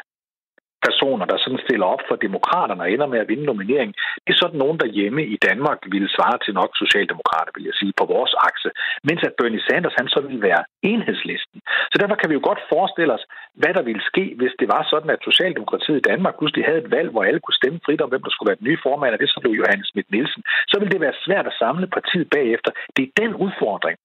personer, 0.88 1.26
der 1.28 1.38
sådan 1.44 1.64
stiller 1.66 1.86
op 1.94 2.02
for 2.08 2.16
demokraterne 2.26 2.82
og 2.82 2.90
ender 2.94 3.08
med 3.12 3.18
at 3.22 3.28
vinde 3.32 3.46
nomineringen, 3.50 3.94
det 4.24 4.30
er 4.32 4.42
sådan 4.42 4.60
nogen, 4.62 4.78
der 4.82 4.94
hjemme 4.98 5.22
i 5.34 5.36
Danmark 5.48 5.78
ville 5.94 6.10
svare 6.16 6.38
til 6.44 6.54
nok 6.60 6.70
socialdemokrater, 6.82 7.52
vil 7.56 7.68
jeg 7.68 7.76
sige, 7.80 7.92
på 8.00 8.04
vores 8.14 8.32
akse. 8.48 8.68
Mens 9.08 9.22
at 9.28 9.36
Bernie 9.38 9.64
Sanders, 9.66 9.98
han 10.00 10.08
så 10.14 10.20
ville 10.26 10.42
være 10.50 10.62
enhedslisten. 10.92 11.58
Så 11.92 11.96
derfor 12.00 12.16
kan 12.18 12.30
vi 12.30 12.36
jo 12.38 12.42
godt 12.48 12.60
forestille 12.74 13.12
os, 13.16 13.24
hvad 13.60 13.72
der 13.76 13.82
ville 13.88 14.04
ske, 14.10 14.24
hvis 14.40 14.54
det 14.60 14.68
var 14.74 14.82
sådan, 14.92 15.10
at 15.14 15.26
Socialdemokratiet 15.28 15.98
i 15.98 16.08
Danmark 16.10 16.34
pludselig 16.38 16.64
havde 16.68 16.82
et 16.84 16.90
valg, 16.96 17.08
hvor 17.10 17.24
alle 17.28 17.40
kunne 17.42 17.60
stemme 17.60 17.80
frit 17.86 18.00
om, 18.04 18.10
hvem 18.10 18.24
der 18.24 18.32
skulle 18.32 18.50
være 18.50 18.60
den 18.60 18.68
nye 18.70 18.84
formand, 18.86 19.12
og 19.14 19.20
det 19.20 19.28
så 19.30 19.40
blev 19.42 19.52
Johannes 19.60 19.88
Schmidt 19.88 20.10
Nielsen. 20.14 20.42
Så 20.70 20.76
ville 20.78 20.92
det 20.94 21.04
være 21.06 21.22
svært 21.26 21.46
at 21.50 21.58
samle 21.62 21.86
partiet 21.96 22.28
bagefter. 22.36 22.70
Det 22.96 23.02
er 23.04 23.18
den 23.22 23.32
udfordring, 23.44 23.96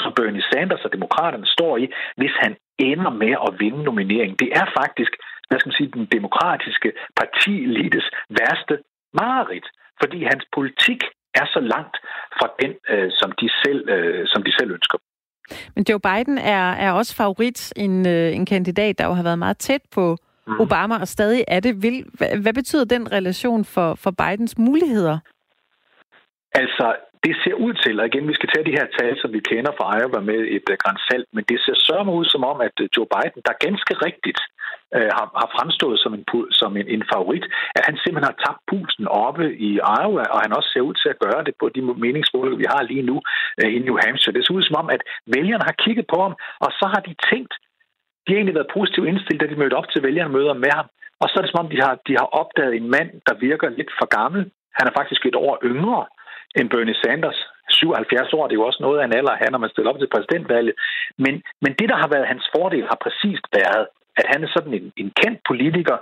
som 0.00 0.12
Bernie 0.16 0.48
Sanders 0.50 0.84
og 0.86 0.92
demokraterne 0.96 1.46
står 1.46 1.74
i, 1.76 1.86
hvis 2.20 2.34
han 2.44 2.52
ender 2.78 3.10
med 3.10 3.34
at 3.46 3.52
vinde 3.62 3.82
nomineringen. 3.88 4.36
Det 4.42 4.50
er 4.60 4.66
faktisk 4.80 5.12
hvad 5.48 5.58
skal 5.58 5.68
man 5.70 5.78
sige, 5.80 5.90
den 5.98 6.06
demokratiske 6.16 6.92
partielites 7.20 8.06
værste 8.38 8.74
mareridt, 9.20 9.68
fordi 10.02 10.18
hans 10.24 10.44
politik 10.56 11.00
er 11.40 11.46
så 11.54 11.60
langt 11.74 11.96
fra 12.38 12.46
den, 12.60 12.72
øh, 12.92 13.10
som, 13.20 13.32
de 13.40 13.48
selv, 13.62 13.88
øh, 13.94 14.26
som 14.32 14.42
de 14.42 14.52
selv 14.58 14.70
ønsker. 14.70 14.98
Men 15.74 15.84
Joe 15.88 16.00
Biden 16.00 16.38
er, 16.38 16.66
er 16.84 16.92
også 16.92 17.16
favorit, 17.16 17.72
en, 17.76 18.08
øh, 18.08 18.36
en 18.36 18.46
kandidat, 18.46 18.98
der 18.98 19.06
jo 19.06 19.12
har 19.12 19.22
været 19.22 19.38
meget 19.38 19.58
tæt 19.58 19.82
på 19.94 20.16
mm. 20.46 20.60
Obama, 20.60 20.94
og 21.00 21.08
stadig 21.08 21.44
er 21.48 21.60
det. 21.60 21.82
Vil, 21.82 22.04
hvad, 22.18 22.42
hvad 22.42 22.54
betyder 22.54 22.84
den 22.84 23.12
relation 23.12 23.64
for, 23.64 23.94
for 23.94 24.10
Bidens 24.10 24.58
muligheder? 24.58 25.18
Altså, 26.52 26.86
det 27.24 27.34
ser 27.44 27.54
ud 27.66 27.74
til, 27.84 28.00
og 28.00 28.06
igen, 28.06 28.28
vi 28.28 28.34
skal 28.34 28.48
tage 28.52 28.66
de 28.68 28.76
her 28.78 28.86
tal, 28.98 29.12
som 29.20 29.32
vi 29.36 29.40
kender 29.50 29.72
fra 29.78 29.86
Iowa 29.98 30.20
med 30.30 30.40
et 30.56 30.66
uh, 30.72 30.76
grænsalt, 30.82 31.28
men 31.36 31.44
det 31.50 31.58
ser 31.60 31.76
sørme 31.86 32.12
ud 32.18 32.24
som 32.34 32.42
om, 32.44 32.60
at 32.68 32.76
uh, 32.82 32.86
Joe 32.96 33.08
Biden, 33.14 33.40
der 33.46 33.62
ganske 33.66 33.94
rigtigt 34.06 34.40
Øh, 34.94 35.10
har, 35.16 35.26
har 35.40 35.48
fremstået 35.56 35.98
som, 36.04 36.12
en, 36.14 36.24
som 36.60 36.76
en, 36.80 36.88
en 36.96 37.04
favorit, 37.12 37.44
at 37.76 37.82
han 37.88 37.96
simpelthen 37.96 38.30
har 38.30 38.42
tabt 38.44 38.60
pulsen 38.70 39.06
oppe 39.08 39.44
i 39.68 39.70
Iowa, 39.98 40.24
og 40.34 40.38
han 40.44 40.56
også 40.56 40.68
ser 40.72 40.80
ud 40.88 40.94
til 41.02 41.08
at 41.10 41.20
gøre 41.24 41.44
det 41.46 41.54
på 41.60 41.66
de 41.74 41.82
meningsmålinger, 42.04 42.62
vi 42.62 42.72
har 42.74 42.82
lige 42.82 43.08
nu 43.10 43.16
øh, 43.60 43.70
i 43.76 43.78
New 43.86 43.96
Hampshire. 44.04 44.34
Det 44.34 44.42
ser 44.46 44.58
ud 44.58 44.68
som 44.68 44.80
om, 44.82 44.88
at 44.96 45.02
vælgerne 45.36 45.64
har 45.68 45.76
kigget 45.84 46.06
på 46.12 46.18
ham, 46.24 46.34
og 46.64 46.70
så 46.78 46.86
har 46.94 47.00
de 47.08 47.14
tænkt, 47.30 47.54
de 48.22 48.32
har 48.32 48.38
egentlig 48.38 48.58
været 48.60 48.74
positivt 48.78 49.08
indstillet, 49.08 49.42
da 49.42 49.52
de 49.52 49.60
mødte 49.60 49.78
op 49.80 49.88
til 49.90 50.02
vælgermøder 50.02 50.54
med 50.64 50.72
ham. 50.78 50.88
Og 51.22 51.26
så 51.28 51.34
er 51.36 51.42
det 51.42 51.50
som 51.50 51.62
om, 51.64 51.70
de 51.74 51.80
har, 51.84 51.94
de 52.08 52.12
har 52.20 52.28
opdaget 52.40 52.74
en 52.74 52.90
mand, 52.96 53.10
der 53.26 53.34
virker 53.48 53.68
lidt 53.78 53.92
for 53.98 54.08
gammel. 54.18 54.42
Han 54.78 54.88
er 54.88 54.96
faktisk 54.98 55.22
et 55.26 55.36
år 55.46 55.54
yngre 55.70 56.04
end 56.58 56.70
Bernie 56.70 57.00
Sanders. 57.02 57.40
77 57.70 58.32
år, 58.32 58.46
det 58.46 58.54
er 58.54 58.60
jo 58.60 58.68
også 58.70 58.82
noget 58.82 58.98
af 59.00 59.04
en 59.04 59.16
alder 59.18 59.34
han, 59.42 59.52
når 59.52 59.58
man 59.64 59.70
stiller 59.70 59.90
op 59.90 59.98
til 59.98 60.12
præsidentvalget. 60.14 60.74
Men, 61.24 61.34
men 61.62 61.72
det, 61.78 61.88
der 61.88 61.96
har 62.02 62.08
været 62.14 62.30
hans 62.32 62.44
fordel, 62.54 62.84
har 62.92 62.98
præcis 63.06 63.38
været, 63.58 63.86
at 64.20 64.26
han 64.32 64.44
er 64.44 64.50
sådan 64.56 64.74
en, 64.74 64.92
en 64.96 65.10
kendt 65.20 65.40
politiker, 65.50 65.96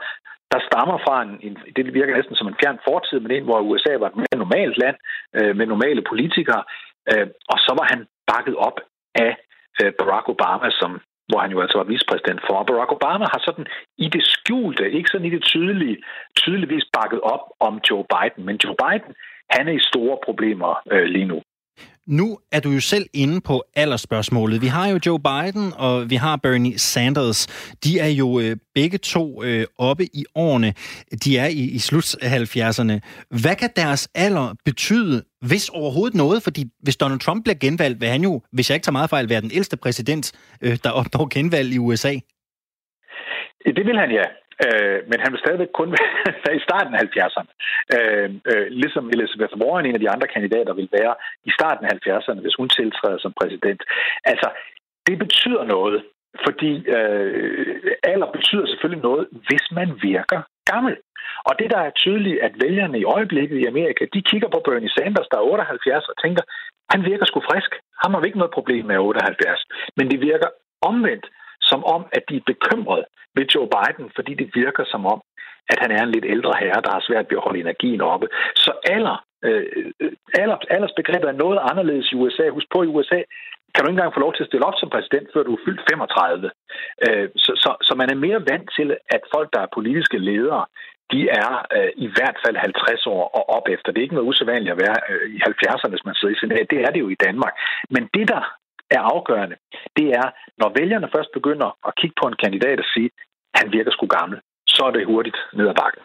der 0.53 0.61
stammer 0.69 0.99
fra 1.07 1.23
en, 1.23 1.33
en, 1.47 1.55
det 1.77 1.95
virker 1.95 2.17
næsten 2.17 2.37
som 2.37 2.49
en 2.49 2.61
fjern 2.61 2.79
fortid, 2.89 3.21
men 3.21 3.31
en, 3.31 3.45
hvor 3.45 3.69
USA 3.71 3.93
var 3.99 4.09
et 4.09 4.17
mere 4.17 4.43
normalt 4.45 4.77
land 4.83 4.97
øh, 5.39 5.57
med 5.57 5.67
normale 5.67 6.03
politikere. 6.11 6.63
Øh, 7.11 7.27
og 7.53 7.59
så 7.67 7.73
var 7.79 7.87
han 7.93 8.01
bakket 8.33 8.57
op 8.69 8.79
af 9.15 9.33
øh, 9.81 9.93
Barack 9.99 10.29
Obama, 10.29 10.69
som 10.81 10.91
hvor 11.29 11.41
han 11.45 11.51
jo 11.55 11.61
altså 11.61 11.79
var 11.79 11.91
vicepræsident 11.93 12.41
for. 12.47 12.55
Og 12.61 12.67
Barack 12.67 12.93
Obama 12.93 13.25
har 13.35 13.41
sådan 13.45 13.67
i 13.99 14.09
det 14.15 14.25
skjulte, 14.35 14.93
ikke 14.93 15.11
sådan 15.13 15.27
i 15.27 15.35
det 15.37 15.43
tydelige, 15.43 15.97
tydeligvis 16.37 16.85
bakket 16.99 17.21
op 17.21 17.45
om 17.61 17.81
Joe 17.91 18.05
Biden. 18.13 18.43
Men 18.47 18.57
Joe 18.65 18.77
Biden, 18.83 19.13
han 19.51 19.69
er 19.69 19.73
i 19.73 19.89
store 19.91 20.19
problemer 20.25 20.71
øh, 20.93 21.05
lige 21.15 21.31
nu. 21.33 21.39
Nu 22.07 22.39
er 22.53 22.61
du 22.61 22.71
jo 22.71 22.81
selv 22.81 23.07
inde 23.15 23.41
på 23.41 23.65
aldersspørgsmålet. 23.77 24.63
Vi 24.63 24.67
har 24.67 24.89
jo 24.89 24.99
Joe 25.07 25.21
Biden, 25.21 25.73
og 25.77 26.11
vi 26.11 26.15
har 26.15 26.37
Bernie 26.37 26.79
Sanders. 26.79 27.47
De 27.85 27.99
er 27.99 28.09
jo 28.09 28.41
øh, 28.41 28.57
begge 28.75 28.99
to 28.99 29.45
øh, 29.45 29.67
oppe 29.79 30.05
i 30.05 30.25
årene. 30.35 30.75
De 31.25 31.39
er 31.39 31.47
i, 31.47 31.63
i 31.79 31.79
slut 31.79 32.05
70'erne. 32.05 32.95
Hvad 33.43 33.57
kan 33.57 33.71
deres 33.77 34.09
alder 34.15 34.55
betyde, 34.65 35.25
hvis 35.41 35.69
overhovedet 35.69 36.17
noget? 36.17 36.43
Fordi 36.43 36.65
hvis 36.83 36.97
Donald 36.97 37.21
Trump 37.21 37.45
bliver 37.45 37.59
genvalgt, 37.61 38.01
vil 38.01 38.09
han 38.09 38.23
jo, 38.23 38.43
hvis 38.53 38.71
jeg 38.71 38.77
ikke 38.77 38.85
tager 38.85 38.93
meget 38.93 39.11
fejl, 39.11 39.29
være 39.29 39.41
den 39.41 39.51
ældste 39.55 39.77
præsident, 39.77 40.33
øh, 40.63 40.77
der 40.85 40.91
opnår 40.91 41.29
genvalg 41.35 41.73
i 41.73 41.79
USA. 41.79 42.15
Det 43.77 43.87
vil 43.87 43.99
han, 43.99 44.11
ja. 44.11 44.27
Øh, 44.65 44.99
men 45.11 45.19
han 45.23 45.31
vil 45.33 45.43
stadigvæk 45.45 45.73
kun 45.81 45.91
være 46.45 46.57
i 46.57 46.67
starten 46.69 46.95
af 46.95 47.01
70'erne. 47.07 47.53
Øh, 47.97 48.29
øh, 48.51 48.67
ligesom 48.83 49.05
Elizabeth 49.15 49.55
Warren, 49.61 49.87
en 49.87 49.99
af 49.99 50.03
de 50.05 50.13
andre 50.15 50.29
kandidater, 50.35 50.73
vil 50.75 50.89
være 51.01 51.15
i 51.49 51.51
starten 51.59 51.85
af 51.87 51.93
70'erne, 51.95 52.41
hvis 52.41 52.59
hun 52.61 52.69
tiltræder 52.69 53.19
som 53.21 53.33
præsident. 53.41 53.83
Altså, 54.25 54.49
det 55.07 55.17
betyder 55.19 55.65
noget, 55.65 56.03
fordi 56.47 56.73
øh, 56.97 57.93
alder 58.13 58.29
betyder 58.37 58.67
selvfølgelig 58.67 59.03
noget, 59.03 59.25
hvis 59.49 59.65
man 59.79 59.89
virker 60.03 60.41
gammel. 60.73 60.97
Og 61.49 61.53
det, 61.59 61.69
der 61.75 61.81
er 61.89 61.99
tydeligt, 62.03 62.39
at 62.47 62.53
vælgerne 62.65 62.99
i 62.99 63.09
øjeblikket 63.17 63.57
i 63.59 63.67
Amerika, 63.73 64.03
de 64.15 64.23
kigger 64.31 64.49
på 64.49 64.63
Bernie 64.65 64.95
Sanders, 64.97 65.29
der 65.31 65.39
er 65.39 65.51
78, 65.53 66.09
og 66.09 66.17
tænker, 66.25 66.43
han 66.93 67.01
virker 67.11 67.27
sgu 67.27 67.41
frisk. 67.51 67.71
Han 68.03 68.13
har 68.13 68.21
vi 68.21 68.27
ikke 68.27 68.43
noget 68.43 68.59
problem 68.59 68.85
med 68.85 68.99
78. 68.99 69.65
Men 69.97 70.11
det 70.11 70.21
virker 70.21 70.49
omvendt, 70.91 71.27
som 71.75 71.83
om, 71.97 72.03
at 72.17 72.23
de 72.29 72.37
er 72.37 72.49
bekymrede 72.53 73.05
ved 73.37 73.45
Joe 73.55 73.69
Biden, 73.75 74.07
fordi 74.17 74.33
det 74.41 74.49
virker 74.63 74.85
som 74.93 75.03
om, 75.15 75.21
at 75.73 75.79
han 75.83 75.91
er 75.97 76.03
en 76.03 76.15
lidt 76.15 76.27
ældre 76.35 76.53
herre, 76.63 76.85
der 76.87 76.93
har 76.97 77.03
svært 77.09 77.27
ved 77.31 77.39
at 77.39 77.47
holde 77.47 77.61
energien 77.61 78.01
oppe. 78.01 78.27
Så 78.65 78.73
alder, 78.95 79.17
øh, 79.47 79.67
alder, 80.43 80.59
aldersbegrebet 80.77 81.29
er 81.29 81.43
noget 81.45 81.59
anderledes 81.71 82.13
i 82.13 82.19
USA. 82.21 82.45
Husk 82.49 82.69
på, 82.75 82.83
i 82.83 82.93
USA 82.97 83.21
kan 83.73 83.81
du 83.81 83.89
ikke 83.89 83.99
engang 83.99 84.15
få 84.15 84.25
lov 84.25 84.33
til 84.35 84.45
at 84.45 84.51
stille 84.51 84.67
op 84.69 84.79
som 84.79 84.93
præsident, 84.95 85.27
før 85.33 85.43
du 85.43 85.55
er 85.55 85.65
fyldt 85.67 85.83
35. 85.91 86.51
Øh, 87.07 87.29
så, 87.45 87.53
så, 87.63 87.71
så 87.87 87.93
man 88.01 88.11
er 88.11 88.25
mere 88.27 88.47
vant 88.51 88.69
til, 88.79 88.89
at 89.17 89.23
folk, 89.35 89.49
der 89.55 89.61
er 89.63 89.75
politiske 89.79 90.19
ledere, 90.19 90.65
de 91.13 91.21
er 91.43 91.53
øh, 91.77 91.91
i 92.07 92.09
hvert 92.17 92.39
fald 92.45 92.57
50 92.57 93.07
år 93.07 93.25
og 93.39 93.45
op 93.57 93.67
efter. 93.75 93.89
Det 93.93 93.99
er 93.99 94.07
ikke 94.09 94.19
noget 94.19 94.31
usædvanligt 94.31 94.75
at 94.75 94.83
være 94.87 94.99
øh, 95.11 95.27
i 95.37 95.39
70'erne, 95.49 95.93
hvis 95.93 96.07
man 96.09 96.15
sidder 96.15 96.35
i 96.35 96.43
senatet. 96.43 96.71
Det 96.71 96.81
er 96.81 96.91
det 96.93 97.01
jo 97.05 97.09
i 97.09 97.23
Danmark. 97.27 97.55
Men 97.95 98.03
det, 98.15 98.27
der 98.29 98.43
er 98.99 99.05
afgørende, 99.15 99.57
det 99.99 100.09
er, 100.21 100.27
når 100.61 100.69
vælgerne 100.79 101.09
først 101.15 101.31
begynder 101.39 101.69
at 101.89 101.93
kigge 102.01 102.17
på 102.21 102.27
en 102.31 102.37
kandidat 102.43 102.79
og 102.85 102.89
sige, 102.95 103.11
han 103.59 103.67
virker 103.77 103.91
sgu 103.93 104.07
gammel, 104.19 104.39
så 104.75 104.83
er 104.89 104.91
det 104.91 105.07
hurtigt 105.13 105.39
ned 105.59 105.67
ad 105.73 105.77
bakken. 105.83 106.03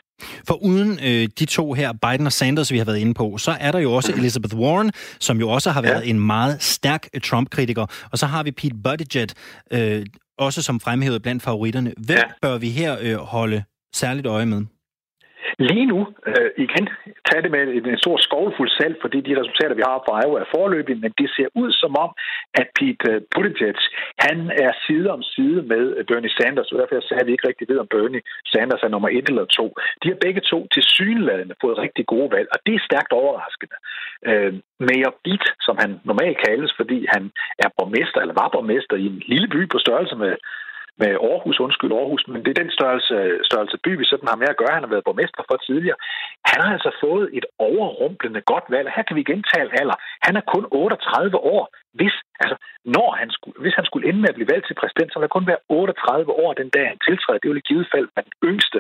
For 0.48 0.56
uden 0.72 0.92
øh, 1.08 1.24
de 1.40 1.46
to 1.46 1.74
her, 1.74 1.90
Biden 2.04 2.26
og 2.26 2.32
Sanders, 2.32 2.72
vi 2.72 2.78
har 2.78 2.86
været 2.86 2.98
inde 2.98 3.14
på, 3.14 3.38
så 3.38 3.52
er 3.60 3.72
der 3.72 3.80
jo 3.80 3.92
også 3.94 4.12
mm. 4.12 4.20
Elizabeth 4.20 4.56
Warren, 4.62 4.92
som 5.20 5.38
jo 5.40 5.50
også 5.50 5.70
har 5.72 5.82
været 5.82 6.06
ja. 6.06 6.10
en 6.10 6.20
meget 6.20 6.62
stærk 6.62 7.04
Trump-kritiker. 7.24 7.86
Og 8.12 8.18
så 8.18 8.26
har 8.26 8.44
vi 8.44 8.52
Pete 8.52 8.76
Buttigieg, 8.84 9.30
øh, 9.74 10.06
også 10.38 10.64
som 10.64 10.80
fremhævet 10.80 11.22
blandt 11.22 11.44
favoritterne. 11.44 11.94
Hvem 12.06 12.18
ja. 12.18 12.24
bør 12.42 12.58
vi 12.58 12.70
her 12.70 12.98
øh, 13.02 13.16
holde 13.16 13.64
særligt 13.94 14.28
øje 14.28 14.46
med? 14.46 14.66
Lige 15.60 15.86
nu, 15.86 16.00
øh, 16.30 16.50
igen, 16.66 16.86
tag 17.28 17.44
det 17.44 17.52
med 17.52 17.64
en 17.94 18.04
stor 18.06 18.18
skovfuld 18.18 18.70
salt, 18.80 18.98
fordi 19.02 19.20
de 19.28 19.40
resultater, 19.42 19.76
vi 19.76 19.88
har 19.90 20.04
fra 20.06 20.20
Iowa, 20.22 20.40
er 20.40 20.54
forløbige, 20.56 21.02
men 21.04 21.12
det 21.20 21.30
ser 21.36 21.50
ud 21.62 21.72
som 21.72 21.94
om, 22.06 22.12
at 22.62 22.68
Pete 22.78 23.12
øh, 23.12 23.22
Buttigieg, 23.34 23.80
han 24.26 24.38
er 24.66 24.72
side 24.86 25.08
om 25.16 25.22
side 25.24 25.62
med 25.72 25.84
øh, 25.98 26.06
Bernie 26.06 26.36
Sanders, 26.38 26.72
og 26.72 26.78
derfor 26.80 26.96
sagde 27.02 27.26
vi 27.26 27.32
ikke 27.32 27.48
rigtig 27.48 27.70
ved, 27.70 27.78
om 27.84 27.92
Bernie 27.96 28.22
Sanders 28.52 28.84
er 28.84 28.92
nummer 28.94 29.10
et 29.10 29.30
eller 29.30 29.46
to. 29.46 29.66
De 30.02 30.08
har 30.12 30.20
begge 30.26 30.42
to 30.52 30.60
til 30.74 30.84
synlædende 30.84 31.56
fået 31.62 31.78
rigtig 31.86 32.06
gode 32.14 32.30
valg, 32.36 32.48
og 32.54 32.60
det 32.66 32.74
er 32.76 32.88
stærkt 32.90 33.12
overraskende. 33.22 33.78
Øh, 34.30 34.54
Mayor 34.88 35.14
Beat, 35.24 35.46
som 35.68 35.76
han 35.84 35.92
normalt 36.10 36.38
kaldes, 36.48 36.72
fordi 36.80 36.98
han 37.14 37.24
er 37.64 37.70
borgmester, 37.78 38.20
eller 38.22 38.36
var 38.42 38.50
borgmester 38.56 38.96
i 38.98 39.06
en 39.06 39.24
lille 39.32 39.48
by 39.48 39.62
på 39.70 39.78
størrelse 39.86 40.16
med 40.16 40.34
med 41.02 41.12
Aarhus, 41.30 41.60
undskyld 41.66 41.92
Aarhus, 42.00 42.24
men 42.32 42.40
det 42.44 42.50
er 42.52 42.62
den 42.64 42.72
størrelse, 42.78 43.16
størrelse 43.50 43.78
by, 43.84 43.92
vi 44.02 44.06
sådan 44.12 44.30
har 44.32 44.42
med 44.42 44.50
at 44.52 44.60
gøre. 44.62 44.78
Han 44.78 44.86
har 44.86 44.94
været 44.94 45.08
borgmester 45.08 45.44
for 45.50 45.58
tidligere. 45.68 46.00
Han 46.52 46.60
har 46.64 46.72
altså 46.78 46.92
fået 47.04 47.26
et 47.38 47.46
overrumplende 47.70 48.42
godt 48.52 48.66
valg. 48.76 48.88
Her 48.96 49.04
kan 49.08 49.18
vi 49.20 49.32
gentale 49.32 49.72
alder. 49.82 49.98
Han 50.26 50.34
er 50.40 50.44
kun 50.54 50.66
38 50.72 51.38
år. 51.56 51.64
Hvis, 52.00 52.16
altså, 52.44 52.56
når 52.96 53.10
han 53.20 53.30
skulle, 53.36 53.58
hvis 53.64 53.76
han 53.80 53.86
skulle 53.90 54.08
ende 54.10 54.22
med 54.22 54.30
at 54.32 54.38
blive 54.40 54.52
valgt 54.54 54.68
til 54.68 54.80
præsident, 54.82 55.10
så 55.10 55.16
ville 55.16 55.30
han 55.30 55.38
kun 55.38 55.50
være 55.52 55.66
38 55.70 56.32
år 56.44 56.52
den 56.62 56.70
dag, 56.76 56.86
han 56.92 57.00
tiltræder. 57.08 57.40
Det 57.40 57.50
ville 57.50 57.64
i 57.66 57.70
givet 57.72 57.88
fald 57.94 58.08
være 58.16 58.28
den 58.30 58.38
yngste 58.50 58.80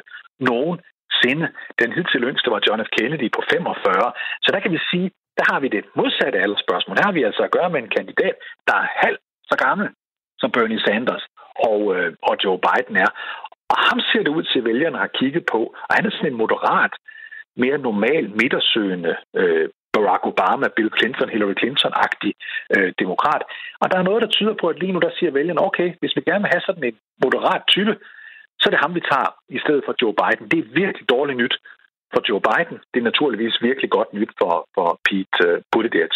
nogen 0.49 0.77
sinde. 1.21 1.47
Den 1.81 1.89
hidtil 1.95 2.23
yngste 2.29 2.51
var 2.53 2.61
John 2.65 2.85
F. 2.87 2.89
Kennedy 2.97 3.27
på 3.37 3.41
45. 3.53 4.11
Så 4.43 4.49
der 4.53 4.59
kan 4.63 4.71
vi 4.75 4.79
sige, 4.91 5.07
der 5.37 5.45
har 5.51 5.59
vi 5.63 5.67
det 5.75 5.83
modsatte 5.99 6.37
aldersspørgsmål. 6.45 6.97
Der 6.97 7.07
har 7.09 7.15
vi 7.17 7.23
altså 7.29 7.41
at 7.43 7.55
gøre 7.57 7.69
med 7.69 7.79
en 7.81 7.95
kandidat, 7.97 8.35
der 8.67 8.75
er 8.83 8.87
halv 9.03 9.17
så 9.51 9.55
gammel 9.65 9.87
som 10.41 10.51
Bernie 10.51 10.83
Sanders 10.85 11.25
og, 11.69 11.79
øh, 11.95 12.09
og 12.27 12.33
Joe 12.43 12.59
Biden 12.67 12.95
er. 13.05 13.11
Og 13.71 13.77
ham 13.87 13.99
ser 14.09 14.23
det 14.23 14.35
ud 14.37 14.43
til, 14.43 14.59
at 14.59 14.65
vælgerne 14.65 14.97
har 14.97 15.17
kigget 15.19 15.43
på, 15.53 15.59
og 15.87 15.93
han 15.95 16.05
er 16.05 16.11
sådan 16.11 16.31
en 16.31 16.41
moderat, 16.43 16.93
mere 17.63 17.77
normal, 17.77 18.23
midtersøgende 18.41 19.15
øh, 19.41 19.69
Barack 19.93 20.23
Obama, 20.31 20.67
Bill 20.75 20.91
Clinton, 20.97 21.29
Hillary 21.29 21.55
Clinton-agtig 21.61 22.31
øh, 22.75 22.89
demokrat. 23.01 23.43
Og 23.81 23.91
der 23.91 23.97
er 23.97 24.07
noget, 24.09 24.21
der 24.21 24.35
tyder 24.37 24.55
på, 24.61 24.67
at 24.67 24.79
lige 24.79 24.91
nu 24.91 24.99
der 24.99 25.11
siger 25.19 25.31
vælgerne, 25.31 25.65
okay, 25.69 25.89
hvis 25.99 26.15
vi 26.15 26.21
gerne 26.21 26.43
vil 26.43 26.53
have 26.53 26.67
sådan 26.67 26.83
en 26.83 26.97
moderat 27.23 27.63
type, 27.67 27.93
så 28.59 28.63
er 28.67 28.71
det 28.73 28.83
ham, 28.85 28.95
vi 28.95 29.03
tager 29.11 29.29
i 29.57 29.59
stedet 29.63 29.83
for 29.85 29.93
Joe 30.01 30.15
Biden. 30.21 30.49
Det 30.51 30.59
er 30.59 30.73
virkelig 30.81 31.09
dårligt 31.09 31.37
nyt 31.43 31.55
for 32.13 32.21
Joe 32.29 32.41
Biden. 32.49 32.77
Det 32.91 32.99
er 32.99 33.09
naturligvis 33.11 33.61
virkelig 33.61 33.89
godt 33.97 34.13
nyt 34.13 34.31
for, 34.41 34.53
for 34.75 34.87
Pete 35.05 35.37
øh, 35.47 35.61
Buttigieg. 35.71 36.15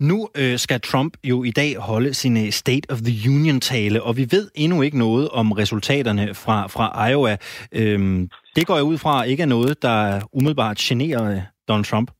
Nu 0.00 0.28
øh, 0.40 0.56
skal 0.58 0.80
Trump 0.80 1.12
jo 1.24 1.44
i 1.44 1.50
dag 1.50 1.76
holde 1.76 2.14
sin 2.14 2.36
øh, 2.36 2.50
State 2.50 2.86
of 2.92 2.98
the 3.08 3.16
Union-tale, 3.36 4.02
og 4.02 4.16
vi 4.16 4.24
ved 4.34 4.44
endnu 4.54 4.82
ikke 4.82 4.98
noget 4.98 5.28
om 5.40 5.52
resultaterne 5.52 6.34
fra, 6.44 6.66
fra 6.74 6.86
Iowa. 7.08 7.34
Øhm, 7.80 8.28
det 8.56 8.66
går 8.66 8.76
jeg 8.76 8.84
ud 8.84 8.98
fra 8.98 9.22
ikke 9.22 9.42
er 9.42 9.54
noget, 9.56 9.82
der 9.82 10.20
umiddelbart 10.32 10.76
generer 10.76 11.24
øh, 11.32 11.42
Donald 11.68 11.84
Trump. 11.84 12.10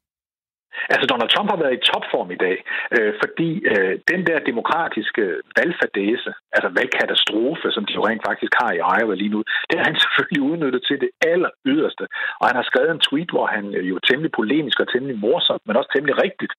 Altså, 0.92 1.06
Donald 1.12 1.30
Trump 1.32 1.48
har 1.52 1.62
været 1.62 1.78
i 1.78 1.86
topform 1.90 2.30
i 2.36 2.40
dag, 2.46 2.56
øh, 2.96 3.12
fordi 3.22 3.50
øh, 3.72 3.94
den 4.12 4.20
der 4.28 4.38
demokratiske 4.50 5.24
valgfadese, 5.58 6.30
altså 6.56 6.68
valgkatastrofe, 6.78 7.66
som 7.74 7.84
de 7.84 7.96
jo 7.98 8.02
rent 8.08 8.24
faktisk 8.28 8.52
har 8.60 8.70
i 8.72 8.82
Iowa 8.96 9.14
lige 9.14 9.34
nu, 9.34 9.40
det 9.68 9.76
har 9.78 9.86
han 9.90 10.00
selvfølgelig 10.04 10.42
udnyttet 10.50 10.82
til 10.88 10.96
det 11.04 11.10
aller 11.32 11.52
yderste. 11.72 12.04
Og 12.40 12.44
han 12.48 12.56
har 12.60 12.66
skrevet 12.70 12.90
en 12.92 13.04
tweet, 13.08 13.30
hvor 13.34 13.46
han 13.54 13.64
øh, 13.78 13.84
jo 13.90 13.96
temmelig 14.08 14.32
polemisk 14.40 14.78
og 14.80 14.88
temmelig 14.92 15.16
morsomt, 15.26 15.64
men 15.66 15.76
også 15.78 15.90
temmelig 15.92 16.16
rigtigt 16.26 16.52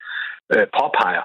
øh, 0.54 0.66
påpeger, 0.78 1.24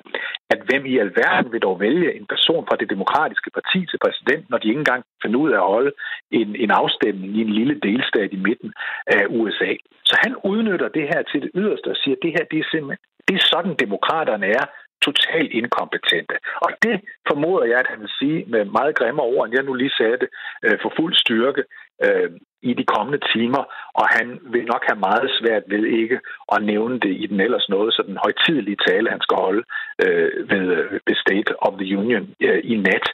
at 0.53 0.61
hvem 0.69 0.87
i 0.87 0.99
alverden 0.99 1.53
vil 1.53 1.63
dog 1.67 1.81
vælge 1.81 2.17
en 2.19 2.27
person 2.27 2.67
fra 2.69 2.77
det 2.81 2.91
demokratiske 2.91 3.51
parti 3.59 3.81
til 3.91 3.99
præsident, 4.05 4.45
når 4.51 4.59
de 4.59 4.69
ikke 4.69 4.85
engang 4.85 5.05
finder 5.23 5.39
ud 5.45 5.51
af 5.51 5.61
at 5.63 5.73
holde 5.75 5.93
en, 6.31 6.57
en 6.57 6.71
afstemning 6.71 7.31
i 7.37 7.41
en 7.41 7.53
lille 7.59 7.77
delstat 7.87 8.31
i 8.33 8.45
midten 8.49 8.73
af 9.07 9.23
USA. 9.29 9.73
Så 10.09 10.15
han 10.25 10.33
udnytter 10.45 10.89
det 10.89 11.05
her 11.13 11.23
til 11.23 11.43
det 11.43 11.51
yderste 11.55 11.89
og 11.95 11.97
siger, 11.97 12.17
at 12.17 12.23
det 12.25 12.33
her 12.37 12.45
det 12.51 12.59
er 12.59 12.69
simpelthen 12.71 13.05
det 13.29 13.35
er 13.37 13.45
sådan, 13.53 13.75
demokraterne 13.85 14.47
er 14.47 14.67
totalt 15.07 15.53
inkompetente. 15.61 16.37
Og 16.65 16.71
det 16.85 16.97
formoder 17.29 17.67
jeg, 17.71 17.79
at 17.81 17.91
han 17.93 18.01
vil 18.01 18.13
sige 18.21 18.45
med 18.53 18.65
meget 18.65 18.99
grimme 18.99 19.23
ord, 19.23 19.43
end 19.45 19.55
jeg 19.57 19.65
nu 19.65 19.75
lige 19.75 19.99
sagde 19.99 20.19
det, 20.23 20.29
øh, 20.65 20.79
for 20.83 20.91
fuld 20.99 21.15
styrke 21.15 21.63
øh, 22.05 22.31
i 22.63 22.75
de 22.75 22.85
kommende 22.85 23.21
timer, 23.35 23.63
og 24.01 24.07
han 24.17 24.27
vil 24.53 24.65
nok 24.65 24.83
have 24.89 25.01
meget 25.09 25.31
svært 25.39 25.63
ved 25.69 25.85
ikke 26.01 26.21
at 26.53 26.63
nævne 26.63 27.01
det 27.01 27.13
i 27.23 27.27
den 27.27 27.41
ellers 27.41 27.69
noget 27.69 27.95
så 27.95 28.03
den 28.07 28.19
højtidelige 28.25 28.83
tale, 28.89 29.11
han 29.11 29.21
skal 29.21 29.37
holde 29.37 29.63
øh, 30.05 30.51
ved, 30.51 30.65
øh, 30.79 30.93
ved 31.07 31.17
State 31.25 31.63
of 31.67 31.73
the 31.81 31.99
Union 31.99 32.25
øh, 32.41 32.61
i 32.65 32.77
nat 32.77 33.07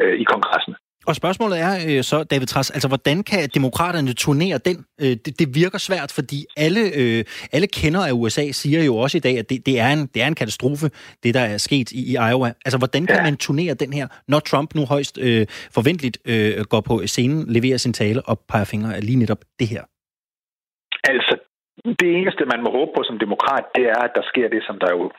øh, 0.00 0.14
i 0.22 0.24
kongressen. 0.24 0.74
Og 1.08 1.14
spørgsmålet 1.16 1.60
er 1.60 1.74
øh, 1.88 2.02
så, 2.02 2.24
David 2.24 2.46
Tras, 2.46 2.70
altså 2.70 2.88
hvordan 2.88 3.22
kan 3.22 3.48
demokraterne 3.54 4.12
turnere 4.12 4.58
den? 4.58 4.76
Øh, 5.00 5.14
det, 5.24 5.38
det 5.38 5.48
virker 5.54 5.78
svært, 5.78 6.12
fordi 6.18 6.38
alle, 6.56 6.80
øh, 7.00 7.24
alle 7.52 7.66
kender 7.66 8.02
af 8.08 8.12
USA 8.12 8.44
siger 8.50 8.82
jo 8.84 8.96
også 8.96 9.16
i 9.18 9.20
dag, 9.20 9.38
at 9.38 9.50
det, 9.50 9.66
det, 9.66 9.80
er, 9.80 9.90
en, 9.92 10.06
det 10.14 10.22
er 10.22 10.26
en 10.26 10.34
katastrofe, 10.34 10.86
det 11.22 11.34
der 11.34 11.44
er 11.52 11.58
sket 11.58 11.92
i, 11.92 12.00
i 12.12 12.14
Iowa. 12.30 12.48
Altså 12.66 12.78
hvordan 12.78 13.06
kan 13.06 13.16
ja. 13.16 13.22
man 13.22 13.36
turnere 13.36 13.74
den 13.74 13.92
her, 13.92 14.06
når 14.28 14.40
Trump 14.40 14.74
nu 14.74 14.84
højst 14.84 15.18
øh, 15.18 15.46
forventeligt 15.74 16.18
øh, 16.32 16.64
går 16.72 16.80
på 16.80 16.94
scenen, 17.06 17.44
leverer 17.56 17.76
sin 17.76 17.92
tale 17.92 18.22
og 18.22 18.38
peger 18.48 18.64
fingre 18.64 18.96
af 18.96 19.04
lige 19.04 19.18
netop 19.18 19.42
det 19.58 19.68
her? 19.68 19.82
Altså, 21.12 21.34
det 22.00 22.08
eneste, 22.18 22.42
man 22.52 22.60
må 22.64 22.70
håbe 22.78 22.90
på 22.96 23.02
som 23.08 23.18
demokrat, 23.18 23.64
det 23.76 23.84
er, 23.94 24.00
at 24.06 24.12
der 24.14 24.24
sker 24.30 24.48
det, 24.54 24.62
som 24.68 24.76
der 24.82 24.90
jo 24.96 25.10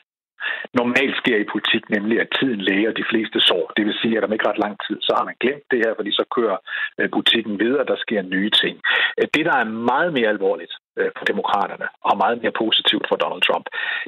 normalt 0.74 1.16
sker 1.22 1.38
i 1.38 1.52
politik, 1.54 1.84
nemlig 1.90 2.18
at 2.22 2.34
tiden 2.40 2.62
læger 2.62 2.92
de 2.92 3.10
fleste 3.12 3.40
sår. 3.40 3.72
Det 3.78 3.86
vil 3.86 4.00
sige, 4.02 4.18
at 4.18 4.24
om 4.24 4.34
ikke 4.34 4.48
ret 4.50 4.64
lang 4.66 4.76
tid, 4.88 4.98
så 5.02 5.12
har 5.18 5.26
man 5.26 5.36
glemt 5.44 5.68
det 5.72 5.80
her, 5.86 5.94
fordi 5.96 6.12
så 6.12 6.24
kører 6.36 6.58
øh, 7.00 7.10
butikken 7.16 7.60
videre, 7.60 7.86
der 7.92 7.98
sker 8.06 8.22
nye 8.22 8.52
ting. 8.62 8.76
Øh, 9.20 9.28
det, 9.34 9.46
der 9.46 9.56
er 9.58 9.76
meget 9.92 10.12
mere 10.18 10.30
alvorligt 10.36 10.74
øh, 11.00 11.12
for 11.18 11.26
demokraterne, 11.26 11.88
og 12.10 12.18
meget 12.18 12.38
mere 12.42 12.56
positivt 12.64 13.06
for 13.10 13.16
Donald 13.16 13.44
Trump, 13.48 13.66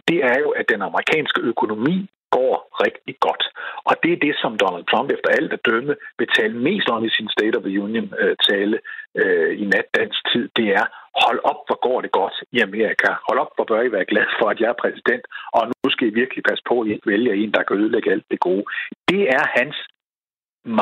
det 0.08 0.18
er 0.32 0.38
jo, 0.44 0.50
at 0.50 0.66
den 0.74 0.82
amerikanske 0.82 1.42
økonomi 1.42 1.98
går 2.38 2.56
rigtig 2.86 3.16
godt. 3.28 3.44
Og 3.90 3.94
det 4.04 4.12
er 4.14 4.24
det, 4.28 4.36
som 4.42 4.58
Donald 4.64 4.86
Trump 4.92 5.08
efter 5.16 5.30
alt 5.38 5.54
at 5.54 5.66
dømme 5.70 5.94
vil 6.20 6.30
tale 6.38 6.56
mest 6.68 6.90
om 6.90 7.06
i 7.06 7.10
sin 7.10 7.30
State 7.36 7.56
of 7.58 7.64
the 7.64 7.82
Union-tale 7.86 8.78
øh, 9.22 9.52
i 9.62 9.66
nat 9.74 9.88
dansk 10.00 10.20
tid. 10.32 10.50
Det 10.60 10.68
er, 10.80 10.86
hold 11.26 11.40
op, 11.52 11.60
hvor 11.68 11.80
går 11.88 12.00
det 12.02 12.12
godt 12.20 12.36
i 12.56 12.58
Amerika. 12.68 13.10
Hold 13.28 13.40
op, 13.44 13.52
hvor 13.56 13.66
bør 13.70 13.82
I 13.82 13.92
være 13.98 14.12
glad 14.12 14.28
for, 14.40 14.48
at 14.50 14.60
jeg 14.62 14.70
er 14.70 14.82
præsident. 14.84 15.24
Og 15.58 15.62
nu 15.68 15.90
skal 15.94 16.08
I 16.08 16.20
virkelig 16.22 16.44
passe 16.50 16.64
på, 16.70 16.76
at 16.82 16.88
I 16.88 16.92
ikke 16.94 17.12
vælger 17.14 17.34
en, 17.34 17.54
der 17.56 17.64
kan 17.64 17.78
ødelægge 17.82 18.12
alt 18.12 18.28
det 18.32 18.40
gode. 18.40 18.66
Det 19.12 19.22
er 19.38 19.46
hans 19.58 19.78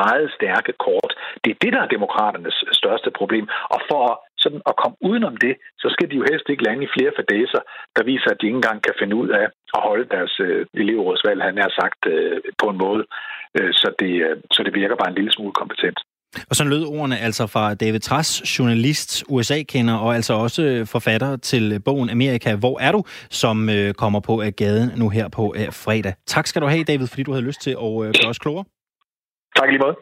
meget 0.02 0.28
stærke 0.38 0.72
kort. 0.86 1.12
Det 1.44 1.50
er 1.50 1.58
det, 1.62 1.72
der 1.72 1.80
er 1.82 1.94
demokraternes 1.96 2.64
største 2.72 3.10
problem. 3.10 3.46
Og 3.74 3.80
for 3.90 4.04
sådan 4.36 4.62
at 4.70 4.76
komme 4.82 4.96
udenom 5.08 5.36
det, 5.36 5.54
så 5.78 5.88
skal 5.94 6.10
de 6.10 6.16
jo 6.16 6.24
helst 6.30 6.48
ikke 6.48 6.64
lande 6.64 6.84
i 6.84 6.94
flere 6.96 7.12
fadæser, 7.16 7.60
der 7.96 8.02
viser, 8.04 8.30
at 8.30 8.40
de 8.40 8.46
ikke 8.46 8.56
engang 8.56 8.82
kan 8.82 8.94
finde 9.00 9.16
ud 9.16 9.28
af 9.28 9.46
at 9.76 9.80
holde 9.88 10.06
deres 10.14 10.40
øh, 10.40 10.66
elevrådsvalg, 10.74 11.42
han 11.42 11.58
har 11.58 11.72
sagt, 11.80 12.00
øh, 12.06 12.40
på 12.62 12.66
en 12.72 12.78
måde, 12.84 13.04
øh, 13.58 13.72
så, 13.72 13.88
det, 14.00 14.12
øh, 14.26 14.36
så 14.54 14.62
det 14.62 14.74
virker 14.74 14.96
bare 14.96 15.10
en 15.10 15.18
lille 15.18 15.32
smule 15.32 15.52
kompetent. 15.52 15.98
Og 16.50 16.56
så 16.56 16.64
lød 16.64 16.84
ordene 16.84 17.18
altså 17.18 17.46
fra 17.46 17.74
David 17.74 18.00
Trass, 18.00 18.58
journalist, 18.58 19.24
USA-kender 19.28 19.94
og 19.94 20.14
altså 20.14 20.34
også 20.34 20.82
forfatter 20.86 21.36
til 21.36 21.80
bogen 21.80 22.10
Amerika, 22.10 22.54
Hvor 22.54 22.78
er 22.80 22.92
du?, 22.92 23.04
som 23.30 23.68
øh, 23.68 23.94
kommer 23.94 24.20
på 24.20 24.40
af 24.40 24.56
gaden 24.56 24.90
nu 24.96 25.08
her 25.08 25.28
på 25.28 25.54
øh, 25.56 25.72
fredag. 25.72 26.14
Tak 26.26 26.46
skal 26.46 26.62
du 26.62 26.66
have, 26.66 26.84
David, 26.84 27.06
fordi 27.06 27.22
du 27.22 27.32
havde 27.32 27.44
lyst 27.44 27.60
til 27.60 27.70
at 27.70 28.04
øh, 28.04 28.14
gøre 28.22 28.28
os 28.28 28.38
klogere. 28.38 28.64
Tak 29.56 29.68
lige 29.68 29.78
måde. 29.78 29.96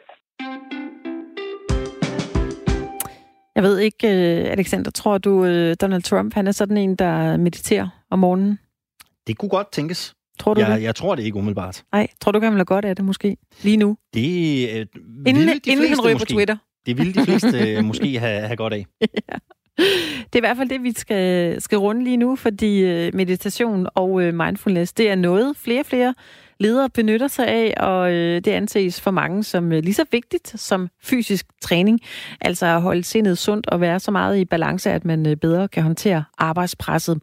Jeg 3.56 3.62
ved 3.62 3.78
ikke, 3.78 4.08
øh, 4.08 4.52
Alexander, 4.52 4.90
tror 4.90 5.18
du, 5.18 5.44
øh, 5.44 5.76
Donald 5.80 6.02
Trump 6.02 6.35
han 6.35 6.46
er 6.46 6.52
sådan 6.52 6.76
en, 6.76 6.96
der 6.96 7.37
mediterer 7.37 7.88
om 8.10 8.18
morgenen? 8.18 8.58
Det 9.26 9.38
kunne 9.38 9.48
godt 9.48 9.72
tænkes. 9.72 10.14
Tror 10.44 10.54
du 10.54 10.60
jeg, 10.60 10.76
det? 10.76 10.82
jeg 10.82 10.94
tror 10.94 11.14
det 11.14 11.22
ikke 11.22 11.36
umiddelbart. 11.36 11.84
Nej, 11.92 12.08
tror 12.20 12.32
du, 12.32 12.40
han 12.40 12.52
vil 12.52 12.58
have 12.58 12.64
godt 12.64 12.84
af 12.84 12.96
det 12.96 13.04
måske? 13.04 13.36
Lige 13.62 13.76
nu? 13.76 13.96
Det 14.14 14.68
øh, 14.70 14.86
Inden, 15.26 15.36
ville 15.36 15.54
de 15.54 15.70
inden 15.70 15.88
han 15.88 16.00
ryger 16.00 16.18
på. 16.18 16.24
Twitter? 16.24 16.56
Det 16.86 16.98
ville 16.98 17.12
de 17.12 17.24
fleste 17.24 17.58
øh, 17.70 17.84
måske 17.84 18.18
have, 18.18 18.40
have 18.40 18.56
godt 18.56 18.72
af. 18.72 18.86
Det 20.26 20.34
er 20.34 20.36
i 20.36 20.40
hvert 20.40 20.56
fald 20.56 20.68
det, 20.68 20.82
vi 20.82 20.92
skal, 20.92 21.60
skal 21.62 21.78
runde 21.78 22.04
lige 22.04 22.16
nu, 22.16 22.36
fordi 22.36 22.78
øh, 22.78 23.14
meditation 23.14 23.86
og 23.94 24.22
øh, 24.22 24.34
mindfulness, 24.34 24.92
det 24.92 25.10
er 25.10 25.14
noget 25.14 25.56
flere 25.56 25.80
og 25.80 25.86
flere 25.86 26.14
ledere 26.65 26.90
benytter 26.90 27.29
sig 27.29 27.48
af, 27.48 27.75
og 27.77 28.12
øh, 28.12 28.40
det 28.44 28.48
anses 28.48 29.00
for 29.00 29.10
mange 29.10 29.44
som 29.44 29.73
øh, 29.73 29.83
lige 29.83 29.94
så 29.94 30.04
vigtigt 30.12 30.60
som 30.60 30.88
fysisk 31.02 31.46
træning. 31.62 32.00
Altså 32.40 32.67
at 32.67 32.83
holde 32.83 33.04
sindet 33.04 33.38
sundt 33.38 33.67
og 33.67 33.81
være 33.81 34.00
så 34.00 34.10
meget 34.10 34.38
i 34.38 34.44
balance, 34.44 34.90
at 34.90 35.04
man 35.04 35.27
øh, 35.27 35.37
bedre 35.37 35.69
kan 35.69 35.83
håndtere 35.83 36.25
arbejdspresset. 36.38 37.23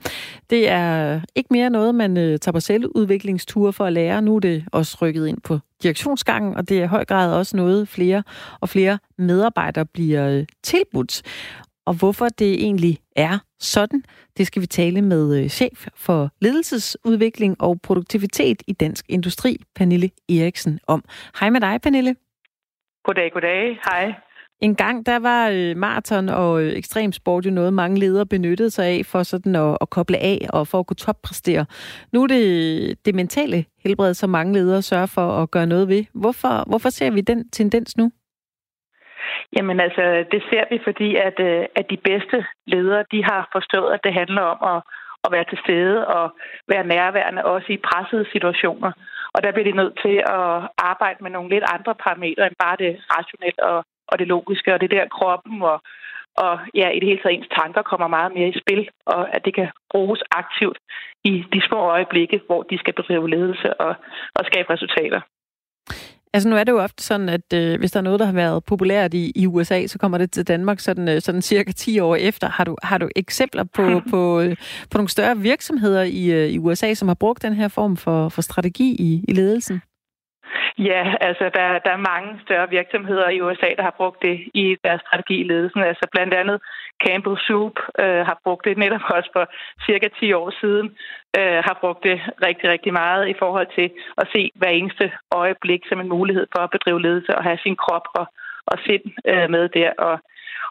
Det 0.49 0.69
er 0.69 1.19
ikke 1.35 1.47
mere 1.51 1.69
noget, 1.69 1.95
man 1.95 2.15
tager 2.15 2.51
på 2.51 2.59
selvudviklingsture 2.59 3.73
for 3.73 3.85
at 3.85 3.93
lære. 3.93 4.21
Nu 4.21 4.35
er 4.35 4.39
det 4.39 4.63
også 4.71 4.97
rykket 5.01 5.27
ind 5.27 5.41
på 5.41 5.59
direktionsgangen, 5.83 6.55
og 6.55 6.69
det 6.69 6.79
er 6.79 6.83
i 6.83 6.87
høj 6.87 7.05
grad 7.05 7.33
også 7.33 7.57
noget, 7.57 7.87
flere 7.87 8.23
og 8.59 8.69
flere 8.69 8.99
medarbejdere 9.17 9.85
bliver 9.85 10.45
tilbudt. 10.63 11.21
Og 11.91 11.97
hvorfor 11.97 12.29
det 12.29 12.53
egentlig 12.53 12.97
er 13.15 13.39
sådan, 13.59 14.03
det 14.37 14.47
skal 14.47 14.61
vi 14.61 14.67
tale 14.67 15.01
med 15.01 15.43
øh, 15.43 15.49
chef 15.49 15.87
for 15.95 16.29
ledelsesudvikling 16.41 17.61
og 17.61 17.81
produktivitet 17.81 18.63
i 18.67 18.73
Dansk 18.73 19.05
Industri, 19.09 19.57
Pernille 19.75 20.09
Eriksen, 20.29 20.79
om. 20.87 21.03
Hej 21.39 21.49
med 21.49 21.61
dig, 21.61 21.81
Pernille. 21.81 22.15
Goddag, 23.03 23.31
goddag. 23.31 23.79
Hej. 23.83 24.13
En 24.61 24.75
gang 24.75 25.05
der 25.05 25.19
var 25.19 25.49
øh, 25.49 25.77
maraton 25.77 26.29
og 26.29 26.63
øh, 26.63 26.73
ekstremsport 26.73 27.45
jo 27.45 27.51
noget, 27.51 27.73
mange 27.73 27.99
ledere 27.99 28.25
benyttede 28.25 28.69
sig 28.69 28.85
af 28.85 29.05
for 29.05 29.23
sådan 29.23 29.55
at, 29.55 29.77
at 29.81 29.89
koble 29.89 30.17
af 30.17 30.47
og 30.49 30.67
for 30.67 30.79
at 30.79 30.87
kunne 30.87 30.95
toppræstere. 30.95 31.65
Nu 32.11 32.23
er 32.23 32.27
det 32.27 33.05
det 33.05 33.15
mentale 33.15 33.65
helbred, 33.83 34.13
som 34.13 34.29
mange 34.29 34.53
ledere 34.53 34.81
sørger 34.81 35.05
for 35.05 35.43
at 35.43 35.51
gøre 35.51 35.67
noget 35.67 35.87
ved. 35.87 36.03
Hvorfor, 36.13 36.63
hvorfor 36.67 36.89
ser 36.89 37.11
vi 37.11 37.21
den 37.21 37.49
tendens 37.49 37.97
nu? 37.97 38.11
Jamen 39.57 39.79
altså, 39.79 40.25
det 40.31 40.41
ser 40.49 40.65
vi, 40.71 40.79
fordi 40.83 41.15
at, 41.15 41.39
øh, 41.39 41.65
at 41.75 41.85
de 41.89 41.97
bedste 41.97 42.45
ledere, 42.67 43.03
de 43.11 43.23
har 43.23 43.49
forstået, 43.51 43.93
at 43.93 44.03
det 44.03 44.13
handler 44.13 44.41
om 44.41 44.59
at, 44.75 44.83
at 45.25 45.31
være 45.31 45.45
til 45.49 45.59
stede 45.63 46.07
og 46.07 46.25
være 46.67 46.85
nærværende, 46.93 47.45
også 47.45 47.67
i 47.73 47.83
pressede 47.87 48.25
situationer. 48.31 48.91
Og 49.33 49.43
der 49.43 49.51
bliver 49.51 49.69
de 49.69 49.79
nødt 49.81 49.95
til 50.05 50.15
at 50.39 50.47
arbejde 50.91 51.19
med 51.23 51.31
nogle 51.31 51.49
lidt 51.49 51.63
andre 51.75 51.95
parametre 51.95 52.47
end 52.47 52.55
bare 52.65 52.77
det 52.83 52.93
rationelle 53.15 53.63
og, 53.63 53.85
og 54.07 54.19
det 54.19 54.27
logiske, 54.27 54.73
og 54.73 54.81
det 54.81 54.91
der 54.91 55.15
kroppen 55.17 55.61
og, 55.61 55.81
og 56.37 56.59
ja, 56.75 56.89
i 56.89 56.99
det 56.99 57.07
hele 57.07 57.21
taget 57.21 57.35
ens 57.35 57.53
tanker 57.59 57.81
kommer 57.81 58.07
meget 58.07 58.31
mere 58.33 58.49
i 58.49 58.59
spil, 58.61 58.89
og 59.05 59.35
at 59.35 59.45
det 59.45 59.53
kan 59.55 59.69
bruges 59.91 60.21
aktivt 60.31 60.77
i 61.23 61.45
de 61.53 61.61
små 61.67 61.77
øjeblikke, 61.77 62.41
hvor 62.45 62.63
de 62.63 62.77
skal 62.77 62.93
bedrive 62.93 63.29
ledelse 63.29 63.73
og, 63.73 63.95
og 64.35 64.45
skabe 64.45 64.73
resultater. 64.73 65.21
Altså 66.33 66.49
nu 66.49 66.55
er 66.55 66.63
det 66.63 66.71
jo 66.71 66.79
ofte 66.79 67.03
sådan, 67.03 67.29
at 67.29 67.53
øh, 67.53 67.79
hvis 67.79 67.91
der 67.91 67.99
er 67.99 68.03
noget, 68.03 68.19
der 68.19 68.25
har 68.25 68.33
været 68.33 68.63
populært 68.63 69.13
i, 69.13 69.31
i 69.35 69.47
USA, 69.47 69.87
så 69.87 69.99
kommer 69.99 70.17
det 70.17 70.31
til 70.31 70.47
Danmark 70.47 70.79
sådan, 70.79 71.07
øh, 71.07 71.21
sådan 71.21 71.41
cirka 71.41 71.71
10 71.71 71.99
år 71.99 72.15
efter. 72.15 72.49
Har 72.49 72.63
du, 72.63 72.75
har 72.83 72.97
du 72.97 73.09
eksempler 73.15 73.63
på, 73.63 74.01
på, 74.09 74.39
øh, 74.39 74.55
på 74.91 74.97
nogle 74.97 75.09
større 75.09 75.37
virksomheder 75.37 76.03
i, 76.03 76.25
øh, 76.25 76.49
i 76.49 76.57
USA, 76.57 76.93
som 76.93 77.07
har 77.07 77.15
brugt 77.15 77.41
den 77.41 77.53
her 77.53 77.67
form 77.67 77.97
for, 77.97 78.29
for 78.29 78.41
strategi 78.41 78.95
i, 78.99 79.25
i 79.27 79.33
ledelsen? 79.33 79.81
Ja, 80.77 81.15
altså 81.21 81.43
der, 81.57 81.79
der 81.85 81.91
er 81.91 82.07
mange 82.11 82.39
større 82.45 82.69
virksomheder 82.69 83.29
i 83.29 83.41
USA, 83.41 83.69
der 83.77 83.83
har 83.83 83.95
brugt 83.97 84.21
det 84.21 84.37
i 84.53 84.75
deres 84.83 85.01
strategi 85.01 85.35
i 85.41 85.47
ledelsen. 85.51 85.81
Altså 85.83 86.07
blandt 86.11 86.33
andet 86.33 86.61
Campbell 87.05 87.37
Soup 87.47 87.75
øh, 87.99 88.21
har 88.29 88.37
brugt 88.43 88.65
det 88.65 88.77
netop 88.77 89.01
også 89.09 89.29
for 89.33 89.45
cirka 89.85 90.07
10 90.19 90.33
år 90.33 90.49
siden. 90.61 90.87
Øh, 91.37 91.59
har 91.67 91.77
brugt 91.81 92.03
det 92.03 92.17
rigtig, 92.47 92.69
rigtig 92.69 92.93
meget 92.93 93.29
i 93.29 93.35
forhold 93.39 93.67
til 93.75 93.89
at 94.17 94.27
se 94.33 94.51
hver 94.55 94.69
eneste 94.69 95.11
øjeblik 95.31 95.81
som 95.89 95.99
en 95.99 96.09
mulighed 96.09 96.47
for 96.55 96.61
at 96.63 96.71
bedrive 96.75 97.01
ledelse 97.01 97.35
og 97.37 97.43
have 97.43 97.59
sin 97.63 97.75
krop 97.75 98.05
og, 98.13 98.25
og 98.65 98.77
sind 98.85 99.05
øh, 99.31 99.49
med 99.49 99.69
der. 99.69 99.91
Og, 99.97 100.19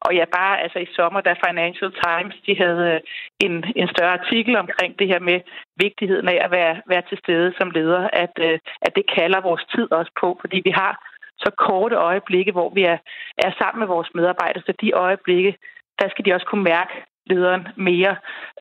og 0.04 0.14
ja, 0.14 0.24
bare 0.38 0.60
altså 0.64 0.78
i 0.78 0.94
sommer, 0.96 1.20
da 1.20 1.34
Financial 1.46 1.92
Times 2.04 2.36
de 2.46 2.56
havde 2.62 2.84
øh, 2.94 3.00
en, 3.46 3.54
en 3.76 3.88
større 3.94 4.18
artikel 4.20 4.56
omkring 4.56 4.98
det 4.98 5.06
her 5.08 5.20
med 5.20 5.40
vigtigheden 5.76 6.28
af 6.28 6.38
at 6.44 6.50
være, 6.50 6.82
være 6.86 7.02
til 7.08 7.18
stede 7.18 7.52
som 7.58 7.70
leder, 7.70 8.08
at, 8.12 8.34
øh, 8.46 8.58
at 8.82 8.92
det 8.96 9.04
kalder 9.18 9.40
vores 9.40 9.64
tid 9.74 9.92
også 9.92 10.12
på, 10.20 10.38
fordi 10.40 10.60
vi 10.64 10.70
har 10.70 10.92
så 11.38 11.50
korte 11.58 11.96
øjeblikke, 11.96 12.52
hvor 12.52 12.70
vi 12.74 12.82
er, 12.82 12.98
er 13.38 13.52
sammen 13.58 13.80
med 13.80 13.88
vores 13.94 14.10
medarbejdere, 14.14 14.62
så 14.66 14.72
de 14.80 14.92
øjeblikke, 14.92 15.56
der 15.98 16.08
skal 16.08 16.24
de 16.24 16.34
også 16.34 16.46
kunne 16.46 16.64
mærke 16.64 16.94
lederen 17.26 17.68
mere, 17.76 18.16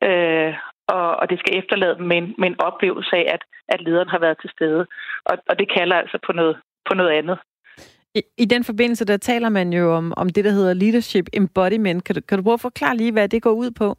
øh, 0.08 0.54
og, 0.88 1.16
og 1.20 1.30
det 1.30 1.38
skal 1.38 1.58
efterlade 1.58 1.96
dem 1.98 2.06
med 2.06 2.16
en, 2.16 2.34
med 2.38 2.48
en 2.48 2.60
oplevelse 2.60 3.16
af, 3.16 3.26
at, 3.34 3.42
at 3.68 3.80
lederen 3.80 4.08
har 4.08 4.18
været 4.18 4.38
til 4.40 4.50
stede. 4.50 4.86
Og, 5.24 5.38
og 5.48 5.58
det 5.58 5.72
kalder 5.78 5.96
altså 5.96 6.18
på 6.26 6.32
noget, 6.32 6.56
på 6.88 6.94
noget 6.94 7.10
andet. 7.10 7.38
I, 8.14 8.22
I 8.38 8.44
den 8.44 8.64
forbindelse, 8.64 9.04
der 9.04 9.16
taler 9.16 9.48
man 9.48 9.72
jo 9.72 9.94
om, 9.94 10.14
om 10.16 10.28
det, 10.28 10.44
der 10.44 10.50
hedder 10.50 10.74
leadership 10.74 11.26
embodiment. 11.32 12.04
Kan 12.04 12.14
du, 12.14 12.20
kan 12.28 12.38
du 12.38 12.44
prøve 12.44 12.60
at 12.60 12.68
forklare 12.68 12.96
lige, 12.96 13.12
hvad 13.12 13.28
det 13.28 13.42
går 13.42 13.50
ud 13.52 13.70
på? 13.70 13.96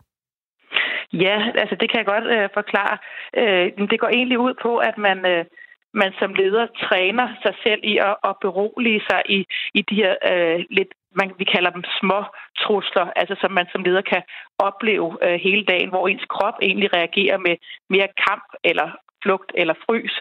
Ja, 1.13 1.51
altså 1.55 1.75
det 1.79 1.89
kan 1.89 1.97
jeg 1.97 2.05
godt 2.05 2.27
øh, 2.35 2.49
forklare. 2.53 2.97
Øh, 3.37 3.87
det 3.91 3.99
går 3.99 4.07
egentlig 4.07 4.39
ud 4.39 4.53
på, 4.61 4.77
at 4.77 4.97
man, 4.97 5.25
øh, 5.25 5.45
man 5.93 6.11
som 6.19 6.33
leder 6.33 6.67
træner 6.83 7.27
sig 7.43 7.53
selv 7.63 7.81
i 7.83 7.97
at, 7.97 8.15
at 8.23 8.35
berolige 8.41 9.01
sig 9.09 9.21
i, 9.29 9.39
i 9.73 9.81
de 9.89 9.95
her 9.95 10.15
øh, 10.31 10.65
lidt, 10.69 10.91
man, 11.19 11.31
vi 11.37 11.43
kalder 11.43 11.69
dem 11.69 11.83
små 11.99 12.19
trusler, 12.61 13.05
altså 13.15 13.35
som 13.41 13.51
man 13.51 13.67
som 13.71 13.83
leder 13.83 14.01
kan 14.01 14.21
opleve 14.59 15.17
øh, 15.25 15.39
hele 15.39 15.65
dagen, 15.65 15.89
hvor 15.89 16.07
ens 16.07 16.25
krop 16.29 16.57
egentlig 16.61 16.93
reagerer 16.93 17.37
med 17.37 17.55
mere 17.89 18.07
kamp 18.27 18.47
eller 18.63 18.89
flugt 19.23 19.51
eller 19.55 19.73
frys. 19.85 20.13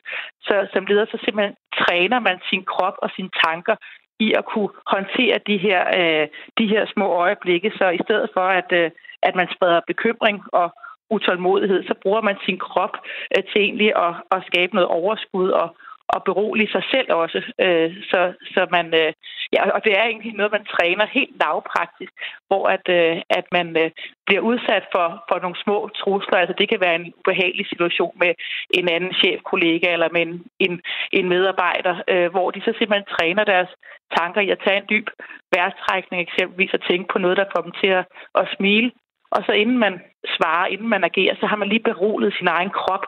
Så 0.42 0.68
som 0.72 0.86
leder, 0.86 1.06
så 1.06 1.18
simpelthen 1.24 1.56
træner 1.80 2.18
man 2.18 2.38
sin 2.50 2.64
krop 2.64 2.96
og 3.02 3.10
sine 3.16 3.30
tanker 3.44 3.76
i 4.20 4.32
at 4.38 4.44
kunne 4.44 4.72
håndtere 4.86 5.38
de 5.46 5.56
her, 5.66 5.80
øh, 6.00 6.28
de 6.58 6.66
her 6.72 6.86
små 6.94 7.06
øjeblikke. 7.06 7.72
Så 7.78 7.88
i 7.88 8.00
stedet 8.04 8.30
for, 8.34 8.46
at, 8.60 8.72
øh, 8.72 8.90
at 9.22 9.34
man 9.34 9.48
spreder 9.54 9.80
bekymring 9.86 10.38
og 10.52 10.68
utålmodighed, 11.10 11.82
så 11.84 11.94
bruger 12.02 12.20
man 12.20 12.36
sin 12.46 12.58
krop 12.58 12.94
øh, 13.36 13.44
til 13.44 13.60
egentlig 13.60 13.90
at, 14.06 14.14
at 14.30 14.44
skabe 14.46 14.74
noget 14.74 14.88
overskud 14.88 15.50
og, 15.50 15.76
og 16.14 16.24
berolige 16.24 16.72
sig 16.72 16.84
selv 16.90 17.12
også. 17.12 17.38
Øh, 17.64 17.90
så, 18.10 18.32
så 18.54 18.66
man, 18.70 18.86
øh, 19.00 19.12
ja, 19.52 19.70
og 19.70 19.84
det 19.84 19.92
er 19.98 20.04
egentlig 20.04 20.32
noget, 20.32 20.52
man 20.52 20.70
træner 20.74 21.06
helt 21.06 21.34
lavpraktisk, 21.42 22.12
hvor 22.48 22.64
at, 22.76 22.86
øh, 22.98 23.16
at 23.38 23.46
man 23.52 23.66
øh, 23.82 23.90
bliver 24.30 24.48
udsat 24.52 24.84
for, 24.94 25.06
for 25.28 25.36
nogle 25.44 25.62
små 25.64 25.78
trusler. 26.00 26.38
Altså 26.38 26.54
det 26.60 26.68
kan 26.68 26.80
være 26.80 26.98
en 27.00 27.12
ubehagelig 27.18 27.66
situation 27.72 28.14
med 28.22 28.32
en 28.78 28.86
anden 28.96 29.12
chefkollega 29.20 29.86
eller 29.92 30.08
med 30.16 30.22
en, 30.28 30.34
en, 30.66 30.74
en 31.18 31.28
medarbejder, 31.34 31.94
øh, 32.12 32.28
hvor 32.34 32.50
de 32.50 32.60
så 32.60 32.72
simpelthen 32.78 33.12
træner 33.16 33.44
deres 33.44 33.70
tanker 34.18 34.40
i 34.40 34.50
at 34.54 34.62
tage 34.64 34.80
en 34.80 34.90
dyb 34.92 35.08
værtrækning 35.54 36.20
eksempelvis 36.22 36.74
og 36.76 36.82
tænke 36.88 37.06
på 37.12 37.18
noget, 37.18 37.36
der 37.40 37.52
får 37.52 37.62
dem 37.66 37.72
til 37.80 37.90
at, 37.98 38.04
at 38.40 38.48
smile 38.56 38.90
og 39.34 39.40
så 39.46 39.52
inden 39.52 39.78
man 39.78 39.94
svarer, 40.36 40.66
inden 40.66 40.88
man 40.88 41.04
agerer, 41.04 41.34
så 41.40 41.46
har 41.46 41.56
man 41.56 41.68
lige 41.68 41.88
beroliget 41.90 42.34
sin 42.38 42.48
egen 42.48 42.70
krop, 42.80 43.04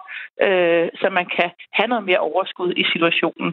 øh, 0.47 0.89
så 1.01 1.07
man 1.19 1.27
kan 1.37 1.51
have 1.73 1.89
noget 1.89 2.05
mere 2.05 2.27
overskud 2.31 2.73
i 2.83 2.85
situationen. 2.93 3.51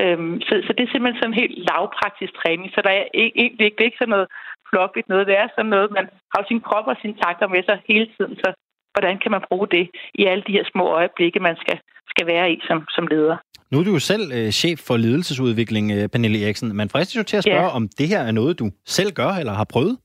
Øhm, 0.00 0.40
så, 0.46 0.54
så 0.66 0.70
det 0.72 0.82
er 0.84 0.92
simpelthen 0.92 1.20
sådan 1.20 1.32
en 1.32 1.42
helt 1.42 1.58
lavpraktisk 1.68 2.32
træning. 2.40 2.68
Så 2.74 2.80
der 2.86 2.90
er 2.90 3.04
ikke, 3.14 3.38
ikke, 3.42 3.56
det 3.56 3.64
er 3.80 3.90
ikke 3.90 4.02
sådan 4.02 4.14
noget 4.16 4.28
floppigt 4.70 5.08
noget. 5.08 5.26
Det 5.26 5.36
er 5.42 5.48
sådan 5.48 5.72
noget, 5.74 5.90
man 5.98 6.06
har 6.34 6.42
sin 6.48 6.60
krop 6.68 6.86
og 6.92 6.96
sine 7.02 7.16
tanker 7.24 7.46
med 7.54 7.62
sig 7.68 7.76
hele 7.90 8.06
tiden. 8.16 8.34
Så 8.42 8.48
hvordan 8.94 9.16
kan 9.22 9.30
man 9.30 9.42
bruge 9.48 9.68
det 9.76 9.84
i 10.14 10.22
alle 10.30 10.44
de 10.46 10.52
her 10.56 10.64
små 10.72 10.84
øjeblikke, 11.00 11.40
man 11.40 11.56
skal, 11.62 11.78
skal 12.12 12.26
være 12.26 12.46
i 12.52 12.56
som, 12.68 12.78
som 12.96 13.06
leder? 13.06 13.36
Nu 13.70 13.78
er 13.78 13.84
du 13.84 13.92
jo 13.98 13.98
selv 14.12 14.24
øh, 14.38 14.50
chef 14.50 14.78
for 14.88 14.96
ledelsesudvikling, 14.96 15.86
øh, 15.96 16.08
Pernille 16.12 16.44
Eriksen. 16.44 16.76
Man 16.76 16.88
fristes 16.88 17.16
jo 17.16 17.22
til 17.22 17.36
at 17.36 17.44
spørge, 17.44 17.70
ja. 17.72 17.76
om 17.78 17.88
det 17.98 18.08
her 18.08 18.22
er 18.28 18.32
noget, 18.40 18.58
du 18.58 18.66
selv 18.86 19.10
gør 19.20 19.32
eller 19.40 19.52
har 19.52 19.68
prøvet? 19.74 19.96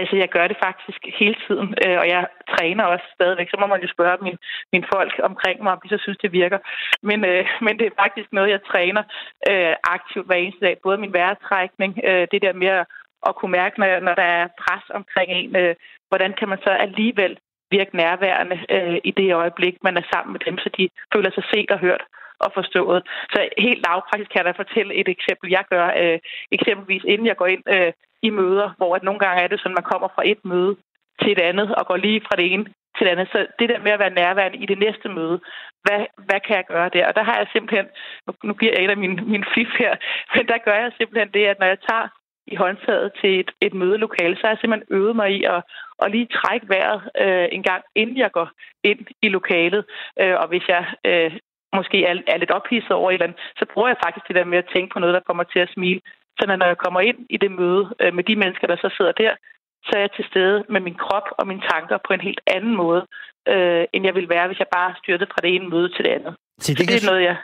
Altså, 0.00 0.16
jeg 0.16 0.28
gør 0.36 0.46
det 0.48 0.58
faktisk 0.66 1.00
hele 1.20 1.36
tiden, 1.46 1.68
øh, 1.84 1.98
og 2.02 2.06
jeg 2.14 2.22
træner 2.54 2.84
også 2.84 3.06
stadigvæk. 3.14 3.48
Så 3.50 3.56
må 3.60 3.66
man 3.66 3.82
jo 3.84 3.88
spørge 3.96 4.18
min, 4.26 4.36
min 4.72 4.84
folk 4.94 5.12
omkring 5.30 5.62
mig, 5.62 5.72
om 5.72 5.80
de 5.84 5.88
så 5.88 5.98
synes, 6.02 6.18
det 6.24 6.32
virker. 6.32 6.58
Men, 7.08 7.18
øh, 7.24 7.44
men 7.66 7.78
det 7.78 7.86
er 7.86 8.00
faktisk 8.02 8.28
noget, 8.32 8.50
jeg 8.50 8.62
træner 8.72 9.02
øh, 9.50 9.74
aktivt 9.96 10.26
hver 10.26 10.38
eneste 10.40 10.64
dag. 10.66 10.76
Både 10.82 10.98
min 10.98 11.12
vejrtrækning, 11.12 11.92
øh, 12.08 12.24
det 12.32 12.40
der 12.42 12.52
med 12.62 12.70
at 12.80 12.86
kunne 13.36 13.52
mærke, 13.60 13.80
når, 13.80 14.00
når 14.00 14.14
der 14.14 14.28
er 14.40 14.46
pres 14.62 14.84
omkring 14.90 15.30
en, 15.32 15.56
øh, 15.56 15.74
hvordan 16.08 16.32
kan 16.38 16.48
man 16.48 16.58
så 16.66 16.70
alligevel 16.70 17.38
virke 17.70 17.96
nærværende 17.96 18.58
øh, 18.70 18.98
i 19.04 19.10
det 19.10 19.34
øjeblik, 19.34 19.76
man 19.82 19.96
er 19.96 20.02
sammen 20.12 20.32
med 20.32 20.40
dem, 20.46 20.58
så 20.58 20.68
de 20.78 20.88
føler 21.14 21.30
sig 21.30 21.44
set 21.52 21.70
og 21.70 21.78
hørt 21.78 22.04
og 22.40 22.50
forstået. 22.54 23.02
Så 23.32 23.48
helt 23.58 23.86
lavpraktisk 23.86 24.30
kan 24.30 24.38
jeg 24.38 24.48
da 24.54 24.62
fortælle 24.62 24.94
et 24.94 25.08
eksempel, 25.08 25.50
jeg 25.50 25.64
gør. 25.70 25.86
Øh, 26.02 26.18
eksempelvis 26.52 27.04
inden 27.04 27.26
jeg 27.26 27.36
går 27.36 27.46
ind 27.46 27.62
øh, 27.76 27.92
i 28.22 28.30
møder, 28.30 28.68
hvor 28.76 28.96
at 28.96 29.02
nogle 29.02 29.20
gange 29.20 29.42
er 29.42 29.48
det 29.48 29.60
sådan, 29.60 29.76
at 29.76 29.80
man 29.80 29.90
kommer 29.92 30.08
fra 30.14 30.22
et 30.26 30.44
møde 30.44 30.76
til 31.20 31.32
et 31.32 31.40
andet 31.40 31.74
og 31.74 31.86
går 31.86 31.96
lige 31.96 32.20
fra 32.26 32.36
det 32.36 32.52
ene 32.52 32.64
til 32.96 33.06
det 33.06 33.12
andet. 33.12 33.28
Så 33.32 33.46
det 33.58 33.68
der 33.68 33.80
med 33.80 33.92
at 33.92 33.98
være 33.98 34.18
nærværende 34.20 34.58
i 34.58 34.66
det 34.66 34.78
næste 34.78 35.08
møde, 35.08 35.40
hvad, 35.84 36.00
hvad 36.26 36.40
kan 36.46 36.56
jeg 36.56 36.66
gøre 36.66 36.88
der? 36.88 37.06
Og 37.08 37.14
der 37.14 37.22
har 37.22 37.36
jeg 37.38 37.46
simpelthen, 37.52 37.86
nu 38.44 38.52
giver 38.54 38.72
jeg 38.76 38.84
et 38.84 38.90
af 38.90 38.96
mine, 38.96 39.22
mine 39.32 39.46
fif 39.54 39.72
her, 39.78 39.94
men 40.34 40.48
der 40.48 40.58
gør 40.58 40.76
jeg 40.82 40.92
simpelthen 40.96 41.30
det, 41.36 41.44
at 41.46 41.58
når 41.58 41.66
jeg 41.66 41.80
tager 41.88 42.08
i 42.52 42.54
håndtaget 42.54 43.12
til 43.20 43.40
et, 43.40 43.50
et 43.66 43.74
mødelokale, 43.74 44.36
så 44.36 44.42
har 44.42 44.52
jeg 44.52 44.58
simpelthen 44.60 44.94
øvet 44.96 45.16
mig 45.16 45.30
i 45.38 45.40
at, 45.54 45.60
at 46.02 46.10
lige 46.10 46.34
trække 46.38 46.68
vejret 46.68 47.00
øh, 47.24 47.48
en 47.52 47.62
gang, 47.62 47.82
inden 47.94 48.16
jeg 48.16 48.30
går 48.32 48.48
ind 48.84 49.00
i 49.22 49.28
lokalet. 49.28 49.84
Øh, 50.20 50.34
og 50.42 50.46
hvis 50.48 50.64
jeg 50.68 50.84
øh, 51.04 51.30
måske 51.76 51.98
er, 52.04 52.14
er 52.26 52.38
lidt 52.38 52.50
ophidset 52.50 52.90
over 53.00 53.10
et 53.10 53.14
eller 53.14 53.26
andet, 53.26 53.40
så 53.58 53.64
bruger 53.72 53.88
jeg 53.88 54.02
faktisk 54.04 54.28
det 54.28 54.36
der 54.36 54.44
med 54.52 54.58
at 54.58 54.70
tænke 54.74 54.92
på 54.92 54.98
noget, 54.98 55.14
der 55.14 55.28
kommer 55.28 55.44
til 55.44 55.58
at 55.58 55.72
smile. 55.74 56.00
Så 56.38 56.42
når 56.46 56.66
jeg 56.66 56.78
kommer 56.84 57.00
ind 57.00 57.18
i 57.30 57.36
det 57.36 57.50
møde 57.50 57.84
øh, 58.00 58.14
med 58.14 58.24
de 58.24 58.36
mennesker, 58.36 58.66
der 58.66 58.76
så 58.76 58.90
sidder 58.96 59.12
der, 59.12 59.32
så 59.86 59.90
er 59.96 60.00
jeg 60.00 60.12
til 60.12 60.24
stede 60.30 60.64
med 60.68 60.80
min 60.80 60.94
krop 60.94 61.28
og 61.38 61.46
mine 61.46 61.62
tanker 61.72 61.98
på 62.06 62.12
en 62.12 62.20
helt 62.20 62.40
anden 62.46 62.76
måde, 62.76 63.02
øh, 63.52 63.84
end 63.92 64.04
jeg 64.04 64.14
ville 64.14 64.28
være, 64.28 64.46
hvis 64.46 64.58
jeg 64.58 64.70
bare 64.78 64.94
styrtede 65.00 65.30
fra 65.32 65.42
det 65.44 65.54
ene 65.54 65.68
møde 65.68 65.88
til 65.88 66.04
det 66.04 66.12
andet. 66.16 66.34
Så 66.60 66.74
det, 66.74 66.78
så 66.78 66.84
det 66.90 67.02
er 67.02 67.10
noget, 67.10 67.24
jeg... 67.30 67.36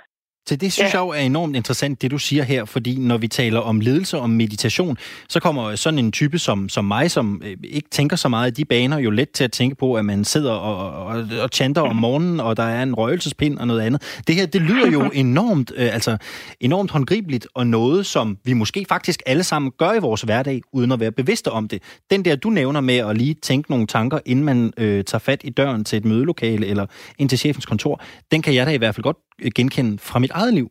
Så 0.48 0.56
det 0.56 0.72
synes 0.72 0.94
ja. 0.94 0.98
jeg 0.98 1.06
jo 1.06 1.08
er 1.08 1.20
enormt 1.20 1.56
interessant, 1.56 2.02
det 2.02 2.10
du 2.10 2.18
siger 2.18 2.42
her, 2.42 2.64
fordi 2.64 2.98
når 2.98 3.18
vi 3.18 3.28
taler 3.28 3.60
om 3.60 3.80
ledelse 3.80 4.18
og 4.18 4.30
meditation, 4.30 4.98
så 5.28 5.40
kommer 5.40 5.76
sådan 5.76 5.98
en 5.98 6.12
type 6.12 6.38
som, 6.38 6.68
som 6.68 6.84
mig, 6.84 7.10
som 7.10 7.42
øh, 7.44 7.56
ikke 7.64 7.88
tænker 7.90 8.16
så 8.16 8.28
meget 8.28 8.50
i 8.50 8.54
de 8.54 8.64
baner, 8.64 8.98
jo 8.98 9.10
let 9.10 9.30
til 9.30 9.44
at 9.44 9.52
tænke 9.52 9.76
på, 9.76 9.94
at 9.94 10.04
man 10.04 10.24
sidder 10.24 10.52
og, 10.52 11.06
og, 11.06 11.26
og 11.42 11.48
chanter 11.52 11.82
om 11.82 11.96
morgenen, 11.96 12.40
og 12.40 12.56
der 12.56 12.62
er 12.62 12.82
en 12.82 12.94
røgelsespind 12.94 13.58
og 13.58 13.66
noget 13.66 13.80
andet. 13.80 14.02
Det 14.26 14.34
her, 14.34 14.46
det 14.46 14.62
lyder 14.62 14.90
jo 14.90 15.10
enormt, 15.24 15.72
øh, 15.76 15.94
altså 15.94 16.16
enormt 16.60 16.90
håndgribeligt, 16.90 17.46
og 17.54 17.66
noget, 17.66 18.06
som 18.06 18.38
vi 18.44 18.52
måske 18.52 18.86
faktisk 18.88 19.22
alle 19.26 19.44
sammen 19.44 19.72
gør 19.78 19.92
i 19.92 19.98
vores 19.98 20.22
hverdag, 20.22 20.60
uden 20.72 20.92
at 20.92 21.00
være 21.00 21.12
bevidste 21.12 21.50
om 21.50 21.68
det. 21.68 21.82
Den 22.10 22.24
der, 22.24 22.36
du 22.36 22.50
nævner 22.50 22.80
med 22.80 22.96
at 22.96 23.16
lige 23.16 23.34
tænke 23.34 23.70
nogle 23.70 23.86
tanker, 23.86 24.18
inden 24.26 24.44
man 24.44 24.72
øh, 24.76 25.04
tager 25.04 25.20
fat 25.20 25.40
i 25.44 25.50
døren 25.50 25.84
til 25.84 25.96
et 25.96 26.04
mødelokale 26.04 26.66
eller 26.66 26.86
ind 27.18 27.28
til 27.28 27.38
chefens 27.38 27.66
kontor, 27.66 28.02
den 28.32 28.42
kan 28.42 28.54
jeg 28.54 28.66
da 28.66 28.70
i 28.70 28.76
hvert 28.76 28.94
fald 28.94 29.02
godt 29.02 29.16
genkende 29.56 29.98
fra 29.98 30.18
mit 30.18 30.30
eget 30.30 30.54
liv. 30.54 30.68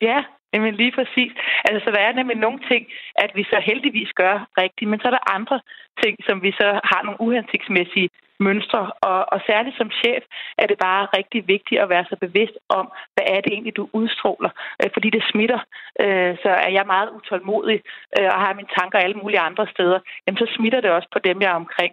Ja, 0.00 0.24
Jamen 0.52 0.74
lige 0.74 0.92
præcis. 0.98 1.32
Altså, 1.64 1.78
så 1.84 1.90
der 1.90 2.02
er 2.08 2.12
nemlig 2.12 2.36
nogle 2.36 2.60
ting, 2.70 2.82
at 3.24 3.30
vi 3.34 3.44
så 3.44 3.58
heldigvis 3.68 4.12
gør 4.22 4.36
rigtigt, 4.62 4.90
men 4.90 5.00
så 5.00 5.06
er 5.08 5.14
der 5.16 5.34
andre 5.36 5.60
ting, 6.02 6.14
som 6.26 6.42
vi 6.42 6.52
så 6.60 6.68
har 6.90 7.00
nogle 7.02 7.20
uhensigtsmæssige 7.20 8.10
mønstre. 8.46 8.82
Og, 9.08 9.18
og 9.32 9.38
særligt 9.46 9.76
som 9.76 9.90
chef 10.00 10.22
er 10.58 10.66
det 10.66 10.78
bare 10.78 11.08
rigtig 11.18 11.48
vigtigt 11.48 11.80
at 11.80 11.88
være 11.88 12.06
så 12.10 12.16
bevidst 12.24 12.56
om, 12.68 12.86
hvad 13.14 13.26
er 13.34 13.40
det 13.40 13.50
egentlig, 13.52 13.76
du 13.76 13.88
udstråler. 13.92 14.50
Øh, 14.80 14.90
fordi 14.94 15.08
det 15.10 15.22
smitter. 15.32 15.60
Øh, 16.04 16.32
så 16.42 16.50
er 16.66 16.70
jeg 16.78 16.86
meget 16.86 17.08
utålmodig 17.16 17.80
øh, 18.18 18.28
og 18.34 18.38
har 18.44 18.54
mine 18.54 18.74
tanker 18.78 18.98
alle 18.98 19.20
mulige 19.22 19.46
andre 19.48 19.66
steder, 19.74 19.98
jamen 20.24 20.38
så 20.38 20.46
smitter 20.56 20.80
det 20.80 20.90
også 20.90 21.08
på 21.12 21.18
dem, 21.18 21.36
jeg 21.42 21.50
er 21.50 21.62
omkring. 21.64 21.92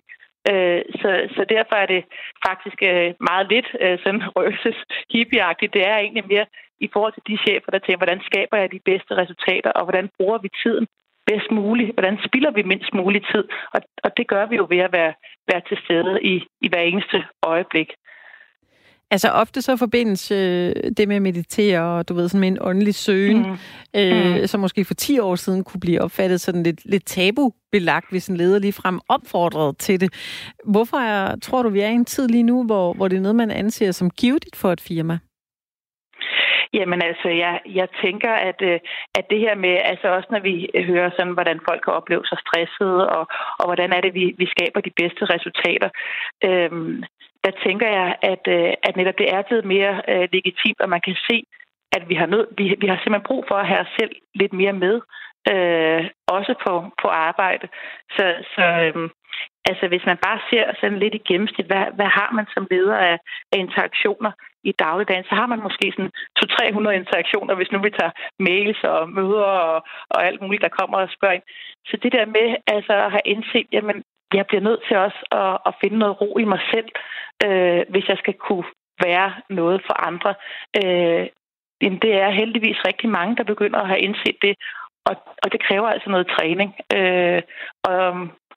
Øh, 0.52 0.82
så, 1.02 1.10
så 1.36 1.42
derfor 1.56 1.76
er 1.84 1.86
det 1.86 2.04
faktisk 2.48 2.80
øh, 2.90 3.14
meget 3.30 3.46
lidt 3.54 3.70
øh, 3.84 3.98
sådan 4.04 4.24
røses 4.38 4.80
hippieagtigt. 5.14 5.74
Det 5.74 5.84
er 5.88 5.98
egentlig 5.98 6.26
mere 6.28 6.46
i 6.86 6.88
forhold 6.94 7.14
til 7.14 7.28
de 7.30 7.38
chefer, 7.46 7.70
der 7.72 7.80
tænker, 7.80 8.02
hvordan 8.04 8.22
skaber 8.30 8.58
jeg 8.58 8.72
de 8.72 8.88
bedste 8.90 9.12
resultater, 9.22 9.72
og 9.72 9.84
hvordan 9.86 10.10
bruger 10.18 10.38
vi 10.38 10.50
tiden 10.64 10.88
bedst 11.30 11.52
muligt? 11.52 11.94
Hvordan 11.96 12.18
spilder 12.28 12.52
vi 12.52 12.64
mindst 12.64 12.94
mulig 12.94 13.22
tid? 13.34 13.44
Og, 13.76 13.82
og 14.04 14.18
det 14.18 14.28
gør 14.28 14.46
vi 14.46 14.56
jo 14.56 14.66
ved 14.70 14.82
at 14.88 14.94
være, 15.00 15.14
være 15.52 15.62
til 15.70 15.78
stede 15.84 16.24
i, 16.24 16.36
i 16.62 16.68
hver 16.70 16.84
eneste 16.90 17.18
øjeblik. 17.44 17.90
Altså 19.14 19.30
ofte 19.30 19.62
så 19.62 19.78
forbindes 19.78 20.32
øh, 20.32 20.74
det 20.98 21.08
med 21.08 21.16
at 21.16 21.22
meditere 21.22 21.82
og 21.98 22.10
du 22.10 22.14
ved, 22.14 22.30
sådan 22.30 22.40
med 22.40 22.48
en 22.48 22.58
åndelig 22.62 22.96
søgen, 22.96 23.38
mm. 23.38 23.58
Øh, 24.00 24.42
mm. 24.42 24.48
som 24.48 24.60
måske 24.60 24.86
for 24.86 24.94
10 24.94 25.20
år 25.20 25.36
siden 25.36 25.64
kunne 25.64 25.80
blive 25.80 26.02
opfattet 26.02 26.42
sådan 26.42 26.64
lidt, 26.64 26.86
lidt 26.86 27.06
tabubelagt, 27.06 28.10
hvis 28.10 28.28
en 28.28 28.38
leder 28.38 28.60
lige 28.60 28.74
frem 28.74 29.00
opfordrede 29.10 29.74
til 29.74 30.02
det. 30.02 30.10
Hvorfor 30.74 30.98
er, 30.98 31.36
tror 31.36 31.64
du, 31.64 31.70
vi 31.70 31.80
er 31.80 31.90
i 31.90 31.94
en 31.94 32.06
tid 32.06 32.28
lige 32.28 32.44
nu, 32.44 32.66
hvor, 32.66 32.94
hvor 32.94 33.08
det 33.08 33.18
er 33.18 33.22
noget, 33.22 33.36
man 33.36 33.52
anser 33.52 33.92
som 33.92 34.10
givet 34.10 34.46
for 34.56 34.72
et 34.72 34.82
firma? 34.82 35.18
Jamen 36.74 37.02
altså, 37.10 37.30
jeg, 37.30 37.60
jeg 37.80 37.88
tænker, 38.04 38.34
at, 38.50 38.60
øh, 38.62 38.80
at 39.16 39.26
det 39.30 39.40
her 39.40 39.56
med, 39.56 39.76
altså 39.92 40.08
også 40.08 40.28
når 40.32 40.40
vi 40.50 40.56
hører 40.90 41.10
sådan, 41.18 41.34
hvordan 41.34 41.60
folk 41.70 41.82
kan 41.84 41.94
opleve 41.94 42.26
sig 42.26 42.38
stressede, 42.46 43.10
og, 43.10 43.24
og 43.60 43.66
hvordan 43.66 43.90
er 43.98 44.02
det, 44.02 44.14
vi, 44.14 44.26
vi 44.38 44.46
skaber 44.56 44.82
de 44.82 44.98
bedste 45.02 45.24
resultater, 45.34 45.90
øhm, 46.44 47.04
der 47.44 47.52
tænker 47.66 47.88
jeg, 48.00 48.10
at, 48.22 48.44
øh, 48.48 48.74
at 48.88 48.96
netop 48.96 49.18
det 49.18 49.28
er 49.34 49.42
blevet 49.42 49.66
mere 49.66 50.02
øh, 50.08 50.28
legitimt, 50.32 50.80
og 50.84 50.90
man 50.90 51.02
kan 51.02 51.16
se, 51.30 51.38
at 51.98 52.10
vi 52.10 52.16
har, 52.16 52.26
nød, 52.26 52.48
vi, 52.58 52.64
vi 52.82 52.88
har 52.88 52.98
simpelthen 52.98 53.30
brug 53.30 53.46
for 53.48 53.56
at 53.56 53.68
have 53.68 53.80
os 53.80 53.96
selv 54.00 54.16
lidt 54.36 54.54
mere 54.54 54.74
med, 54.74 54.96
øh, 55.52 56.04
også 56.28 56.54
på, 56.66 56.74
på 57.02 57.08
arbejde. 57.08 57.68
Så, 58.16 58.26
så 58.56 58.66
øh, 58.86 59.10
altså, 59.70 59.88
hvis 59.88 60.06
man 60.06 60.18
bare 60.28 60.40
ser 60.50 60.66
sådan 60.80 61.00
lidt 61.00 61.16
i 61.16 61.26
gennemsnit, 61.30 61.68
hvad, 61.68 61.86
hvad 61.98 62.10
har 62.20 62.30
man 62.38 62.46
som 62.54 62.68
leder 62.72 62.98
af, 62.98 63.18
af 63.52 63.58
interaktioner 63.66 64.32
i 64.64 64.72
dagligdagen, 64.72 65.26
så 65.30 65.36
har 65.36 65.48
man 65.48 65.64
måske 65.68 65.94
sådan 65.96 66.12
200-300 66.40 66.90
interaktioner, 67.02 67.56
hvis 67.56 67.72
nu 67.72 67.80
vi 67.80 67.90
tager 68.00 68.14
mails 68.40 68.84
og 68.84 69.10
møder 69.10 69.50
og, 69.70 69.78
og 70.10 70.26
alt 70.28 70.42
muligt, 70.42 70.64
der 70.64 70.78
kommer 70.80 70.98
og 70.98 71.10
spørger 71.10 71.36
ind. 71.36 71.48
Så 71.88 71.98
det 72.04 72.12
der 72.14 72.26
med 72.26 72.48
altså, 72.76 72.94
at 73.06 73.12
have 73.12 73.28
indset, 73.34 73.68
jamen, 73.72 74.04
jeg 74.34 74.48
bliver 74.48 74.62
nødt 74.62 74.82
til 74.88 74.98
også 74.98 75.22
at, 75.32 75.58
at 75.66 75.74
finde 75.82 75.98
noget 75.98 76.22
ro 76.22 76.38
i 76.38 76.44
mig 76.44 76.62
selv, 76.74 76.90
øh, 77.46 77.82
hvis 77.90 78.08
jeg 78.08 78.18
skal 78.18 78.34
kunne 78.34 78.66
være 79.08 79.34
noget 79.50 79.82
for 79.88 79.96
andre. 80.10 80.34
Øh, 80.80 81.28
det 82.04 82.14
er 82.26 82.30
heldigvis 82.30 82.86
rigtig 82.88 83.10
mange, 83.10 83.36
der 83.36 83.44
begynder 83.44 83.80
at 83.80 83.88
have 83.88 84.00
indset 84.00 84.38
det, 84.42 84.56
og, 85.06 85.16
og 85.44 85.52
det 85.52 85.64
kræver 85.64 85.88
altså 85.88 86.10
noget 86.10 86.28
træning. 86.28 86.76
Øh, 86.98 87.42
og, 87.84 88.00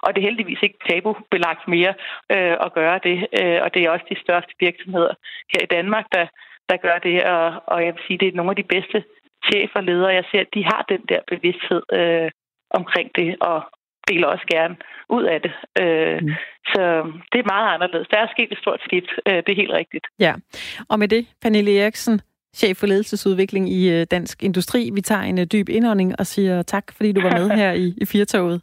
og 0.05 0.09
det 0.14 0.20
er 0.20 0.29
heldigvis 0.29 0.62
ikke 0.62 0.79
tabubelagt 0.89 1.68
mere 1.68 1.95
øh, 2.33 2.57
at 2.66 2.74
gøre 2.74 3.01
det, 3.07 3.16
øh, 3.41 3.59
og 3.64 3.74
det 3.74 3.83
er 3.83 3.91
også 3.91 4.07
de 4.11 4.20
største 4.24 4.55
virksomheder 4.61 5.14
her 5.53 5.62
i 5.62 5.72
Danmark, 5.77 6.07
der, 6.12 6.27
der 6.68 6.77
gør 6.77 6.99
det, 6.99 7.24
og, 7.24 7.62
og 7.66 7.85
jeg 7.85 7.95
vil 7.95 8.03
sige, 8.07 8.18
det 8.18 8.29
er 8.29 8.37
nogle 8.37 8.51
af 8.51 8.57
de 8.57 8.72
bedste 8.74 9.05
chefer 9.49 9.79
og 9.81 9.85
ledere, 9.85 10.14
jeg 10.14 10.24
ser, 10.31 10.45
de 10.55 10.64
har 10.64 10.85
den 10.89 11.03
der 11.09 11.20
bevidsthed 11.33 11.83
øh, 11.93 12.31
omkring 12.70 13.11
det, 13.16 13.37
og 13.41 13.59
deler 14.09 14.27
også 14.27 14.47
gerne 14.51 14.77
ud 15.17 15.25
af 15.25 15.39
det. 15.45 15.53
Øh, 15.83 16.19
mm. 16.23 16.35
Så 16.73 16.83
det 17.33 17.39
er 17.41 17.53
meget 17.55 17.75
anderledes. 17.75 18.09
Der 18.09 18.19
er 18.19 18.29
sket 18.35 18.53
et 18.53 18.59
stort 18.59 18.81
skift, 18.87 19.11
øh, 19.29 19.39
det 19.45 19.51
er 19.53 19.61
helt 19.63 19.73
rigtigt. 19.81 20.07
Ja, 20.19 20.35
og 20.89 20.99
med 20.99 21.09
det, 21.09 21.27
Pernille 21.43 21.81
Eriksen, 21.81 22.21
chef 22.57 22.77
for 22.77 22.87
ledelsesudvikling 22.87 23.65
i 23.79 23.91
øh, 23.91 24.07
Dansk 24.11 24.43
Industri. 24.43 24.91
Vi 24.95 25.01
tager 25.01 25.23
en 25.23 25.39
øh, 25.39 25.47
dyb 25.53 25.69
indånding 25.69 26.15
og 26.19 26.27
siger 26.27 26.63
tak, 26.63 26.85
fordi 26.97 27.13
du 27.13 27.21
var 27.21 27.39
med 27.39 27.51
her 27.61 27.73
i, 27.73 27.95
i 27.97 28.05
Firtoget. 28.05 28.63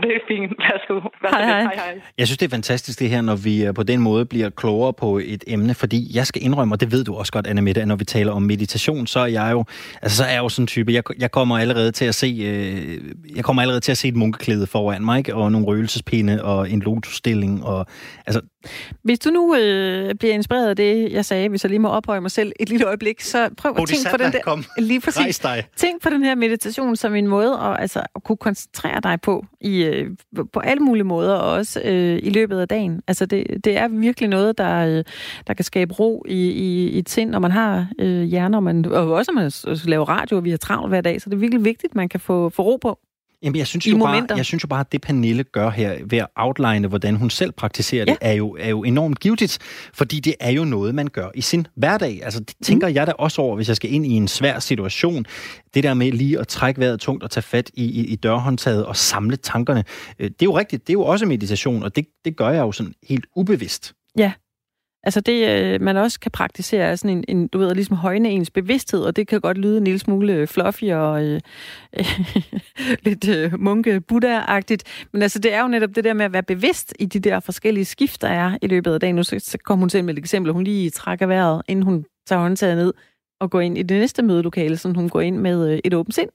Det 0.04 0.10
er 0.16 0.20
fint. 0.28 0.52
Værsgo. 0.58 0.94
Værsgo. 0.94 1.36
Hej, 1.36 1.44
hej. 1.44 1.62
hej, 1.62 1.74
hej. 1.74 2.00
Jeg 2.18 2.26
synes, 2.26 2.38
det 2.38 2.46
er 2.46 2.50
fantastisk 2.50 2.98
det 2.98 3.08
her, 3.08 3.20
når 3.20 3.36
vi 3.36 3.64
øh, 3.64 3.74
på 3.74 3.82
den 3.82 4.00
måde 4.00 4.26
bliver 4.26 4.50
klogere 4.50 4.92
på 4.92 5.18
et 5.18 5.44
emne, 5.46 5.74
fordi 5.74 6.16
jeg 6.16 6.26
skal 6.26 6.42
indrømme, 6.44 6.74
og 6.74 6.80
det 6.80 6.92
ved 6.92 7.04
du 7.04 7.14
også 7.14 7.32
godt, 7.32 7.46
Anna 7.46 7.60
Mette, 7.60 7.80
at 7.80 7.88
når 7.88 7.96
vi 7.96 8.04
taler 8.04 8.32
om 8.32 8.42
meditation, 8.42 9.06
så 9.06 9.20
er 9.20 9.26
jeg 9.26 9.48
jo, 9.52 9.64
altså 10.02 10.16
så 10.16 10.24
er 10.24 10.32
jeg 10.32 10.38
jo 10.38 10.48
sådan 10.48 10.62
en 10.62 10.66
type, 10.66 10.92
jeg, 10.92 11.02
jeg 11.18 11.30
kommer 11.30 11.58
allerede 11.58 11.92
til 11.92 12.04
at 12.04 12.14
se, 12.14 12.26
øh, 12.26 13.36
jeg 13.36 13.44
kommer 13.44 13.62
allerede 13.62 13.80
til 13.80 13.92
at 13.92 13.98
se 13.98 14.08
et 14.08 14.16
munkeklæde 14.16 14.66
foran 14.66 15.04
mig, 15.04 15.18
ikke? 15.18 15.34
og 15.34 15.52
nogle 15.52 15.66
røgelsespinde 15.66 16.44
og 16.44 16.70
en 16.70 16.80
lotusstilling, 16.80 17.64
og 17.64 17.86
altså... 18.26 18.40
Hvis 19.02 19.18
du 19.18 19.30
nu 19.30 19.56
øh, 19.56 20.14
bliver 20.14 20.34
inspireret 20.34 20.68
af 20.68 20.76
det, 20.76 21.12
jeg 21.12 21.24
sagde, 21.24 21.48
hvis 21.48 21.64
jeg 21.64 21.70
lige 21.70 21.78
må 21.78 21.88
ophøje 21.88 22.20
mig 22.20 22.30
selv 22.30 22.52
et 22.60 22.68
lille 22.68 22.86
øjeblik, 22.86 23.20
så 23.20 23.48
prøv 23.56 23.70
at 23.78 23.88
tænke 23.88 24.10
på 24.10 24.16
den 24.16 24.32
der... 24.32 24.40
Kom. 24.40 24.64
Lige 24.78 25.00
præcis. 25.00 25.42
Tænk 25.76 26.02
på 26.02 26.10
den 26.10 26.24
her 26.24 26.34
meditation 26.34 26.96
som 26.96 27.14
en 27.14 27.26
måde 27.26 27.52
at, 27.52 27.80
altså, 27.80 28.02
at 28.16 28.22
kunne 28.24 28.36
koncentrere 28.36 29.00
dig 29.02 29.20
på 29.20 29.44
i 29.60 29.82
øh, 29.90 30.10
på 30.52 30.60
alle 30.60 30.80
mulige 30.80 31.04
måder, 31.04 31.34
også 31.34 31.80
øh, 31.84 32.18
i 32.22 32.30
løbet 32.30 32.58
af 32.58 32.68
dagen. 32.68 33.02
Altså 33.08 33.26
det, 33.26 33.64
det 33.64 33.76
er 33.76 33.88
virkelig 33.88 34.28
noget, 34.28 34.58
der, 34.58 34.86
øh, 34.86 35.04
der 35.46 35.54
kan 35.54 35.64
skabe 35.64 35.94
ro 35.94 36.24
i, 36.28 36.50
i, 36.50 36.88
i 36.98 37.02
sind, 37.06 37.30
når 37.30 37.38
man 37.38 37.50
har 37.50 37.86
øh, 37.98 38.22
hjerner, 38.22 38.58
og, 38.58 38.62
man, 38.62 38.84
og 38.84 39.12
også 39.12 39.32
når 39.32 39.42
man 39.42 39.52
laver 39.84 40.04
radio, 40.08 40.36
og 40.36 40.44
vi 40.44 40.50
har 40.50 40.58
travlt 40.58 40.88
hver 40.88 41.00
dag, 41.00 41.20
så 41.20 41.30
det 41.30 41.36
er 41.36 41.40
virkelig 41.40 41.64
vigtigt, 41.64 41.90
at 41.90 41.96
man 41.96 42.08
kan 42.08 42.20
få, 42.20 42.48
få 42.48 42.62
ro 42.62 42.76
på. 42.76 42.98
Jamen, 43.42 43.56
jeg 43.56 43.66
synes, 43.66 43.86
jo 43.86 43.98
bare, 43.98 44.26
jeg 44.36 44.46
synes 44.46 44.62
jo 44.62 44.68
bare, 44.68 44.80
at 44.80 44.92
det 44.92 45.00
Pernille 45.00 45.44
gør 45.44 45.70
her 45.70 45.96
ved 46.06 46.18
at 46.18 46.26
outline, 46.36 46.88
hvordan 46.88 47.16
hun 47.16 47.30
selv 47.30 47.52
praktiserer 47.52 48.04
det, 48.04 48.16
ja. 48.22 48.28
er, 48.28 48.32
jo, 48.32 48.56
er 48.60 48.68
jo 48.68 48.82
enormt 48.82 49.20
givetigt, 49.20 49.58
fordi 49.94 50.20
det 50.20 50.34
er 50.40 50.50
jo 50.50 50.64
noget, 50.64 50.94
man 50.94 51.08
gør 51.08 51.28
i 51.34 51.40
sin 51.40 51.66
hverdag. 51.74 52.20
Altså, 52.24 52.40
det 52.40 52.54
tænker 52.62 52.88
mm. 52.88 52.94
jeg 52.94 53.06
da 53.06 53.12
også 53.12 53.42
over, 53.42 53.56
hvis 53.56 53.68
jeg 53.68 53.76
skal 53.76 53.92
ind 53.92 54.06
i 54.06 54.10
en 54.10 54.28
svær 54.28 54.58
situation. 54.58 55.26
Det 55.74 55.84
der 55.84 55.94
med 55.94 56.12
lige 56.12 56.38
at 56.38 56.48
trække 56.48 56.80
vejret 56.80 57.00
tungt 57.00 57.22
og 57.22 57.30
tage 57.30 57.42
fat 57.42 57.70
i, 57.74 57.84
i, 57.84 58.06
i 58.06 58.16
dørhåndtaget 58.16 58.86
og 58.86 58.96
samle 58.96 59.36
tankerne, 59.36 59.84
øh, 60.18 60.30
det 60.30 60.42
er 60.42 60.46
jo 60.46 60.58
rigtigt, 60.58 60.86
det 60.86 60.90
er 60.90 60.94
jo 60.94 61.02
også 61.02 61.26
meditation, 61.26 61.82
og 61.82 61.96
det, 61.96 62.06
det 62.24 62.36
gør 62.36 62.50
jeg 62.50 62.60
jo 62.60 62.72
sådan 62.72 62.94
helt 63.08 63.26
ubevidst. 63.36 63.92
Ja, 64.18 64.32
Altså 65.02 65.20
det, 65.20 65.48
øh, 65.48 65.80
man 65.80 65.96
også 65.96 66.20
kan 66.20 66.30
praktisere, 66.30 66.84
er 66.84 66.96
sådan 66.96 67.16
en, 67.16 67.24
en, 67.36 67.48
du 67.48 67.58
ved, 67.58 67.74
ligesom 67.74 67.96
højne 67.96 68.30
ens 68.30 68.50
bevidsthed, 68.50 69.00
og 69.00 69.16
det 69.16 69.28
kan 69.28 69.40
godt 69.40 69.58
lyde 69.58 69.78
en 69.78 69.84
lille 69.84 69.98
smule 69.98 70.32
øh, 70.32 70.48
fluffy 70.48 70.84
og 70.84 71.24
øh, 71.24 71.40
lidt 73.06 73.28
øh, 73.28 73.60
munke 73.60 74.00
buddha 74.00 74.60
Men 75.12 75.22
altså 75.22 75.38
det 75.38 75.52
er 75.52 75.62
jo 75.62 75.68
netop 75.68 75.90
det 75.94 76.04
der 76.04 76.14
med 76.14 76.24
at 76.24 76.32
være 76.32 76.42
bevidst 76.42 76.94
i 76.98 77.06
de 77.06 77.20
der 77.20 77.40
forskellige 77.40 77.84
skift, 77.84 78.22
der 78.22 78.28
er 78.28 78.58
i 78.62 78.66
løbet 78.66 78.94
af 78.94 79.00
dagen. 79.00 79.14
Nu 79.14 79.22
så, 79.22 79.38
så 79.38 79.58
kom 79.58 79.78
hun 79.78 79.88
til 79.88 80.04
med 80.04 80.14
et 80.14 80.18
eksempel, 80.18 80.52
hun 80.52 80.64
lige 80.64 80.90
trækker 80.90 81.26
vejret, 81.26 81.62
inden 81.68 81.82
hun 81.82 82.04
tager 82.26 82.42
håndtaget 82.42 82.76
ned. 82.76 82.92
og 83.40 83.50
går 83.50 83.60
ind 83.60 83.78
i 83.78 83.82
det 83.82 84.00
næste 84.00 84.22
mødelokale, 84.22 84.76
så 84.76 84.92
hun 84.92 85.08
går 85.08 85.20
ind 85.20 85.36
med 85.36 85.72
øh, 85.72 85.78
et 85.84 85.94
åbent 85.94 86.14
sind. 86.14 86.30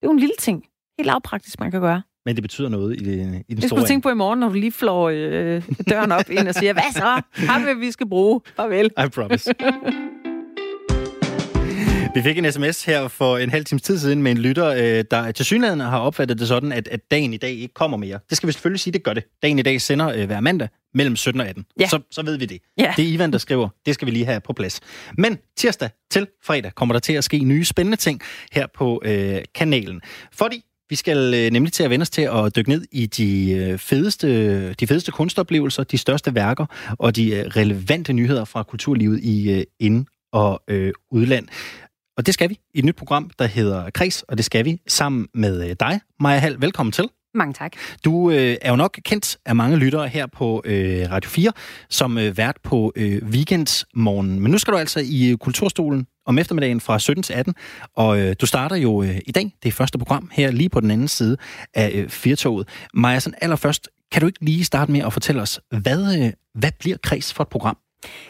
Det 0.00 0.02
er 0.02 0.06
jo 0.06 0.12
en 0.12 0.18
lille 0.18 0.34
ting. 0.38 0.64
Helt 0.98 1.06
lavpraktisk, 1.06 1.60
man 1.60 1.70
kan 1.70 1.80
gøre. 1.80 2.02
Men 2.26 2.34
det 2.36 2.42
betyder 2.42 2.68
noget 2.68 2.96
i, 3.00 3.04
i 3.04 3.16
den 3.16 3.44
Det 3.48 3.56
store 3.58 3.68
skulle 3.68 3.82
du 3.82 3.86
tænke 3.86 4.02
på 4.02 4.10
i 4.10 4.14
morgen, 4.14 4.40
når 4.40 4.48
du 4.48 4.54
lige 4.54 4.72
flår 4.72 5.08
øh, 5.08 5.62
døren 5.90 6.12
op 6.12 6.30
ind 6.30 6.48
og 6.48 6.54
siger, 6.54 6.72
hvad 6.72 6.92
så? 6.92 7.22
Har 7.32 7.74
vi, 7.74 7.80
vi 7.80 7.92
skal 7.92 8.08
bruge? 8.08 8.40
Farvel. 8.56 8.90
I 9.06 9.08
promise. 9.08 9.54
Vi 12.14 12.22
fik 12.22 12.38
en 12.38 12.52
sms 12.52 12.84
her 12.84 13.08
for 13.08 13.38
en 13.38 13.50
halv 13.50 13.64
times 13.64 13.82
tid 13.82 13.98
siden 13.98 14.22
med 14.22 14.30
en 14.32 14.38
lytter, 14.38 14.66
øh, 14.66 15.04
der 15.10 15.32
til 15.32 15.44
synligheden 15.44 15.80
har 15.80 15.98
opfattet 15.98 16.38
det 16.38 16.48
sådan, 16.48 16.72
at, 16.72 16.88
at 16.88 17.10
dagen 17.10 17.34
i 17.34 17.36
dag 17.36 17.50
ikke 17.50 17.74
kommer 17.74 17.96
mere. 17.96 18.18
Det 18.28 18.36
skal 18.36 18.46
vi 18.46 18.52
selvfølgelig 18.52 18.80
sige, 18.80 18.92
det 18.92 19.02
gør 19.02 19.12
det. 19.12 19.24
Dagen 19.42 19.58
i 19.58 19.62
dag 19.62 19.80
sender 19.80 20.08
øh, 20.08 20.26
hver 20.26 20.40
mandag 20.40 20.68
mellem 20.94 21.16
17 21.16 21.40
og 21.40 21.48
18. 21.48 21.64
Ja. 21.80 21.88
Så, 21.88 22.00
så 22.10 22.22
ved 22.22 22.36
vi 22.38 22.46
det. 22.46 22.58
Ja. 22.78 22.94
Det 22.96 23.04
er 23.04 23.08
Ivan, 23.12 23.32
der 23.32 23.38
skriver. 23.38 23.68
Det 23.86 23.94
skal 23.94 24.06
vi 24.06 24.10
lige 24.12 24.24
have 24.24 24.40
på 24.40 24.52
plads. 24.52 24.80
Men 25.18 25.38
tirsdag 25.56 25.90
til 26.10 26.26
fredag 26.44 26.74
kommer 26.74 26.92
der 26.92 27.00
til 27.00 27.12
at 27.12 27.24
ske 27.24 27.38
nye 27.38 27.64
spændende 27.64 27.96
ting 27.96 28.20
her 28.52 28.66
på 28.74 29.02
øh, 29.04 29.38
kanalen. 29.54 30.00
Fordi 30.32 30.64
vi 30.90 30.96
skal 30.96 31.34
øh, 31.34 31.50
nemlig 31.50 31.72
til 31.72 31.82
at 31.82 31.90
vende 31.90 32.02
os 32.02 32.10
til 32.10 32.22
at 32.22 32.56
dykke 32.56 32.70
ned 32.70 32.84
i 32.92 33.06
de, 33.06 33.52
øh, 33.52 33.78
fedeste, 33.78 34.72
de 34.72 34.86
fedeste 34.86 35.12
kunstoplevelser, 35.12 35.84
de 35.84 35.98
største 35.98 36.34
værker 36.34 36.66
og 36.98 37.16
de 37.16 37.30
øh, 37.30 37.46
relevante 37.46 38.12
nyheder 38.12 38.44
fra 38.44 38.62
kulturlivet 38.62 39.20
i 39.22 39.64
ind- 39.78 40.06
og 40.32 40.62
øh, 40.68 40.92
udland. 41.10 41.48
Og 42.16 42.26
det 42.26 42.34
skal 42.34 42.48
vi 42.50 42.58
i 42.74 42.78
et 42.78 42.84
nyt 42.84 42.96
program, 42.96 43.30
der 43.38 43.46
hedder 43.46 43.90
Kres, 43.90 44.22
og 44.22 44.36
det 44.36 44.44
skal 44.44 44.64
vi 44.64 44.80
sammen 44.88 45.28
med 45.34 45.74
dig, 45.74 46.00
Maja 46.20 46.38
Hall. 46.38 46.60
Velkommen 46.60 46.92
til. 46.92 47.08
Mange 47.34 47.54
tak. 47.54 47.72
Du 48.04 48.30
øh, 48.30 48.56
er 48.62 48.70
jo 48.70 48.76
nok 48.76 48.98
kendt 49.04 49.38
af 49.46 49.56
mange 49.56 49.76
lyttere 49.76 50.08
her 50.08 50.26
på 50.26 50.62
øh, 50.64 51.10
Radio 51.10 51.30
4 51.30 51.52
som 51.90 52.18
øh, 52.18 52.36
vært 52.36 52.56
på 52.62 52.92
øh, 52.96 53.22
weekendsmorgen. 53.22 54.40
Men 54.40 54.52
nu 54.52 54.58
skal 54.58 54.72
du 54.72 54.78
altså 54.78 55.00
i 55.04 55.30
øh, 55.30 55.36
Kulturstolen 55.36 56.06
om 56.30 56.38
eftermiddagen 56.38 56.80
fra 56.80 56.98
17 56.98 57.22
til 57.22 57.32
18, 57.32 57.54
og 57.96 58.20
øh, 58.20 58.36
du 58.40 58.46
starter 58.46 58.76
jo 58.76 59.02
øh, 59.02 59.18
i 59.26 59.32
dag, 59.32 59.54
det 59.62 59.74
første 59.74 59.98
program 59.98 60.30
her 60.32 60.50
lige 60.50 60.68
på 60.68 60.80
den 60.80 60.90
anden 60.90 61.08
side 61.08 61.36
af 61.74 61.90
øh, 61.94 62.08
Firtoget. 62.08 62.68
Maja, 62.94 63.20
sådan 63.20 63.38
allerførst, 63.42 63.88
kan 64.12 64.20
du 64.20 64.26
ikke 64.26 64.44
lige 64.44 64.64
starte 64.64 64.92
med 64.92 65.00
at 65.00 65.12
fortælle 65.12 65.42
os, 65.42 65.60
hvad, 65.70 66.18
øh, 66.18 66.32
hvad 66.54 66.70
bliver 66.80 66.96
Kreds 67.02 67.32
for 67.32 67.42
et 67.42 67.48
program? 67.48 67.76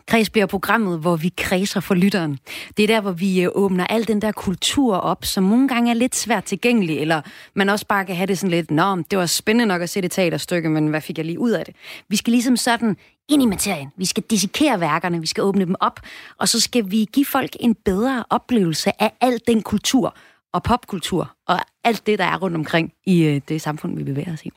Kreds 0.07 0.31
bliver 0.31 0.47
programmet, 0.47 0.99
hvor 0.99 1.17
vi 1.17 1.33
kredser 1.37 1.81
for 1.81 1.95
lytteren. 1.95 2.39
Det 2.77 2.83
er 2.83 2.87
der, 2.87 3.01
hvor 3.01 3.13
vi 3.13 3.43
øh, 3.43 3.51
åbner 3.55 3.87
al 3.87 4.09
den 4.09 4.23
der 4.23 4.33
kultur 4.33 4.97
op, 4.97 5.25
som 5.25 5.45
nogle 5.45 5.69
gange 5.69 5.91
er 5.91 5.95
lidt 5.95 6.17
svært 6.17 6.45
tilgængelig, 6.45 6.99
eller 6.99 7.23
man 7.55 7.69
også 7.69 7.87
bare 7.87 8.05
kan 8.05 8.17
have 8.17 8.27
det 8.27 8.39
sådan 8.39 8.51
lidt, 8.51 8.71
nå, 8.71 8.97
det 9.11 9.19
var 9.19 9.27
spændende 9.27 9.67
nok 9.67 9.83
at 9.83 9.91
se 9.91 10.03
det 10.03 10.11
teaterstykke, 10.11 10.69
men 10.69 10.87
hvad 10.87 11.01
fik 11.01 11.19
jeg 11.19 11.27
lige 11.27 11.39
ud 11.39 11.51
af 11.51 11.65
det? 11.65 11.75
Vi 12.09 12.17
skal 12.17 12.31
ligesom 12.31 12.57
sådan 12.57 12.97
ind 13.29 13.43
i 13.43 13.47
materien. 13.47 13.89
Vi 13.97 14.05
skal 14.05 14.23
dissekere 14.31 14.81
værkerne, 14.81 15.21
vi 15.21 15.27
skal 15.27 15.45
åbne 15.45 15.65
dem 15.65 15.75
op, 15.81 16.01
og 16.39 16.49
så 16.49 16.61
skal 16.61 16.91
vi 16.91 17.09
give 17.13 17.27
folk 17.27 17.57
en 17.61 17.75
bedre 17.75 18.25
oplevelse 18.31 19.03
af 19.03 19.13
al 19.21 19.41
den 19.47 19.63
kultur 19.63 20.17
og 20.53 20.63
popkultur, 20.63 21.37
og 21.49 21.59
alt 21.85 22.07
det, 22.07 22.19
der 22.19 22.25
er 22.25 22.37
rundt 22.37 22.57
omkring 22.57 22.93
i 23.07 23.23
øh, 23.23 23.41
det 23.49 23.63
samfund, 23.63 23.97
vi 23.97 24.05
bevæger 24.05 24.33
os 24.33 24.47
i. 24.47 24.51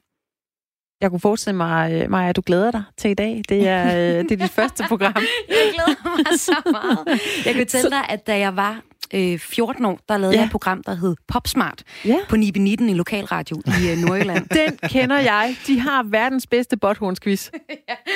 Jeg 1.04 1.10
kunne 1.12 1.20
forestille 1.20 1.58
mig, 1.58 1.92
øh, 1.94 2.10
Maja, 2.12 2.30
at 2.30 2.36
du 2.36 2.42
glæder 2.46 2.72
dig 2.72 2.84
til 2.98 3.12
i 3.12 3.14
dag. 3.14 3.42
Det 3.50 3.68
er, 3.68 3.86
øh, 3.88 4.24
det 4.24 4.32
er 4.32 4.36
dit 4.38 4.52
første 4.62 4.84
program. 4.88 5.14
Jeg 5.50 5.58
glæder 5.74 6.16
mig 6.18 6.40
så 6.40 6.56
meget. 6.72 7.20
Jeg 7.46 7.54
kan 7.54 7.62
fortælle 7.66 7.90
dig, 7.90 8.06
at 8.10 8.28
da 8.28 8.38
jeg 8.40 8.56
var 8.56 8.82
øh, 9.14 9.40
14 9.40 9.86
år, 9.86 10.00
der 10.10 10.18
lavede 10.18 10.36
Ja. 10.36 10.40
jeg 10.42 10.46
et 10.46 10.52
program, 10.52 10.84
der 10.84 10.96
hed 10.96 11.16
Popsmart 11.28 11.84
Ja. 12.06 12.16
på 12.30 12.36
Nibe 12.36 12.60
19 12.60 12.90
i 12.90 12.94
lokalradio 12.94 13.62
i 13.68 13.92
øh, 13.92 13.98
Nordjylland. 13.98 14.46
Den 14.60 14.90
kender 14.90 15.20
jeg. 15.20 15.56
De 15.68 15.80
har 15.80 16.04
verdens 16.04 16.48
bedste 16.48 16.78
botthornsquiz. 16.78 17.48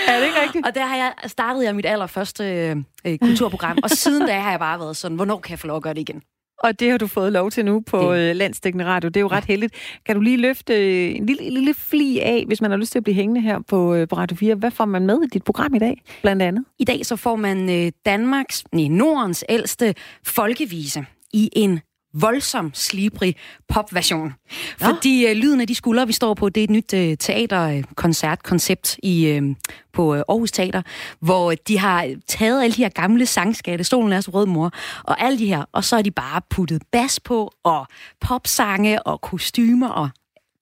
Er 0.07 0.19
det 0.19 0.25
ikke 0.25 0.41
rigtigt? 0.45 0.65
Og 0.67 0.75
der 0.75 0.85
har 0.85 0.95
jeg 0.95 1.13
startet 1.25 1.63
jeg 1.63 1.75
mit 1.75 1.85
allerførste 1.85 2.43
øh, 2.43 2.75
øh, 3.05 3.17
kulturprogram, 3.17 3.77
og 3.83 3.89
siden 3.89 4.27
da 4.27 4.39
har 4.39 4.49
jeg 4.49 4.59
bare 4.59 4.79
været 4.79 4.97
sådan, 4.97 5.15
hvornår 5.15 5.39
kan 5.39 5.51
jeg 5.51 5.59
få 5.59 5.67
lov 5.67 5.77
at 5.77 5.83
gøre 5.83 5.93
det 5.93 6.01
igen? 6.09 6.21
Og 6.63 6.79
det 6.79 6.91
har 6.91 6.97
du 6.97 7.07
fået 7.07 7.31
lov 7.33 7.51
til 7.51 7.65
nu 7.65 7.79
på 7.79 8.13
Det. 8.13 8.29
øh, 8.29 8.35
Landsdækkende 8.35 8.85
Radio. 8.85 9.07
Det 9.07 9.17
er 9.17 9.21
jo 9.21 9.27
ret 9.27 9.45
heldigt. 9.45 9.73
Kan 10.05 10.15
du 10.15 10.21
lige 10.21 10.37
løfte 10.37 10.73
øh, 10.73 11.15
en 11.15 11.25
lille, 11.25 11.49
lille 11.49 11.73
fli 11.73 12.19
af, 12.19 12.43
hvis 12.47 12.61
man 12.61 12.71
har 12.71 12.77
lyst 12.77 12.91
til 12.91 12.99
at 12.99 13.03
blive 13.03 13.15
hængende 13.15 13.41
her 13.41 13.59
på, 13.67 13.93
øh, 13.93 14.07
på 14.07 14.15
Radio 14.15 14.37
4? 14.37 14.55
Hvad 14.55 14.71
får 14.71 14.85
man 14.85 15.05
med 15.05 15.19
i 15.23 15.27
dit 15.27 15.43
program 15.43 15.73
i 15.75 15.79
dag, 15.79 16.01
blandt 16.21 16.41
andet? 16.41 16.65
I 16.79 16.83
dag 16.85 17.05
så 17.05 17.15
får 17.15 17.35
man 17.35 17.91
Danmarks, 18.05 18.63
nej, 18.73 18.87
Nordens 18.87 19.45
ældste 19.49 19.95
folkevise 20.23 21.05
i 21.33 21.49
en 21.53 21.79
voldsom, 22.21 22.71
slibrig 22.73 23.35
popversion. 23.67 24.33
Fordi 24.77 25.27
øh, 25.27 25.35
lyden 25.35 25.61
af 25.61 25.67
de 25.67 25.75
skuldre, 25.75 26.07
vi 26.07 26.13
står 26.13 26.33
på, 26.33 26.49
det 26.49 26.61
er 26.61 26.63
et 26.63 26.69
nyt 26.69 26.93
øh, 26.93 27.17
teaterkoncertkoncept 27.17 28.99
i 29.03 29.25
øh, 29.25 29.55
på 29.93 30.15
øh, 30.15 30.23
Aarhus 30.29 30.51
Teater, 30.51 30.81
hvor 31.19 31.53
de 31.67 31.79
har 31.79 32.15
taget 32.27 32.63
alle 32.63 32.75
de 32.75 32.81
her 32.81 32.89
gamle 32.89 33.25
sangskatte, 33.25 33.83
Stolen 33.83 34.13
er 34.13 34.21
så 34.21 34.31
rød 34.31 34.45
mor, 34.45 34.71
og 35.03 35.21
alle 35.21 35.39
de 35.39 35.45
her, 35.45 35.65
og 35.71 35.83
så 35.83 35.95
har 35.95 36.03
de 36.03 36.11
bare 36.11 36.41
puttet 36.49 36.83
bas 36.91 37.19
på, 37.19 37.51
og 37.63 37.87
popsange, 38.21 39.03
og 39.03 39.21
kostymer, 39.21 39.89
og 39.89 40.09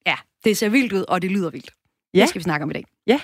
ja, 0.08 0.16
det 0.44 0.58
ser 0.58 0.70
vildt 0.70 0.94
ud, 0.94 1.06
og 1.08 1.22
det 1.22 1.32
lyder 1.32 1.50
vildt. 1.50 1.70
Ja. 2.16 2.22
Det 2.22 2.30
skal 2.30 2.40
vi 2.40 2.44
snakke 2.44 2.64
om 2.64 2.70
i 2.70 2.74
dag. 2.74 2.86
Ja, 3.08 3.20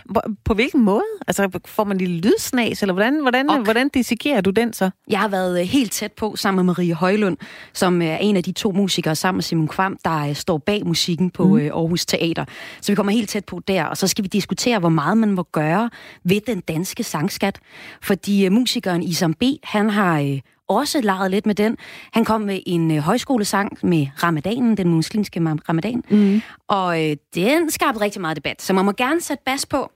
på 0.46 0.54
hvilken 0.54 0.84
måde? 0.84 1.04
Altså, 1.28 1.60
får 1.66 1.84
man 1.84 1.98
en 1.98 2.02
lille 2.02 2.22
lydsnas, 2.22 2.82
eller 2.82 2.94
hvordan, 2.94 3.22
hvordan, 3.22 3.50
Ok. 3.50 3.64
hvordan 3.64 3.90
dissekerer 3.90 4.42
du 4.42 4.50
den 4.50 4.74
så? 4.74 4.90
Jeg 5.10 5.20
har 5.20 5.28
været 5.28 5.62
øh, 5.62 5.68
helt 5.68 5.92
tæt 5.92 6.12
på 6.12 6.36
sammen 6.36 6.66
med 6.66 6.74
Marie 6.74 6.94
Højlund, 6.94 7.38
som 7.74 8.02
er 8.02 8.18
en 8.18 8.38
af 8.38 8.44
de 8.44 8.52
to 8.52 8.72
musikere 8.72 9.16
sammen 9.16 9.38
med 9.38 9.44
Simon 9.44 9.68
Kvam, 9.68 9.98
der 10.06 10.28
øh, 10.28 10.36
står 10.36 10.58
bag 10.58 10.86
musikken 10.86 11.30
på 11.30 11.46
mm. 11.46 11.56
Aarhus 11.60 12.06
Teater. 12.06 12.46
Så 12.82 12.92
vi 12.92 12.96
kommer 12.96 13.12
helt 13.12 13.30
tæt 13.30 13.46
på 13.46 13.62
der, 13.68 13.84
og 13.84 13.98
så 13.98 14.08
skal 14.08 14.24
vi 14.24 14.28
diskutere, 14.28 14.80
hvor 14.80 14.90
meget 14.90 15.18
man 15.18 15.32
må 15.32 15.44
gøre 15.52 15.90
ved 16.24 16.42
den 16.48 16.60
danske 16.60 17.04
sangskat. 17.04 17.60
Fordi 18.02 18.46
øh, 18.46 18.52
musikeren 18.52 19.04
Isam 19.04 19.34
B., 19.34 19.44
han 19.64 19.90
har 19.90 20.20
øh, 20.20 20.40
også 20.76 21.02
leget 21.02 21.32
lidt 21.32 21.46
med 21.46 21.56
den. 21.56 21.78
Han 22.14 22.26
kom 22.26 22.42
med 22.42 22.60
en 22.66 22.92
øh, 22.92 22.98
højskolesang 22.98 23.78
med 23.84 24.08
ramadanen, 24.24 24.78
den 24.78 24.90
muslimske 24.90 25.40
ma- 25.40 25.58
ramadan, 25.70 26.04
Mm. 26.10 26.42
og 26.68 27.10
øh, 27.10 27.16
den 27.36 27.72
skabte 27.72 28.02
rigtig 28.02 28.22
meget 28.22 28.38
debat. 28.38 28.62
Så 28.62 28.74
man 28.74 28.86
må 28.86 28.92
gerne 28.92 29.22
sætte 29.22 29.44
bas 29.46 29.66
på 29.66 29.92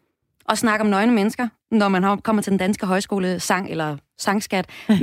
og 0.49 0.57
snakke 0.57 0.84
om 0.84 0.89
nøgne 0.89 1.11
mennesker, 1.13 1.47
når 1.71 1.88
man 1.88 2.17
kommer 2.21 2.41
til 2.41 2.49
den 2.51 2.57
danske 2.59 2.86
højskole 2.86 3.39
sang 3.39 3.69
eller 3.69 3.97
sangskat. 4.17 4.65
Men 4.89 4.99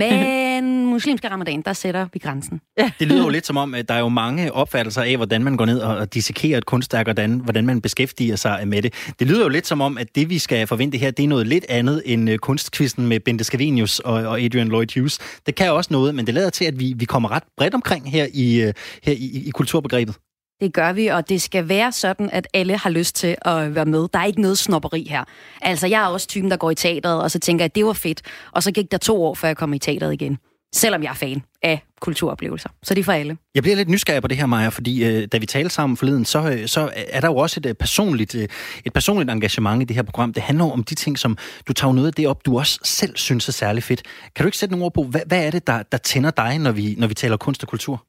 muslimske 0.60 1.30
ramadan, 1.30 1.62
der 1.62 1.72
sætter 1.72 2.06
vi 2.12 2.18
grænsen. 2.18 2.60
Det 2.98 3.08
lyder 3.08 3.22
jo 3.22 3.28
lidt 3.28 3.46
som 3.46 3.56
om, 3.56 3.74
at 3.74 3.88
der 3.88 3.94
er 3.94 3.98
jo 3.98 4.08
mange 4.08 4.52
opfattelser 4.52 5.02
af, 5.02 5.16
hvordan 5.16 5.44
man 5.44 5.56
går 5.56 5.66
ned 5.66 5.80
og 5.80 6.14
dissekerer 6.14 6.58
et 6.58 6.66
kunstværk, 6.66 7.08
og 7.08 7.14
hvordan, 7.14 7.38
hvordan 7.38 7.66
man 7.66 7.80
beskæftiger 7.80 8.36
sig 8.36 8.68
med 8.68 8.82
det. 8.82 8.94
Det 9.18 9.26
lyder 9.26 9.42
jo 9.42 9.48
lidt 9.48 9.66
som 9.66 9.80
om, 9.80 9.98
at 9.98 10.14
det, 10.14 10.30
vi 10.30 10.38
skal 10.38 10.66
forvente 10.66 10.98
her, 10.98 11.10
det 11.10 11.24
er 11.24 11.28
noget 11.28 11.46
lidt 11.46 11.66
andet 11.68 12.02
end 12.04 12.30
øh, 12.30 12.38
kunstkvisten 12.38 13.06
med 13.06 13.20
Bente 13.20 13.44
Scavenius 13.44 13.98
og, 13.98 14.14
og 14.14 14.40
Adrian 14.40 14.68
Lloyd 14.68 14.86
Hughes. 14.94 15.18
Det 15.46 15.54
kan 15.54 15.72
også 15.72 15.88
noget, 15.92 16.14
men 16.14 16.26
det 16.26 16.34
lader 16.34 16.50
til, 16.50 16.64
at 16.64 16.80
vi, 16.80 16.94
vi 16.96 17.04
kommer 17.04 17.30
ret 17.30 17.42
bredt 17.56 17.74
omkring 17.74 18.10
her 18.10 18.26
i, 18.34 18.62
øh, 18.62 18.74
her 19.02 19.12
i, 19.12 19.42
i 19.46 19.50
kulturbegrebet. 19.50 20.16
Det 20.62 20.72
gør 20.72 20.92
vi, 20.92 21.06
og 21.06 21.28
det 21.28 21.42
skal 21.42 21.68
være 21.68 21.92
sådan, 21.92 22.30
at 22.32 22.48
alle 22.54 22.76
har 22.76 22.90
lyst 22.90 23.16
til 23.16 23.36
at 23.42 23.74
være 23.74 23.84
med. 23.84 24.08
Der 24.12 24.18
er 24.18 24.24
ikke 24.24 24.40
noget 24.40 24.58
snopperi 24.58 25.06
her. 25.10 25.24
Altså, 25.62 25.86
jeg 25.86 26.02
er 26.02 26.06
også 26.06 26.28
typen, 26.28 26.50
der 26.50 26.56
går 26.56 26.70
i 26.70 26.74
teateret, 26.74 27.22
og 27.22 27.30
så 27.30 27.38
tænker 27.38 27.62
jeg, 27.62 27.70
at 27.70 27.74
det 27.74 27.84
var 27.84 27.92
fedt. 27.92 28.22
Og 28.52 28.62
så 28.62 28.72
gik 28.72 28.90
der 28.90 28.98
to 28.98 29.24
år, 29.24 29.34
før 29.34 29.48
jeg 29.48 29.56
kom 29.56 29.74
i 29.74 29.78
teateret 29.78 30.12
igen. 30.12 30.38
Selvom 30.74 31.02
jeg 31.02 31.10
er 31.10 31.14
fan 31.14 31.42
af 31.62 31.82
kulturoplevelser. 32.00 32.68
Så 32.82 32.94
det 32.94 33.00
er 33.00 33.04
for 33.04 33.12
alle. 33.12 33.36
Jeg 33.54 33.62
bliver 33.62 33.76
lidt 33.76 33.88
nysgerrig 33.88 34.22
på 34.22 34.28
det 34.28 34.36
her, 34.36 34.46
Maja, 34.46 34.68
fordi 34.68 35.04
øh, 35.04 35.28
da 35.32 35.38
vi 35.38 35.46
talte 35.46 35.70
sammen 35.70 35.96
forleden, 35.96 36.24
så, 36.24 36.50
øh, 36.50 36.68
så 36.68 36.90
er 36.94 37.20
der 37.20 37.28
jo 37.28 37.36
også 37.36 37.60
et 37.60 37.66
øh, 37.66 37.74
personligt, 37.74 38.34
øh, 38.34 38.48
et 38.84 38.92
personligt 38.92 39.30
engagement 39.30 39.82
i 39.82 39.84
det 39.84 39.96
her 39.96 40.02
program. 40.02 40.32
Det 40.32 40.42
handler 40.42 40.64
om 40.64 40.84
de 40.84 40.94
ting, 40.94 41.18
som 41.18 41.38
du 41.68 41.72
tager 41.72 41.92
noget 41.92 42.06
af 42.06 42.14
det 42.14 42.26
op, 42.26 42.46
du 42.46 42.58
også 42.58 42.78
selv 42.84 43.16
synes 43.16 43.48
er 43.48 43.52
særlig 43.52 43.82
fedt. 43.82 44.02
Kan 44.36 44.44
du 44.44 44.48
ikke 44.48 44.58
sætte 44.58 44.72
nogle 44.72 44.84
ord 44.84 44.94
på, 44.94 45.02
hvad, 45.02 45.20
hvad 45.26 45.46
er 45.46 45.50
det, 45.50 45.66
der, 45.66 45.82
der 45.82 45.98
tænder 45.98 46.30
dig, 46.30 46.58
når 46.58 46.72
vi, 46.72 46.94
når 46.98 47.06
vi 47.06 47.14
taler 47.14 47.36
kunst 47.36 47.62
og 47.62 47.68
kultur? 47.68 48.06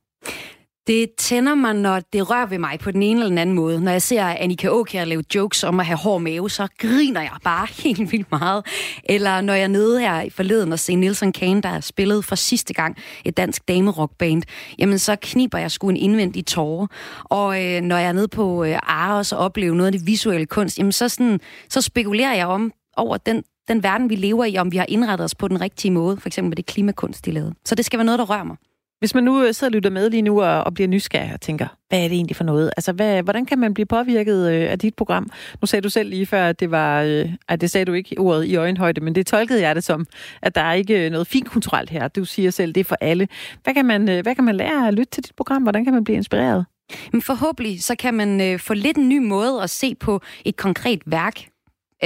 Det 0.88 1.10
tænder 1.18 1.56
mig, 1.56 1.74
når 1.74 2.00
det 2.14 2.30
rører 2.30 2.46
ved 2.46 2.60
mig 2.60 2.80
på 2.80 2.92
den 2.92 3.04
ene 3.04 3.20
eller 3.20 3.30
den 3.30 3.38
anden 3.38 3.56
måde. 3.56 3.82
Når 3.82 3.92
jeg 3.92 4.02
ser 4.02 4.26
Annika 4.26 4.68
Åkær 4.70 5.06
lave 5.06 5.24
jokes 5.36 5.64
om 5.64 5.80
at 5.80 5.86
have 5.86 5.98
hård 5.98 6.22
mave, 6.22 6.50
så 6.50 6.68
griner 6.78 7.22
jeg 7.22 7.32
bare 7.44 7.68
helt 7.84 8.12
vildt 8.12 8.32
meget. 8.32 8.66
Eller 9.04 9.42
når 9.42 9.54
jeg 9.54 9.64
er 9.64 9.68
nede 9.68 10.00
her 10.00 10.22
i 10.22 10.30
forleden 10.30 10.72
og 10.72 10.80
ser 10.80 10.98
Nilsson 10.98 11.32
Kane, 11.32 11.62
der 11.62 11.70
har 11.70 11.80
spillet 11.80 12.26
for 12.26 12.36
sidste 12.36 12.74
gang 12.74 12.98
et 13.26 13.38
dansk 13.38 13.68
damerockband, 13.68 14.44
jamen 14.80 15.00
så 15.00 15.16
kniber 15.22 15.58
jeg 15.58 15.72
sgu 15.72 15.90
en 15.90 15.98
indvendig 15.98 16.46
tårer. 16.46 16.88
Og 17.24 17.66
øh, 17.66 17.82
når 17.82 17.98
jeg 17.98 18.08
er 18.08 18.14
nede 18.14 18.28
på 18.28 18.64
øh, 18.64 18.80
Aros 18.84 19.32
og 19.32 19.40
oplever 19.40 19.76
noget 19.76 19.88
af 19.88 19.92
det 19.92 20.08
visuelle 20.08 20.46
kunst, 20.46 20.78
jamen 20.78 20.92
så, 20.92 21.10
sådan, 21.10 21.40
så 21.70 21.82
spekulerer 21.82 22.36
jeg 22.36 22.48
om 22.48 22.72
over 22.98 23.18
den, 23.18 23.44
den 23.68 23.84
verden, 23.84 24.10
vi 24.10 24.16
lever 24.16 24.46
i, 24.46 24.58
om 24.58 24.72
vi 24.72 24.78
har 24.78 24.86
indrettet 24.90 25.26
os 25.26 25.36
på 25.36 25.48
den 25.48 25.62
rigtige 25.62 25.92
måde, 25.92 26.18
for 26.18 26.30
eksempel 26.30 26.50
med 26.50 26.56
det 26.56 26.66
klimakunst, 26.66 27.26
de 27.26 27.32
lavede. 27.32 27.54
Så 27.66 27.76
det 27.76 27.86
skal 27.86 27.98
være 28.00 28.06
noget, 28.06 28.20
der 28.20 28.26
rører 28.26 28.44
mig. 28.44 28.58
Hvis 29.00 29.16
man 29.16 29.24
nu 29.24 29.44
øh, 29.44 29.54
sidder 29.54 29.72
og 29.72 29.76
lytter 29.76 29.90
med 29.90 30.10
lige 30.10 30.22
nu 30.22 30.42
og, 30.42 30.64
og 30.64 30.74
bliver 30.74 30.88
nysgerrig 30.88 31.34
og 31.34 31.42
tænker, 31.42 31.68
hvad 31.90 32.00
er 32.00 32.08
det 32.08 32.16
egentlig 32.16 32.36
for 32.36 32.44
noget? 32.44 32.72
Altså, 32.78 32.92
hvad, 32.92 33.24
hvordan 33.24 33.46
kan 33.46 33.60
man 33.60 33.74
blive 33.74 33.86
påvirket 33.86 34.52
øh, 34.52 34.72
af 34.72 34.80
dit 34.80 34.96
program? 34.96 35.30
Nu 35.62 35.68
sagde 35.68 35.82
du 35.82 35.90
selv 35.90 36.10
lige 36.10 36.26
før, 36.26 36.50
at 36.50 36.60
det 36.60 36.72
var, 36.72 37.02
øh, 37.02 37.30
at 37.48 37.62
det 37.62 37.72
sagde 37.72 37.86
du 37.86 37.94
ikke 37.94 38.20
ordet 38.20 38.46
i 38.46 38.56
øjenhøjde, 38.56 39.02
men 39.02 39.16
det 39.16 39.28
tolkede 39.28 39.62
jeg 39.62 39.76
det 39.76 39.84
som, 39.84 40.06
at 40.42 40.56
der 40.56 40.62
er 40.62 40.74
ikke 40.74 41.06
øh, 41.06 41.12
noget 41.12 41.28
fint 41.28 41.50
kulturelt 41.50 41.90
her. 41.90 42.08
Du 42.08 42.26
siger 42.26 42.52
selv, 42.52 42.74
det 42.74 42.82
er 42.82 42.86
for 42.86 42.98
alle. 43.02 43.28
Hvad 43.64 43.74
kan 43.74 43.86
man, 43.86 44.10
øh, 44.10 44.24
hvad 44.24 44.36
kan 44.36 44.44
man 44.44 44.56
lære 44.56 44.88
at 44.88 44.94
lytte 44.94 45.12
til 45.12 45.24
dit 45.24 45.36
program? 45.36 45.64
Hvordan 45.64 45.84
kan 45.84 45.94
man 45.94 46.04
blive 46.04 46.16
inspireret? 46.16 46.66
Men 47.12 47.22
forhåbentlig 47.22 47.84
så 47.84 47.96
kan 47.96 48.14
man 48.14 48.42
øh, 48.42 48.60
få 48.60 48.74
lidt 48.74 48.98
en 48.98 49.10
ny 49.10 49.18
måde 49.18 49.62
at 49.62 49.70
se 49.70 49.96
på 49.96 50.22
et 50.46 50.56
konkret 50.56 51.02
værk 51.06 51.53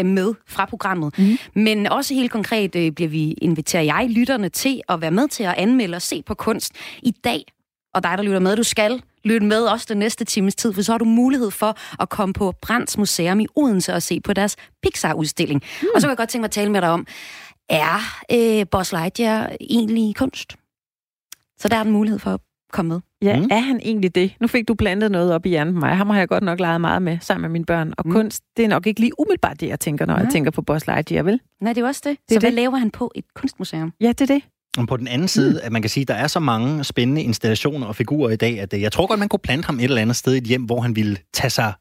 med 0.05 0.33
fra 0.47 0.65
programmet. 0.65 1.17
Mm. 1.17 1.37
Men 1.53 1.87
også 1.87 2.13
helt 2.13 2.31
konkret 2.31 2.75
øh, 2.75 2.91
bliver 2.91 3.09
vi 3.09 3.31
inviterer 3.31 3.83
jeg 3.83 4.07
lytterne 4.09 4.49
til 4.49 4.81
at 4.89 5.01
være 5.01 5.11
med 5.11 5.27
til 5.27 5.43
at 5.43 5.53
anmelde 5.57 5.95
og 5.95 6.01
se 6.01 6.21
på 6.21 6.33
kunst 6.33 6.73
i 7.03 7.11
dag. 7.11 7.45
Og 7.93 8.03
dig, 8.03 8.17
der 8.17 8.23
lytter 8.23 8.39
med, 8.39 8.55
du 8.55 8.63
skal 8.63 9.01
lytte 9.23 9.47
med 9.47 9.65
også 9.65 9.85
den 9.89 9.97
næste 9.97 10.25
times 10.25 10.55
tid, 10.55 10.73
for 10.73 10.81
så 10.81 10.91
har 10.91 10.97
du 10.97 11.05
mulighed 11.05 11.51
for 11.51 11.77
at 12.01 12.09
komme 12.09 12.33
på 12.33 12.53
Brands 12.61 12.97
Museum 12.97 13.39
i 13.39 13.47
Odense 13.55 13.93
og 13.93 14.01
se 14.01 14.19
på 14.19 14.33
deres 14.33 14.55
Pixar-udstilling. 14.83 15.63
Mm. 15.81 15.87
Og 15.95 16.01
så 16.01 16.07
kan 16.07 16.09
jeg 16.09 16.17
godt 16.17 16.29
tænke 16.29 16.41
mig 16.41 16.47
at 16.47 16.51
tale 16.51 16.71
med 16.71 16.81
dig 16.81 16.89
om, 16.89 17.07
er 17.69 17.99
øh, 18.31 18.65
Buzz 18.71 18.91
Lightyear 18.91 19.51
egentlig 19.61 20.15
kunst? 20.15 20.55
Så 21.59 21.67
der 21.67 21.75
er 21.75 21.81
en 21.81 21.91
mulighed 21.91 22.19
for 22.19 22.41
komme 22.73 22.89
med. 22.89 22.99
Ja, 23.21 23.39
mm. 23.39 23.47
er 23.51 23.59
han 23.59 23.79
egentlig 23.83 24.15
det? 24.15 24.33
Nu 24.39 24.47
fik 24.47 24.67
du 24.67 24.73
blandet 24.73 25.11
noget 25.11 25.33
op 25.33 25.45
i 25.45 25.49
hjernen 25.49 25.73
på 25.73 25.79
mig. 25.79 25.95
Ham 25.95 26.09
har 26.09 26.17
jeg 26.17 26.27
godt 26.27 26.43
nok 26.43 26.59
leget 26.59 26.81
meget 26.81 27.01
med 27.01 27.17
sammen 27.21 27.41
med 27.41 27.49
mine 27.49 27.65
børn. 27.65 27.93
Og 27.97 28.03
mm. 28.07 28.11
kunst, 28.11 28.43
det 28.57 28.65
er 28.65 28.69
nok 28.69 28.87
ikke 28.87 28.99
lige 28.99 29.11
umiddelbart 29.19 29.59
det, 29.59 29.67
jeg 29.67 29.79
tænker, 29.79 30.05
når 30.05 30.13
Nej. 30.13 30.23
jeg 30.23 30.31
tænker 30.31 30.51
på 30.51 30.61
Buzz 30.61 30.87
Lightyear, 30.87 31.23
vel? 31.23 31.39
Nej, 31.61 31.73
det 31.73 31.83
er 31.83 31.87
også 31.87 32.01
det. 32.05 32.17
Det 32.29 32.35
er 32.35 32.39
så 32.39 32.39
hvad 32.39 32.51
det. 32.51 32.55
laver 32.55 32.77
han 32.77 32.91
på 32.91 33.11
et 33.15 33.25
kunstmuseum? 33.35 33.93
Ja, 34.01 34.07
det 34.07 34.21
er 34.21 34.33
det. 34.33 34.43
Og 34.77 34.87
på 34.87 34.97
den 34.97 35.07
anden 35.07 35.27
side, 35.27 35.51
mm. 35.51 35.59
at 35.63 35.71
man 35.71 35.81
kan 35.81 35.89
sige, 35.89 36.01
at 36.01 36.07
der 36.07 36.13
er 36.13 36.27
så 36.27 36.39
mange 36.39 36.83
spændende 36.83 37.23
installationer 37.23 37.87
og 37.87 37.95
figurer 37.95 38.29
i 38.29 38.35
dag, 38.35 38.59
at 38.59 38.73
øh, 38.73 38.81
jeg 38.81 38.91
tror 38.91 39.07
godt, 39.07 39.19
man 39.19 39.29
kunne 39.29 39.39
plante 39.39 39.65
ham 39.65 39.79
et 39.79 39.83
eller 39.83 40.01
andet 40.01 40.15
sted 40.15 40.33
i 40.33 40.37
et 40.37 40.43
hjem, 40.43 40.63
hvor 40.63 40.81
han 40.81 40.95
ville 40.95 41.17
tage 41.33 41.49
sig 41.49 41.73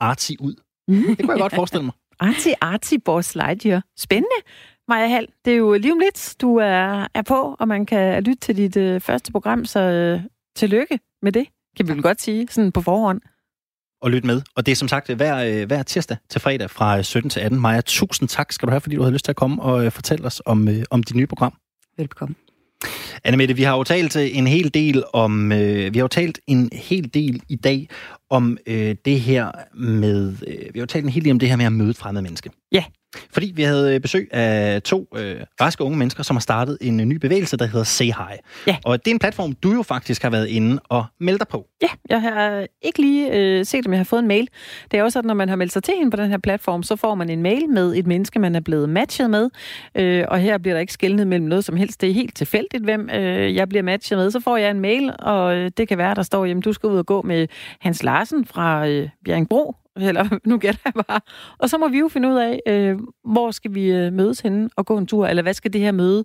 artsy 0.00 0.32
ud. 0.40 0.54
Mm. 0.88 1.16
Det 1.16 1.18
kunne 1.18 1.32
jeg 1.32 1.40
godt 1.40 1.54
forestille 1.54 1.84
mig. 1.84 1.94
Artsy, 2.20 2.48
artsy 2.60 2.94
Buzz 3.04 3.34
Lightyear. 3.34 3.82
Spændende. 3.98 4.36
Maja 4.88 5.08
Hall, 5.08 5.26
det 5.44 5.52
er 5.52 5.56
jo 5.56 5.74
lige 5.74 5.92
om 5.92 5.98
lidt, 5.98 6.36
du 6.40 6.56
er, 6.56 7.06
er 7.14 7.22
på, 7.22 7.56
og 7.58 7.68
man 7.68 7.86
kan 7.86 8.22
lytte 8.22 8.40
til 8.40 8.56
dit 8.56 8.76
øh, 8.76 9.00
første 9.00 9.32
program, 9.32 9.64
så 9.64 9.80
øh, 9.80 10.20
tillykke 10.56 11.00
med 11.22 11.32
det, 11.32 11.46
kan 11.76 11.88
vi 11.88 11.92
vel 11.92 12.02
godt 12.02 12.22
sige, 12.22 12.48
sådan 12.50 12.72
på 12.72 12.80
forhånd. 12.80 13.20
Og 14.02 14.10
lytte 14.10 14.26
med. 14.26 14.42
Og 14.56 14.66
det 14.66 14.72
er 14.72 14.76
som 14.76 14.88
sagt 14.88 15.08
hver, 15.08 15.36
øh, 15.36 15.66
hver 15.66 15.82
tirsdag 15.82 16.16
til 16.30 16.40
fredag 16.40 16.70
fra 16.70 17.02
17 17.02 17.30
til 17.30 17.40
18. 17.40 17.60
Maja, 17.60 17.80
tusind 17.80 18.28
tak 18.28 18.52
skal 18.52 18.66
du 18.66 18.70
have, 18.70 18.80
fordi 18.80 18.96
du 18.96 19.02
havde 19.02 19.12
lyst 19.12 19.24
til 19.24 19.32
at 19.32 19.36
komme 19.36 19.62
og 19.62 19.84
øh, 19.84 19.92
fortælle 19.92 20.26
os 20.26 20.42
om, 20.46 20.68
øh, 20.68 20.84
om 20.90 21.02
dit 21.02 21.16
nye 21.16 21.26
program. 21.26 21.54
Velbekomme. 21.96 22.34
Anne 23.24 23.36
Mette, 23.36 23.56
vi 23.56 23.62
har 23.62 23.76
jo 23.76 23.84
talt 23.84 24.16
øh, 24.16 24.38
en 24.38 24.46
hel 24.46 24.74
del 24.74 25.04
om, 25.12 25.52
øh, 25.52 25.94
vi 25.94 25.98
har 25.98 26.04
jo 26.04 26.08
talt 26.08 26.40
en 26.46 26.70
hel 26.72 27.14
del 27.14 27.42
i 27.48 27.56
dag 27.56 27.88
om 28.30 28.58
øh, 28.66 28.96
det 29.04 29.20
her 29.20 29.50
med, 29.74 30.28
øh, 30.46 30.74
vi 30.74 30.78
har 30.78 30.82
jo 30.82 30.86
talt 30.86 31.04
en 31.04 31.10
hel 31.10 31.24
del 31.24 31.32
om 31.32 31.38
det 31.38 31.48
her 31.48 31.56
med 31.56 31.66
at 31.66 31.72
møde 31.72 31.90
et 31.90 31.96
fremmed 31.96 32.22
menneske. 32.22 32.50
Ja. 32.72 32.84
Fordi 33.32 33.52
vi 33.54 33.62
havde 33.62 33.94
øh, 33.94 34.00
besøg 34.00 34.28
af 34.32 34.82
to 34.82 35.06
øh, 35.16 35.36
raske 35.60 35.84
unge 35.84 35.98
mennesker, 35.98 36.22
som 36.22 36.36
har 36.36 36.40
startet 36.40 36.78
en 36.80 37.00
øh, 37.00 37.06
ny 37.06 37.16
bevægelse, 37.16 37.56
der 37.56 37.66
hedder 37.66 37.84
Say 37.84 38.04
Hi. 38.04 38.36
Ja. 38.66 38.76
Og 38.84 39.04
det 39.04 39.10
er 39.10 39.14
en 39.14 39.18
platform, 39.18 39.52
du 39.52 39.72
jo 39.72 39.82
faktisk 39.82 40.22
har 40.22 40.30
været 40.30 40.46
inde 40.46 40.78
og 40.88 41.04
meldt 41.20 41.40
dig 41.40 41.48
på. 41.48 41.66
Ja, 41.82 41.88
jeg 42.08 42.22
har 42.22 42.66
ikke 42.82 43.00
lige 43.00 43.32
øh, 43.32 43.64
set, 43.64 43.86
om 43.86 43.92
jeg 43.92 43.98
har 43.98 44.04
fået 44.04 44.20
en 44.20 44.28
mail. 44.28 44.48
Det 44.90 44.98
er 44.98 45.02
også 45.02 45.16
sådan, 45.16 45.26
når 45.26 45.34
man 45.34 45.48
har 45.48 45.56
meldt 45.56 45.72
sig 45.72 45.82
til 45.82 45.94
hende 45.98 46.10
på 46.10 46.16
den 46.16 46.30
her 46.30 46.38
platform, 46.38 46.82
så 46.82 46.96
får 46.96 47.14
man 47.14 47.30
en 47.30 47.42
mail 47.42 47.68
med 47.68 47.96
et 47.96 48.06
menneske, 48.06 48.38
man 48.38 48.54
er 48.54 48.60
blevet 48.60 48.88
matchet 48.88 49.30
med. 49.30 49.50
Øh, 49.94 50.24
og 50.28 50.38
her 50.38 50.58
bliver 50.58 50.74
der 50.74 50.80
ikke 50.80 50.92
skældnet 50.92 51.26
mellem 51.26 51.48
noget 51.48 51.64
som 51.64 51.76
helst. 51.76 52.00
Det 52.00 52.10
er 52.10 52.14
helt 52.14 52.36
tilfældigt, 52.36 52.84
hvem 52.84 53.05
øh, 53.14 53.54
jeg 53.54 53.68
bliver 53.68 53.82
matchet 53.82 54.18
med. 54.18 54.30
Så 54.30 54.40
får 54.40 54.56
jeg 54.56 54.70
en 54.70 54.80
mail, 54.80 55.12
og 55.18 55.56
øh, 55.56 55.70
det 55.76 55.88
kan 55.88 55.98
være, 55.98 56.14
der 56.14 56.22
står, 56.22 56.44
jamen 56.44 56.62
du 56.62 56.72
skal 56.72 56.88
ud 56.88 56.98
og 56.98 57.06
gå 57.06 57.22
med 57.22 57.48
Hans 57.80 58.02
Larsen 58.02 58.44
fra 58.44 58.88
øh, 58.88 59.08
Bjerringbro, 59.24 59.74
eller 60.08 60.38
nu 60.44 60.58
gætter 60.58 60.80
jeg 60.84 61.04
bare. 61.08 61.20
Og 61.58 61.70
så 61.70 61.78
må 61.78 61.88
vi 61.88 61.98
jo 61.98 62.08
finde 62.08 62.28
ud 62.28 62.36
af, 62.36 62.60
øh, 62.68 62.98
hvor 63.24 63.50
skal 63.50 63.74
vi 63.74 63.92
øh, 63.92 64.12
mødes 64.12 64.40
henne 64.40 64.70
og 64.76 64.86
gå 64.86 64.98
en 64.98 65.06
tur, 65.06 65.26
eller 65.26 65.42
hvad 65.42 65.54
skal 65.54 65.72
det 65.72 65.80
her 65.80 65.92
møde, 65.92 66.24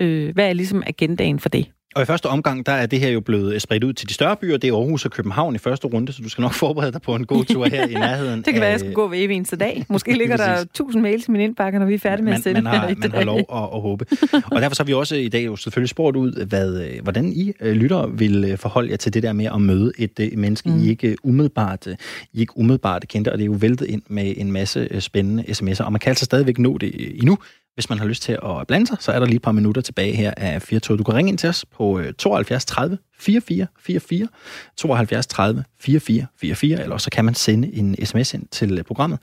øh, 0.00 0.34
hvad 0.34 0.48
er 0.48 0.52
ligesom 0.52 0.82
agendaen 0.86 1.38
for 1.38 1.48
det? 1.48 1.66
Og 1.94 2.02
i 2.02 2.04
første 2.04 2.26
omgang, 2.26 2.66
der 2.66 2.72
er 2.72 2.86
det 2.86 3.00
her 3.00 3.08
jo 3.08 3.20
blevet 3.20 3.62
spredt 3.62 3.84
ud 3.84 3.92
til 3.92 4.08
de 4.08 4.14
større 4.14 4.36
byer. 4.36 4.56
Det 4.56 4.70
er 4.70 4.74
Aarhus 4.74 5.04
og 5.04 5.10
København 5.10 5.54
i 5.54 5.58
første 5.58 5.86
runde, 5.86 6.12
så 6.12 6.22
du 6.22 6.28
skal 6.28 6.42
nok 6.42 6.52
forberede 6.64 6.92
dig 6.92 7.02
på 7.02 7.14
en 7.14 7.26
god 7.26 7.44
tur 7.44 7.64
her 7.64 7.86
i 7.86 7.94
nærheden. 7.94 8.36
det 8.36 8.44
kan 8.44 8.54
af... 8.54 8.60
være, 8.60 8.68
at 8.68 8.72
jeg 8.72 8.80
skal 8.80 8.92
gå 8.92 9.08
ved 9.08 9.18
evig 9.18 9.36
eneste 9.36 9.56
dag. 9.56 9.84
Måske 9.88 10.12
ligger 10.12 10.36
der 10.36 10.64
tusind 10.74 11.02
mails 11.02 11.28
i 11.28 11.30
min 11.30 11.40
indbakke, 11.40 11.78
når 11.78 11.86
vi 11.86 11.94
er 11.94 11.98
færdige 11.98 12.24
med 12.24 12.32
at 12.32 12.42
sende 12.42 12.62
man 12.62 12.72
har, 12.74 12.88
man 12.88 13.02
har 13.02 13.16
dag. 13.16 13.24
lov 13.24 13.38
at, 13.38 13.62
at 13.74 13.80
håbe. 13.80 14.06
Og 14.52 14.60
derfor 14.60 14.74
så 14.74 14.82
har 14.82 14.86
vi 14.86 14.92
også 14.92 15.16
i 15.16 15.28
dag 15.28 15.46
jo 15.46 15.56
selvfølgelig 15.56 15.88
spurgt 15.88 16.16
ud, 16.16 16.44
hvad, 16.46 16.82
øh, 16.82 17.02
hvordan 17.02 17.32
I 17.32 17.52
øh, 17.60 17.72
lytter 17.72 18.06
vil 18.06 18.44
øh, 18.44 18.58
forholde 18.58 18.90
jer 18.90 18.96
til 18.96 19.14
det 19.14 19.22
der 19.22 19.32
med 19.32 19.46
at 19.54 19.60
møde 19.60 19.92
et 19.98 20.20
øh, 20.20 20.38
menneske, 20.38 20.68
mm. 20.68 20.82
I 20.82 20.88
ikke 20.88 21.16
umiddelbart, 21.22 21.86
øh, 21.86 21.96
I 22.32 22.40
ikke 22.40 22.58
umiddelbart 22.58 23.04
kendte, 23.08 23.32
og 23.32 23.38
det 23.38 23.44
er 23.44 23.46
jo 23.46 23.56
væltet 23.60 23.86
ind 23.86 24.02
med 24.08 24.34
en 24.36 24.52
masse 24.52 24.88
øh, 24.90 25.00
spændende 25.00 25.42
sms'er, 25.42 25.84
og 25.84 25.92
man 25.92 26.00
kan 26.00 26.10
altså 26.10 26.24
stadigvæk 26.24 26.58
nå 26.58 26.78
det 26.78 26.94
øh, 26.98 27.10
endnu. 27.14 27.38
Hvis 27.74 27.88
man 27.88 27.98
har 27.98 28.06
lyst 28.06 28.22
til 28.22 28.32
at 28.32 28.66
blande 28.66 28.86
sig, 28.86 28.96
så 29.00 29.12
er 29.12 29.18
der 29.18 29.26
lige 29.26 29.36
et 29.36 29.42
par 29.42 29.52
minutter 29.52 29.82
tilbage 29.82 30.16
her 30.16 30.34
af 30.36 30.62
4 30.62 30.78
Du 30.78 31.04
kan 31.04 31.14
ringe 31.14 31.28
ind 31.28 31.38
til 31.38 31.48
os 31.48 31.64
på 31.64 31.98
øh, 31.98 32.12
72 32.14 32.64
30 32.64 32.98
44 33.18 33.66
44, 33.78 34.28
72 34.76 35.26
30 35.26 35.64
44 35.80 36.26
44, 36.36 36.82
eller 36.82 36.98
så 36.98 37.10
kan 37.10 37.24
man 37.24 37.34
sende 37.34 37.74
en 37.74 38.06
sms 38.06 38.34
ind 38.34 38.46
til 38.50 38.78
øh, 38.78 38.84
programmet. 38.84 39.18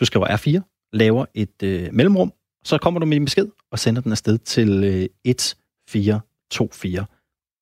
Du 0.00 0.04
skriver 0.04 0.26
R4, 0.26 0.88
laver 0.92 1.24
et 1.34 1.62
øh, 1.62 1.88
mellemrum, 1.92 2.32
så 2.64 2.78
kommer 2.78 3.00
du 3.00 3.06
med 3.06 3.16
din 3.16 3.24
besked 3.24 3.46
og 3.72 3.78
sender 3.78 4.02
den 4.02 4.12
afsted 4.12 4.38
til 4.38 4.84
øh, 4.84 5.08
1424. 5.24 7.06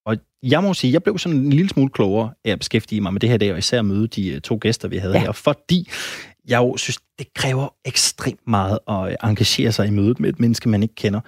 Og 0.07 0.17
jeg 0.43 0.63
må 0.63 0.75
sige, 0.75 0.93
jeg 0.93 1.03
blev 1.03 1.19
sådan 1.19 1.39
en 1.39 1.51
lille 1.51 1.69
smule 1.69 1.91
klogere 1.91 2.31
af 2.45 2.51
at 2.51 2.59
beskæftige 2.59 3.01
mig 3.01 3.13
med 3.13 3.21
det 3.21 3.29
her 3.29 3.37
dag, 3.37 3.53
og 3.53 3.59
især 3.59 3.83
møde 3.83 4.09
de 4.09 4.29
øh, 4.29 4.41
to 4.41 4.59
gæster, 4.61 4.89
vi 4.89 4.97
havde 4.97 5.15
ja. 5.15 5.21
her, 5.21 5.33
fordi 5.33 5.89
jeg 6.49 6.59
jo 6.59 6.77
synes, 6.77 6.99
det 7.19 7.35
kræver 7.35 7.69
ekstremt 7.85 8.41
meget 8.47 8.79
at 8.89 9.09
øh, 9.09 9.15
engagere 9.25 9.73
sig 9.73 9.87
i 9.87 9.91
mødet 9.91 10.21
med 10.21 10.29
et 10.29 10.41
menneske, 10.41 10.69
man 10.69 10.83
ikke 10.83 10.95
kender. 10.95 11.21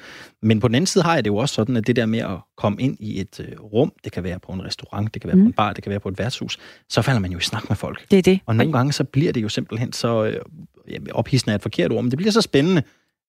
Men 0.43 0.61
på 0.61 0.69
den 0.69 0.75
anden 0.75 0.87
side 0.87 1.05
har 1.05 1.15
jeg 1.15 1.25
det 1.25 1.31
jo 1.31 1.37
også 1.37 1.55
sådan, 1.55 1.77
at 1.77 1.87
det 1.87 1.97
der 1.97 2.07
med 2.07 2.19
at 2.19 2.39
komme 2.57 2.83
ind 2.83 2.97
i 3.01 3.21
et 3.21 3.41
øh, 3.41 3.61
rum, 3.61 3.93
det 4.05 4.13
kan 4.13 4.25
være 4.25 4.39
på 4.39 4.53
en 4.53 4.65
restaurant, 4.65 5.15
det 5.15 5.23
kan 5.23 5.29
være 5.29 5.37
mm. 5.37 5.43
på 5.43 5.47
en 5.47 5.53
bar, 5.53 5.73
det 5.73 5.85
kan 5.85 5.91
være 5.91 6.01
på 6.01 6.09
et 6.09 6.19
værtshus, 6.19 6.59
så 6.89 7.03
falder 7.03 7.21
man 7.21 7.33
jo 7.33 7.39
i 7.39 7.43
snak 7.43 7.69
med 7.69 7.77
folk. 7.77 8.11
Det 8.11 8.19
er 8.19 8.23
det. 8.23 8.41
Og 8.47 8.57
nogle 8.57 8.73
gange 8.73 8.93
så 8.93 9.05
bliver 9.05 9.33
det 9.33 9.43
jo 9.43 9.49
simpelthen 9.49 9.93
så, 9.93 10.25
øh, 10.25 10.41
ja, 10.91 10.99
ophidsende 11.13 11.53
er 11.53 11.57
et 11.57 11.63
forkert 11.63 11.93
ord, 11.93 12.05
men 12.05 12.11
det 12.11 12.17
bliver 12.17 12.33
så 12.33 12.41
spændende, 12.41 12.83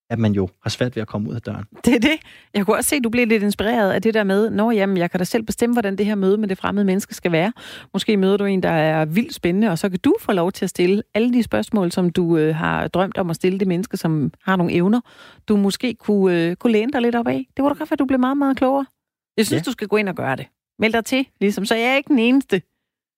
at 0.10 0.20
man 0.20 0.32
jo 0.34 0.50
har 0.64 0.70
svært 0.70 0.96
ved 0.96 1.02
at 1.02 1.08
komme 1.08 1.30
ud 1.30 1.36
af 1.36 1.42
døren. 1.42 1.66
Det 1.86 1.96
er 1.96 2.00
det. 2.00 2.12
Jeg 2.54 2.66
kunne 2.66 2.76
også 2.78 2.90
se, 2.90 2.96
at 2.96 3.04
du 3.04 3.10
blev 3.10 3.28
lidt 3.28 3.44
inspireret 3.44 3.92
af 3.92 4.02
det 4.02 4.14
der 4.14 4.24
med, 4.24 4.50
Nå 4.50 4.72
jamen, 4.72 4.98
jeg 4.98 5.12
kan 5.12 5.18
da 5.18 5.24
selv 5.24 5.44
bestemme, 5.44 5.74
hvordan 5.74 5.96
det 5.98 6.06
her 6.06 6.16
møde 6.16 6.38
med 6.38 6.48
det 6.48 6.58
fremmede 6.58 6.86
menneske 6.86 7.14
skal 7.16 7.32
være. 7.32 7.54
Måske 7.94 8.18
møder 8.18 8.38
du 8.38 8.46
en, 8.46 8.64
der 8.64 8.70
er 8.70 9.06
vildt 9.06 9.34
spændende, 9.34 9.70
og 9.70 9.78
så 9.80 9.90
kan 9.90 10.00
du 10.00 10.16
få 10.20 10.32
lov 10.32 10.52
til 10.52 10.66
at 10.66 10.70
stille 10.70 11.04
alle 11.14 11.34
de 11.34 11.44
spørgsmål, 11.44 11.92
som 11.92 12.10
du 12.10 12.38
øh, 12.38 12.56
har 12.56 12.88
drømt 12.88 13.18
om 13.18 13.30
at 13.30 13.36
stille 13.36 13.60
det 13.60 13.68
menneske, 13.68 13.98
som 13.98 14.32
har 14.44 14.56
nogle 14.56 14.74
evner, 14.74 15.02
du 15.48 15.58
måske 15.58 15.94
kunne, 15.94 16.44
øh, 16.50 16.56
kunne 16.56 16.74
læne 16.74 16.92
dig 16.92 17.02
lidt 17.02 17.16
op 17.16 17.28
af. 17.28 17.46
Det 17.58 17.64
var 17.64 17.70
da 17.70 17.76
godt, 17.78 17.92
at 17.92 18.00
du 18.00 18.06
blev 18.06 18.20
meget, 18.20 18.38
meget 18.38 18.58
klogere. 18.58 18.86
Jeg 19.38 19.46
synes, 19.46 19.62
Ja. 19.62 19.64
du 19.66 19.72
skal 19.72 19.88
gå 19.88 19.98
ind 19.98 20.10
og 20.10 20.16
gøre 20.16 20.36
det. 20.36 20.46
Meld 20.80 20.94
dig 20.94 21.06
til, 21.06 21.28
ligesom, 21.42 21.66
så 21.66 21.76
jeg 21.76 21.86
er 21.92 21.96
ikke 21.96 22.08
den 22.08 22.20
eneste. 22.20 22.62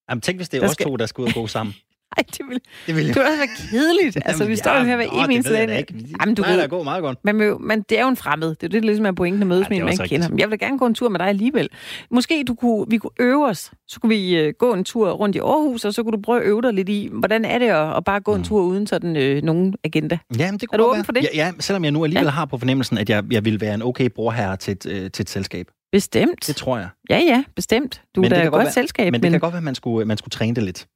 Jamen 0.10 0.22
tænk, 0.22 0.38
hvis 0.40 0.50
det 0.50 0.58
er 0.58 0.62
Der 0.62 0.68
os 0.68 0.74
skal- 0.74 0.86
to, 0.86 0.96
der 0.96 1.06
skal 1.06 1.22
ud 1.22 1.28
og 1.28 1.34
gå 1.34 1.48
sammen. 1.48 1.76
Ej, 2.18 2.24
det 2.32 2.40
vil, 2.50 2.60
Det 2.88 2.96
ville 2.96 3.08
det 3.08 3.16
vil 3.16 3.24
også 3.26 3.38
være 3.38 3.48
kedeligt. 3.70 4.18
altså, 4.26 4.46
vi 4.46 4.56
står 4.56 4.78
jo 4.80 4.84
her 4.84 4.96
hver 4.96 5.06
evig 5.26 5.34
eneste 5.36 5.54
dag. 5.54 5.86
Jamen, 6.22 6.36
du 6.36 6.42
Nej, 6.42 6.56
der 6.56 6.68
går 6.68 6.84
meget 6.84 7.02
godt. 7.02 7.18
Men, 7.24 7.36
men, 7.36 7.68
men 7.68 7.82
det 7.90 7.98
er 8.00 8.02
jo 8.04 8.08
en 8.10 8.16
fremmed. 8.16 8.50
Det 8.50 8.64
er 8.64 8.68
det, 8.68 8.72
der 8.84 8.88
ligesom 8.88 9.06
er 9.06 9.12
pointen 9.12 9.42
at 9.42 9.48
mødes 9.48 9.64
Ja, 9.64 9.70
med 9.70 9.78
en, 9.78 9.82
er 9.82 9.86
man 9.86 9.92
kender. 9.98 10.04
rigtigt. 10.26 10.40
Jeg 10.40 10.50
vil 10.52 10.60
da 10.60 10.66
gerne 10.66 10.80
gå 10.80 10.86
en 10.86 10.94
tur 10.94 11.10
med 11.10 11.20
dig 11.20 11.28
alligevel. 11.28 11.70
Måske 12.12 12.44
du 12.48 12.56
kunne, 12.56 12.86
vi 12.90 12.98
kunne 12.98 13.12
øve 13.20 13.46
os. 13.48 13.72
Så 13.88 14.00
kunne 14.00 14.10
vi 14.10 14.36
øh, 14.38 14.54
gå 14.60 14.74
en 14.74 14.84
tur 14.84 15.12
rundt 15.12 15.36
i 15.36 15.40
Aarhus, 15.40 15.86
og 15.86 15.94
så 15.94 16.04
kunne 16.04 16.12
du 16.18 16.22
prøve 16.22 16.42
at 16.42 16.48
øve 16.48 16.62
dig 16.62 16.74
lidt 16.74 16.90
i, 16.90 17.10
hvordan 17.14 17.46
er 17.46 17.60
det 17.60 17.68
at, 17.70 17.98
at 17.98 18.04
bare 18.04 18.20
gå 18.20 18.36
en 18.36 18.44
tur 18.44 18.62
uden 18.62 18.88
sådan 18.88 19.16
øh, 19.16 19.44
nogen 19.44 19.76
agenda. 19.84 20.18
Ja, 20.40 20.52
men 20.52 20.60
det 20.60 20.70
kunne 20.70 20.78
du 20.78 20.84
godt 20.84 20.90
åben 20.90 20.98
være. 20.98 21.06
for 21.06 21.12
det? 21.12 21.24
Ja, 21.34 21.46
ja, 21.46 21.52
selvom 21.60 21.84
jeg 21.84 21.92
nu 21.92 22.04
alligevel 22.04 22.26
Ja. 22.26 22.30
har 22.32 22.46
på 22.46 22.58
fornemmelsen, 22.58 22.98
at 22.98 23.10
jeg, 23.10 23.24
jeg 23.32 23.46
vil 23.46 23.62
være 23.62 23.74
en 23.74 23.82
okay 23.82 24.10
brorherre 24.16 24.58
til 24.58 24.72
et, 24.72 24.86
øh, 24.86 25.12
til 25.12 25.24
et 25.24 25.30
selskab. 25.30 25.68
Bestemt. 25.92 26.48
Det 26.48 26.56
tror 26.56 26.78
jeg. 26.78 26.88
Ja, 27.10 27.18
ja, 27.20 27.44
bestemt. 27.56 28.02
Du 28.16 28.22
Men 28.22 28.32
er 28.32 28.36
da 28.36 28.42
et 28.42 28.44
godt 28.46 28.52
godt 28.52 28.64
være- 28.66 28.74
selskab, 28.74 29.06
Men 29.06 29.12
men, 29.12 29.24
det 29.24 29.32
kan 29.32 29.40
godt 29.40 29.54
være, 29.54 29.58
at 29.58 29.64
man 29.64 29.76
skulle, 29.76 30.06
man 30.06 30.18
skulle 30.18 30.32
træne 30.32 30.56
det 30.56 30.64
lidt. 30.64 30.88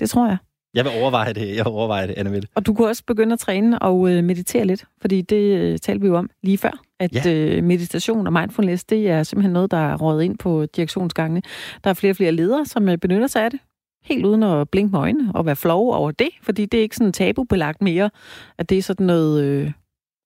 Det 0.00 0.10
tror 0.10 0.26
jeg. 0.26 0.36
Jeg 0.74 0.84
vil 0.84 0.92
overveje 1.00 1.32
det, 1.32 1.40
jeg 1.48 1.64
vil 1.64 1.66
overveje 1.66 2.06
det, 2.06 2.14
Anna 2.16 2.30
Mette. 2.30 2.48
Og 2.54 2.66
du 2.66 2.74
kunne 2.74 2.88
også 2.88 3.02
begynde 3.06 3.32
at 3.32 3.38
træne 3.38 3.78
og 3.78 4.10
øh, 4.10 4.24
meditere 4.24 4.64
lidt, 4.64 4.84
fordi 5.00 5.20
det 5.22 5.58
øh, 5.58 5.78
talte 5.78 6.00
vi 6.02 6.06
jo 6.06 6.16
om 6.16 6.30
lige 6.42 6.58
før, 6.58 6.70
at 7.00 7.26
Ja. 7.26 7.32
øh, 7.34 7.64
meditation 7.64 8.26
og 8.26 8.32
mindfulness, 8.32 8.84
det 8.84 9.10
er 9.10 9.22
simpelthen 9.22 9.52
noget, 9.52 9.70
der 9.70 9.76
er 9.76 9.96
røget 9.96 10.22
ind 10.24 10.38
på 10.38 10.66
direktionsgangene. 10.66 11.42
Der 11.84 11.90
er 11.90 11.94
flere 11.94 12.12
og 12.12 12.16
flere 12.16 12.32
ledere, 12.32 12.66
som 12.66 12.88
øh, 12.88 12.98
benytter 12.98 13.26
sig 13.26 13.44
af 13.44 13.50
det, 13.50 13.60
helt 14.04 14.26
uden 14.26 14.42
at 14.42 14.70
blinke 14.70 14.90
med 14.92 15.00
øjnene 15.00 15.32
og 15.34 15.46
være 15.46 15.56
flove 15.56 15.94
over 15.94 16.10
det, 16.10 16.28
fordi 16.42 16.66
det 16.66 16.78
er 16.78 16.82
ikke 16.82 16.96
sådan 16.96 17.12
tabubelagt 17.12 17.82
mere, 17.82 18.10
at 18.58 18.70
det 18.70 18.78
er 18.78 18.82
sådan 18.82 19.06
noget 19.06 19.44
øh, 19.44 19.72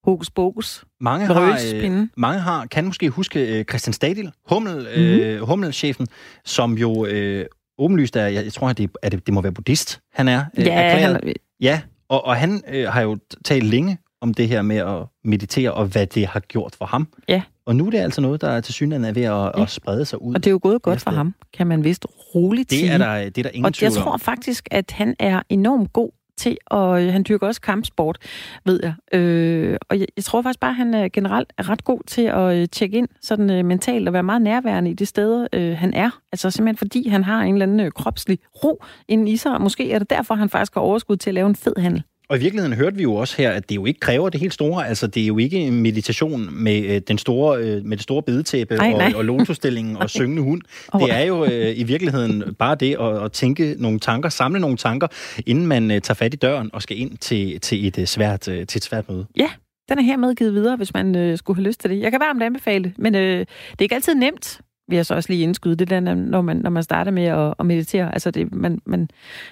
hokus 0.04 0.30
pokus. 0.30 0.84
Mange 1.00 1.26
har, 1.26 1.58
øh, 1.74 2.06
mange 2.16 2.40
har, 2.40 2.66
kan 2.66 2.84
måske 2.84 3.08
huske 3.10 3.58
øh, 3.58 3.64
Christian 3.64 3.92
Stadil, 3.92 4.30
Hummel, 4.48 4.86
øh, 4.96 5.40
Hummel-chefen, 5.42 6.06
som 6.44 6.78
jo 6.78 7.06
øh, 7.06 7.46
åbenlyst 7.80 8.16
er, 8.16 8.26
jeg, 8.26 8.44
jeg 8.44 8.52
tror, 8.52 8.68
at 8.68 8.78
det, 8.78 8.90
at 9.02 9.12
det, 9.12 9.26
det 9.26 9.34
må 9.34 9.40
være 9.40 9.52
buddhist, 9.52 10.00
han 10.14 10.28
er 10.28 10.44
øh, 10.58 10.66
Ja, 10.66 10.72
erklæret. 10.82 11.20
han, 11.24 11.34
Ja, 11.60 11.80
og, 12.08 12.24
og 12.26 12.36
han 12.36 12.62
øh, 12.68 12.88
har 12.88 13.00
jo 13.00 13.18
talt 13.44 13.64
længe 13.64 13.98
om 14.20 14.34
det 14.34 14.48
her 14.48 14.62
med 14.62 14.76
at 14.76 14.96
meditere, 15.24 15.72
og 15.72 15.86
hvad 15.86 16.06
det 16.06 16.26
har 16.26 16.40
gjort 16.40 16.74
for 16.78 16.84
ham. 16.84 17.08
Ja. 17.28 17.42
Og 17.66 17.76
nu 17.76 17.86
er 17.86 17.90
det 17.90 17.98
altså 17.98 18.20
noget, 18.20 18.40
der 18.40 18.60
til 18.60 18.74
synligheden 18.74 19.04
er 19.08 19.12
ved 19.12 19.22
at, 19.22 19.30
Ja. 19.58 19.62
at 19.62 19.70
sprede 19.70 20.04
sig 20.04 20.22
ud. 20.22 20.34
og 20.34 20.44
det 20.44 20.46
er 20.46 20.50
jo 20.50 20.58
gået 20.62 20.82
godt 20.82 21.00
for 21.00 21.10
ham, 21.10 21.34
kan 21.56 21.66
man 21.66 21.84
vist 21.84 22.06
roligt 22.34 22.72
sige. 22.72 22.86
det 22.86 22.92
er 22.94 22.98
der, 22.98 23.14
det 23.24 23.38
er 23.38 23.42
der 23.42 23.50
ingen 23.50 23.64
Og 23.64 23.72
jeg 23.82 23.92
tror 23.92 24.16
faktisk, 24.16 24.68
at 24.70 24.90
han 24.90 25.16
er 25.18 25.42
enormt 25.48 25.92
god 25.92 26.10
til, 26.40 26.58
og 26.66 27.02
øh, 27.02 27.12
han 27.12 27.24
dyrker 27.28 27.46
også 27.46 27.60
kampsport, 27.60 28.18
ved 28.64 28.80
jeg. 28.82 29.18
Øh, 29.18 29.76
og 29.88 30.00
jeg, 30.00 30.06
jeg 30.16 30.24
tror 30.24 30.42
faktisk 30.42 30.60
bare, 30.60 30.70
at 30.70 30.76
han 30.76 30.94
er 30.94 31.08
generelt 31.08 31.52
er 31.58 31.68
ret 31.68 31.84
god 31.84 32.00
til 32.06 32.22
at 32.22 32.56
øh, 32.56 32.68
tjekke 32.72 32.98
ind 32.98 33.08
sådan 33.20 33.50
øh, 33.50 33.64
mentalt 33.64 34.08
og 34.08 34.12
være 34.12 34.22
meget 34.22 34.42
nærværende 34.42 34.90
i 34.90 34.94
de 34.94 35.06
steder, 35.06 35.46
øh, 35.52 35.76
han 35.76 35.94
er. 35.94 36.10
Altså 36.32 36.50
simpelthen 36.50 36.76
fordi 36.76 37.08
han 37.08 37.24
har 37.24 37.42
en 37.42 37.54
eller 37.54 37.66
anden 37.66 37.80
øh, 37.80 37.90
kropslig 37.92 38.38
ro 38.64 38.84
inden 39.08 39.28
i 39.28 39.36
sig, 39.36 39.54
og 39.54 39.62
måske 39.62 39.92
er 39.92 39.98
det 39.98 40.10
derfor, 40.10 40.34
han 40.34 40.48
faktisk 40.48 40.74
har 40.74 40.80
overskud 40.80 41.16
til 41.16 41.30
at 41.30 41.34
lave 41.34 41.46
en 41.48 41.56
fed 41.56 41.74
handel. 41.78 42.02
Og 42.30 42.36
i 42.36 42.40
virkeligheden 42.40 42.76
hørte 42.76 42.96
vi 42.96 43.02
jo 43.02 43.14
også 43.14 43.36
her, 43.36 43.50
at 43.50 43.68
det 43.68 43.76
jo 43.76 43.86
ikke 43.86 44.00
kræver 44.00 44.28
det 44.28 44.40
helt 44.40 44.54
store. 44.54 44.88
Altså, 44.88 45.06
det 45.06 45.22
er 45.22 45.26
jo 45.26 45.38
ikke 45.38 45.56
en 45.56 45.82
meditation 45.82 46.48
med, 46.52 46.84
øh, 46.84 47.00
den 47.08 47.18
store, 47.18 47.58
øh, 47.58 47.84
med 47.84 47.96
det 47.96 48.02
store 48.02 48.22
bedetæppe 48.22 48.74
Ej, 48.74 48.92
nej. 48.92 49.12
og, 49.12 49.18
og 49.18 49.24
lotusstillingen 49.24 49.96
og 49.96 50.10
syngende 50.20 50.42
hund. 50.42 50.62
Det 50.94 51.10
er 51.10 51.20
jo 51.20 51.44
øh, 51.44 51.78
i 51.78 51.82
virkeligheden 51.82 52.54
bare 52.58 52.74
det 52.74 52.96
at, 53.00 53.24
at 53.24 53.32
tænke 53.32 53.74
nogle 53.78 53.98
tanker, 53.98 54.28
samle 54.28 54.60
nogle 54.60 54.76
tanker, 54.76 55.06
inden 55.46 55.66
man 55.66 55.90
øh, 55.90 56.00
tager 56.00 56.14
fat 56.14 56.34
i 56.34 56.36
døren 56.36 56.70
og 56.72 56.82
skal 56.82 56.98
ind 56.98 57.18
til, 57.18 57.60
til, 57.60 57.86
et, 57.86 57.98
øh, 57.98 58.06
svært, 58.06 58.48
øh, 58.48 58.66
til 58.66 58.78
et 58.78 58.84
svært 58.84 59.08
møde. 59.08 59.26
Ja, 59.36 59.50
den 59.88 59.98
er 59.98 60.02
hermed 60.02 60.34
givet 60.34 60.54
videre, 60.54 60.76
hvis 60.76 60.94
man 60.94 61.16
øh, 61.16 61.38
skulle 61.38 61.56
have 61.56 61.66
lyst 61.66 61.80
til 61.80 61.90
det. 61.90 62.00
Jeg 62.00 62.10
kan 62.10 62.20
varmt 62.20 62.42
anbefale 62.42 62.84
det, 62.84 62.92
men 62.98 63.14
øh, 63.14 63.38
det 63.38 63.46
er 63.78 63.82
ikke 63.82 63.94
altid 63.94 64.14
nemt, 64.14 64.60
vil 64.90 64.96
jeg 64.96 65.06
så 65.06 65.14
også 65.14 65.32
lige 65.32 65.42
indskyde, 65.42 65.74
det 65.74 65.90
der, 65.90 66.00
når 66.00 66.40
man, 66.42 66.56
når 66.56 66.70
man 66.70 66.82
starter 66.82 67.10
med 67.12 67.24
at, 67.24 67.54
at 67.58 67.66
meditere. 67.66 68.12
Altså, 68.12 68.30
det, 68.30 68.54
man, 68.54 68.80
man, 68.86 69.00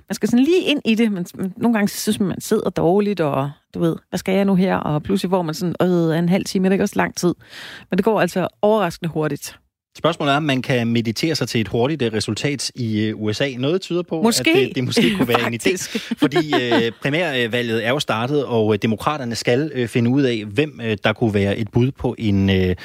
man 0.08 0.14
skal 0.14 0.28
sådan 0.28 0.44
lige 0.44 0.62
ind 0.62 0.80
i 0.84 0.94
det. 0.94 1.12
Man, 1.12 1.26
man, 1.34 1.52
nogle 1.56 1.74
gange 1.74 1.88
synes 1.88 2.20
man, 2.20 2.28
man 2.28 2.40
sidder 2.40 2.70
dårligt, 2.70 3.20
og 3.20 3.50
du 3.74 3.80
ved, 3.80 3.96
hvad 4.08 4.18
skal 4.18 4.34
jeg 4.34 4.44
nu 4.44 4.54
her? 4.54 4.76
Og 4.76 5.02
pludselig 5.02 5.30
får 5.30 5.42
man 5.42 5.54
sådan, 5.54 5.74
øh, 5.82 6.18
en 6.18 6.28
halv 6.28 6.44
time, 6.44 6.64
det 6.64 6.70
er 6.70 6.72
ikke 6.72 6.84
også 6.84 6.96
lang 6.98 7.16
tid. 7.16 7.34
Men 7.90 7.96
det 7.96 8.04
går 8.04 8.20
altså 8.20 8.48
overraskende 8.62 9.10
hurtigt. 9.10 9.58
Spørgsmålet 9.98 10.32
er, 10.32 10.36
om 10.36 10.42
man 10.42 10.62
kan 10.62 10.86
meditere 10.86 11.34
sig 11.34 11.48
til 11.48 11.60
et 11.60 11.68
hurtigt 11.68 12.02
øh, 12.02 12.12
resultat 12.12 12.70
i 12.74 13.00
øh, 13.00 13.22
USA. 13.22 13.48
Noget 13.58 13.80
tyder 13.80 14.02
på, 14.02 14.22
Måske. 14.22 14.50
at 14.50 14.56
det, 14.56 14.74
det 14.74 14.84
måske 14.84 15.14
kunne 15.16 15.28
være 15.28 15.46
en 15.46 15.54
idé. 15.60 15.98
Fordi 16.18 16.54
øh, 16.62 16.92
primærvalget 17.02 17.86
er 17.86 17.90
jo 17.90 17.98
startet, 17.98 18.44
og 18.44 18.74
øh, 18.74 18.78
demokraterne 18.82 19.34
skal 19.34 19.70
øh, 19.74 19.88
finde 19.88 20.10
ud 20.10 20.22
af, 20.22 20.44
hvem 20.44 20.80
øh, 20.84 20.96
der 21.04 21.12
kunne 21.12 21.34
være 21.34 21.56
et 21.56 21.70
bud 21.70 21.90
på 21.90 22.14
en, 22.18 22.50
øh, 22.50 22.76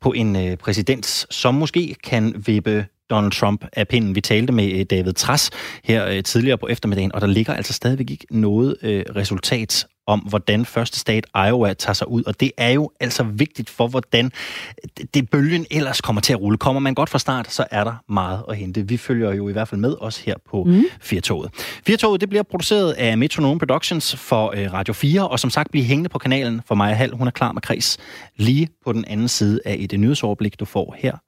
på 0.00 0.12
en 0.12 0.36
øh, 0.36 0.56
præsident, 0.56 1.26
som 1.30 1.54
måske 1.54 1.96
kan 2.04 2.42
vippe 2.46 2.86
Donald 3.10 3.32
Trump 3.32 3.64
af 3.72 3.88
pinden. 3.88 4.14
Vi 4.14 4.20
talte 4.20 4.52
med 4.52 4.72
øh, 4.72 4.84
David 4.84 5.12
Tras 5.12 5.50
her 5.84 6.06
øh, 6.06 6.22
tidligere 6.22 6.58
på 6.58 6.66
eftermiddagen, 6.66 7.14
og 7.14 7.20
der 7.20 7.26
ligger 7.26 7.54
altså 7.54 7.72
stadigvæk 7.72 8.10
ikke 8.10 8.26
noget 8.30 8.76
øh, 8.82 9.04
resultat 9.16 9.86
om, 10.06 10.20
hvordan 10.20 10.64
første 10.64 10.98
stat 10.98 11.26
Iowa 11.46 11.74
tager 11.74 11.94
sig 11.94 12.08
ud. 12.08 12.22
Og 12.24 12.40
det 12.40 12.52
er 12.56 12.70
jo 12.70 12.90
altså 13.00 13.22
vigtigt 13.22 13.70
for, 13.70 13.88
hvordan 13.88 14.32
det 15.14 15.30
bølgen 15.30 15.66
ellers 15.70 16.00
kommer 16.00 16.22
til 16.22 16.32
at 16.32 16.40
rulle. 16.40 16.58
Kommer 16.58 16.80
man 16.80 16.94
godt 16.94 17.10
fra 17.10 17.18
start, 17.18 17.52
så 17.52 17.64
er 17.70 17.84
der 17.84 17.94
meget 18.08 18.42
at 18.48 18.56
hente. 18.56 18.88
Vi 18.88 18.96
følger 18.96 19.34
jo 19.34 19.48
i 19.48 19.52
hvert 19.52 19.68
fald 19.68 19.80
med 19.80 19.96
os 20.00 20.18
her 20.18 20.34
på 20.50 20.64
mm. 20.64 20.84
Firtoget. 21.00 21.50
Firtoget, 21.86 22.20
det 22.20 22.28
bliver 22.28 22.42
produceret 22.42 22.92
af 22.92 23.18
Metronome 23.18 23.58
Productions 23.58 24.16
for 24.16 24.54
øh, 24.56 24.72
Radio 24.72 24.94
4, 24.94 25.28
og 25.28 25.40
som 25.40 25.50
sagt 25.50 25.70
bliver 25.70 25.86
hængende 25.86 26.08
på 26.08 26.18
kanalen 26.18 26.62
for 26.66 26.74
Maja 26.74 26.94
Hall. 26.94 27.14
Hun 27.14 27.26
er 27.26 27.30
klar 27.30 27.52
med 27.52 27.62
kreds 27.62 27.98
lige 28.36 28.68
på 28.84 28.92
den 28.92 29.04
anden 29.04 29.28
side 29.28 29.60
af 29.64 29.76
et 29.78 30.00
nyhedsoverblik, 30.00 30.60
du 30.60 30.64
får 30.64 30.94
her 30.98 31.26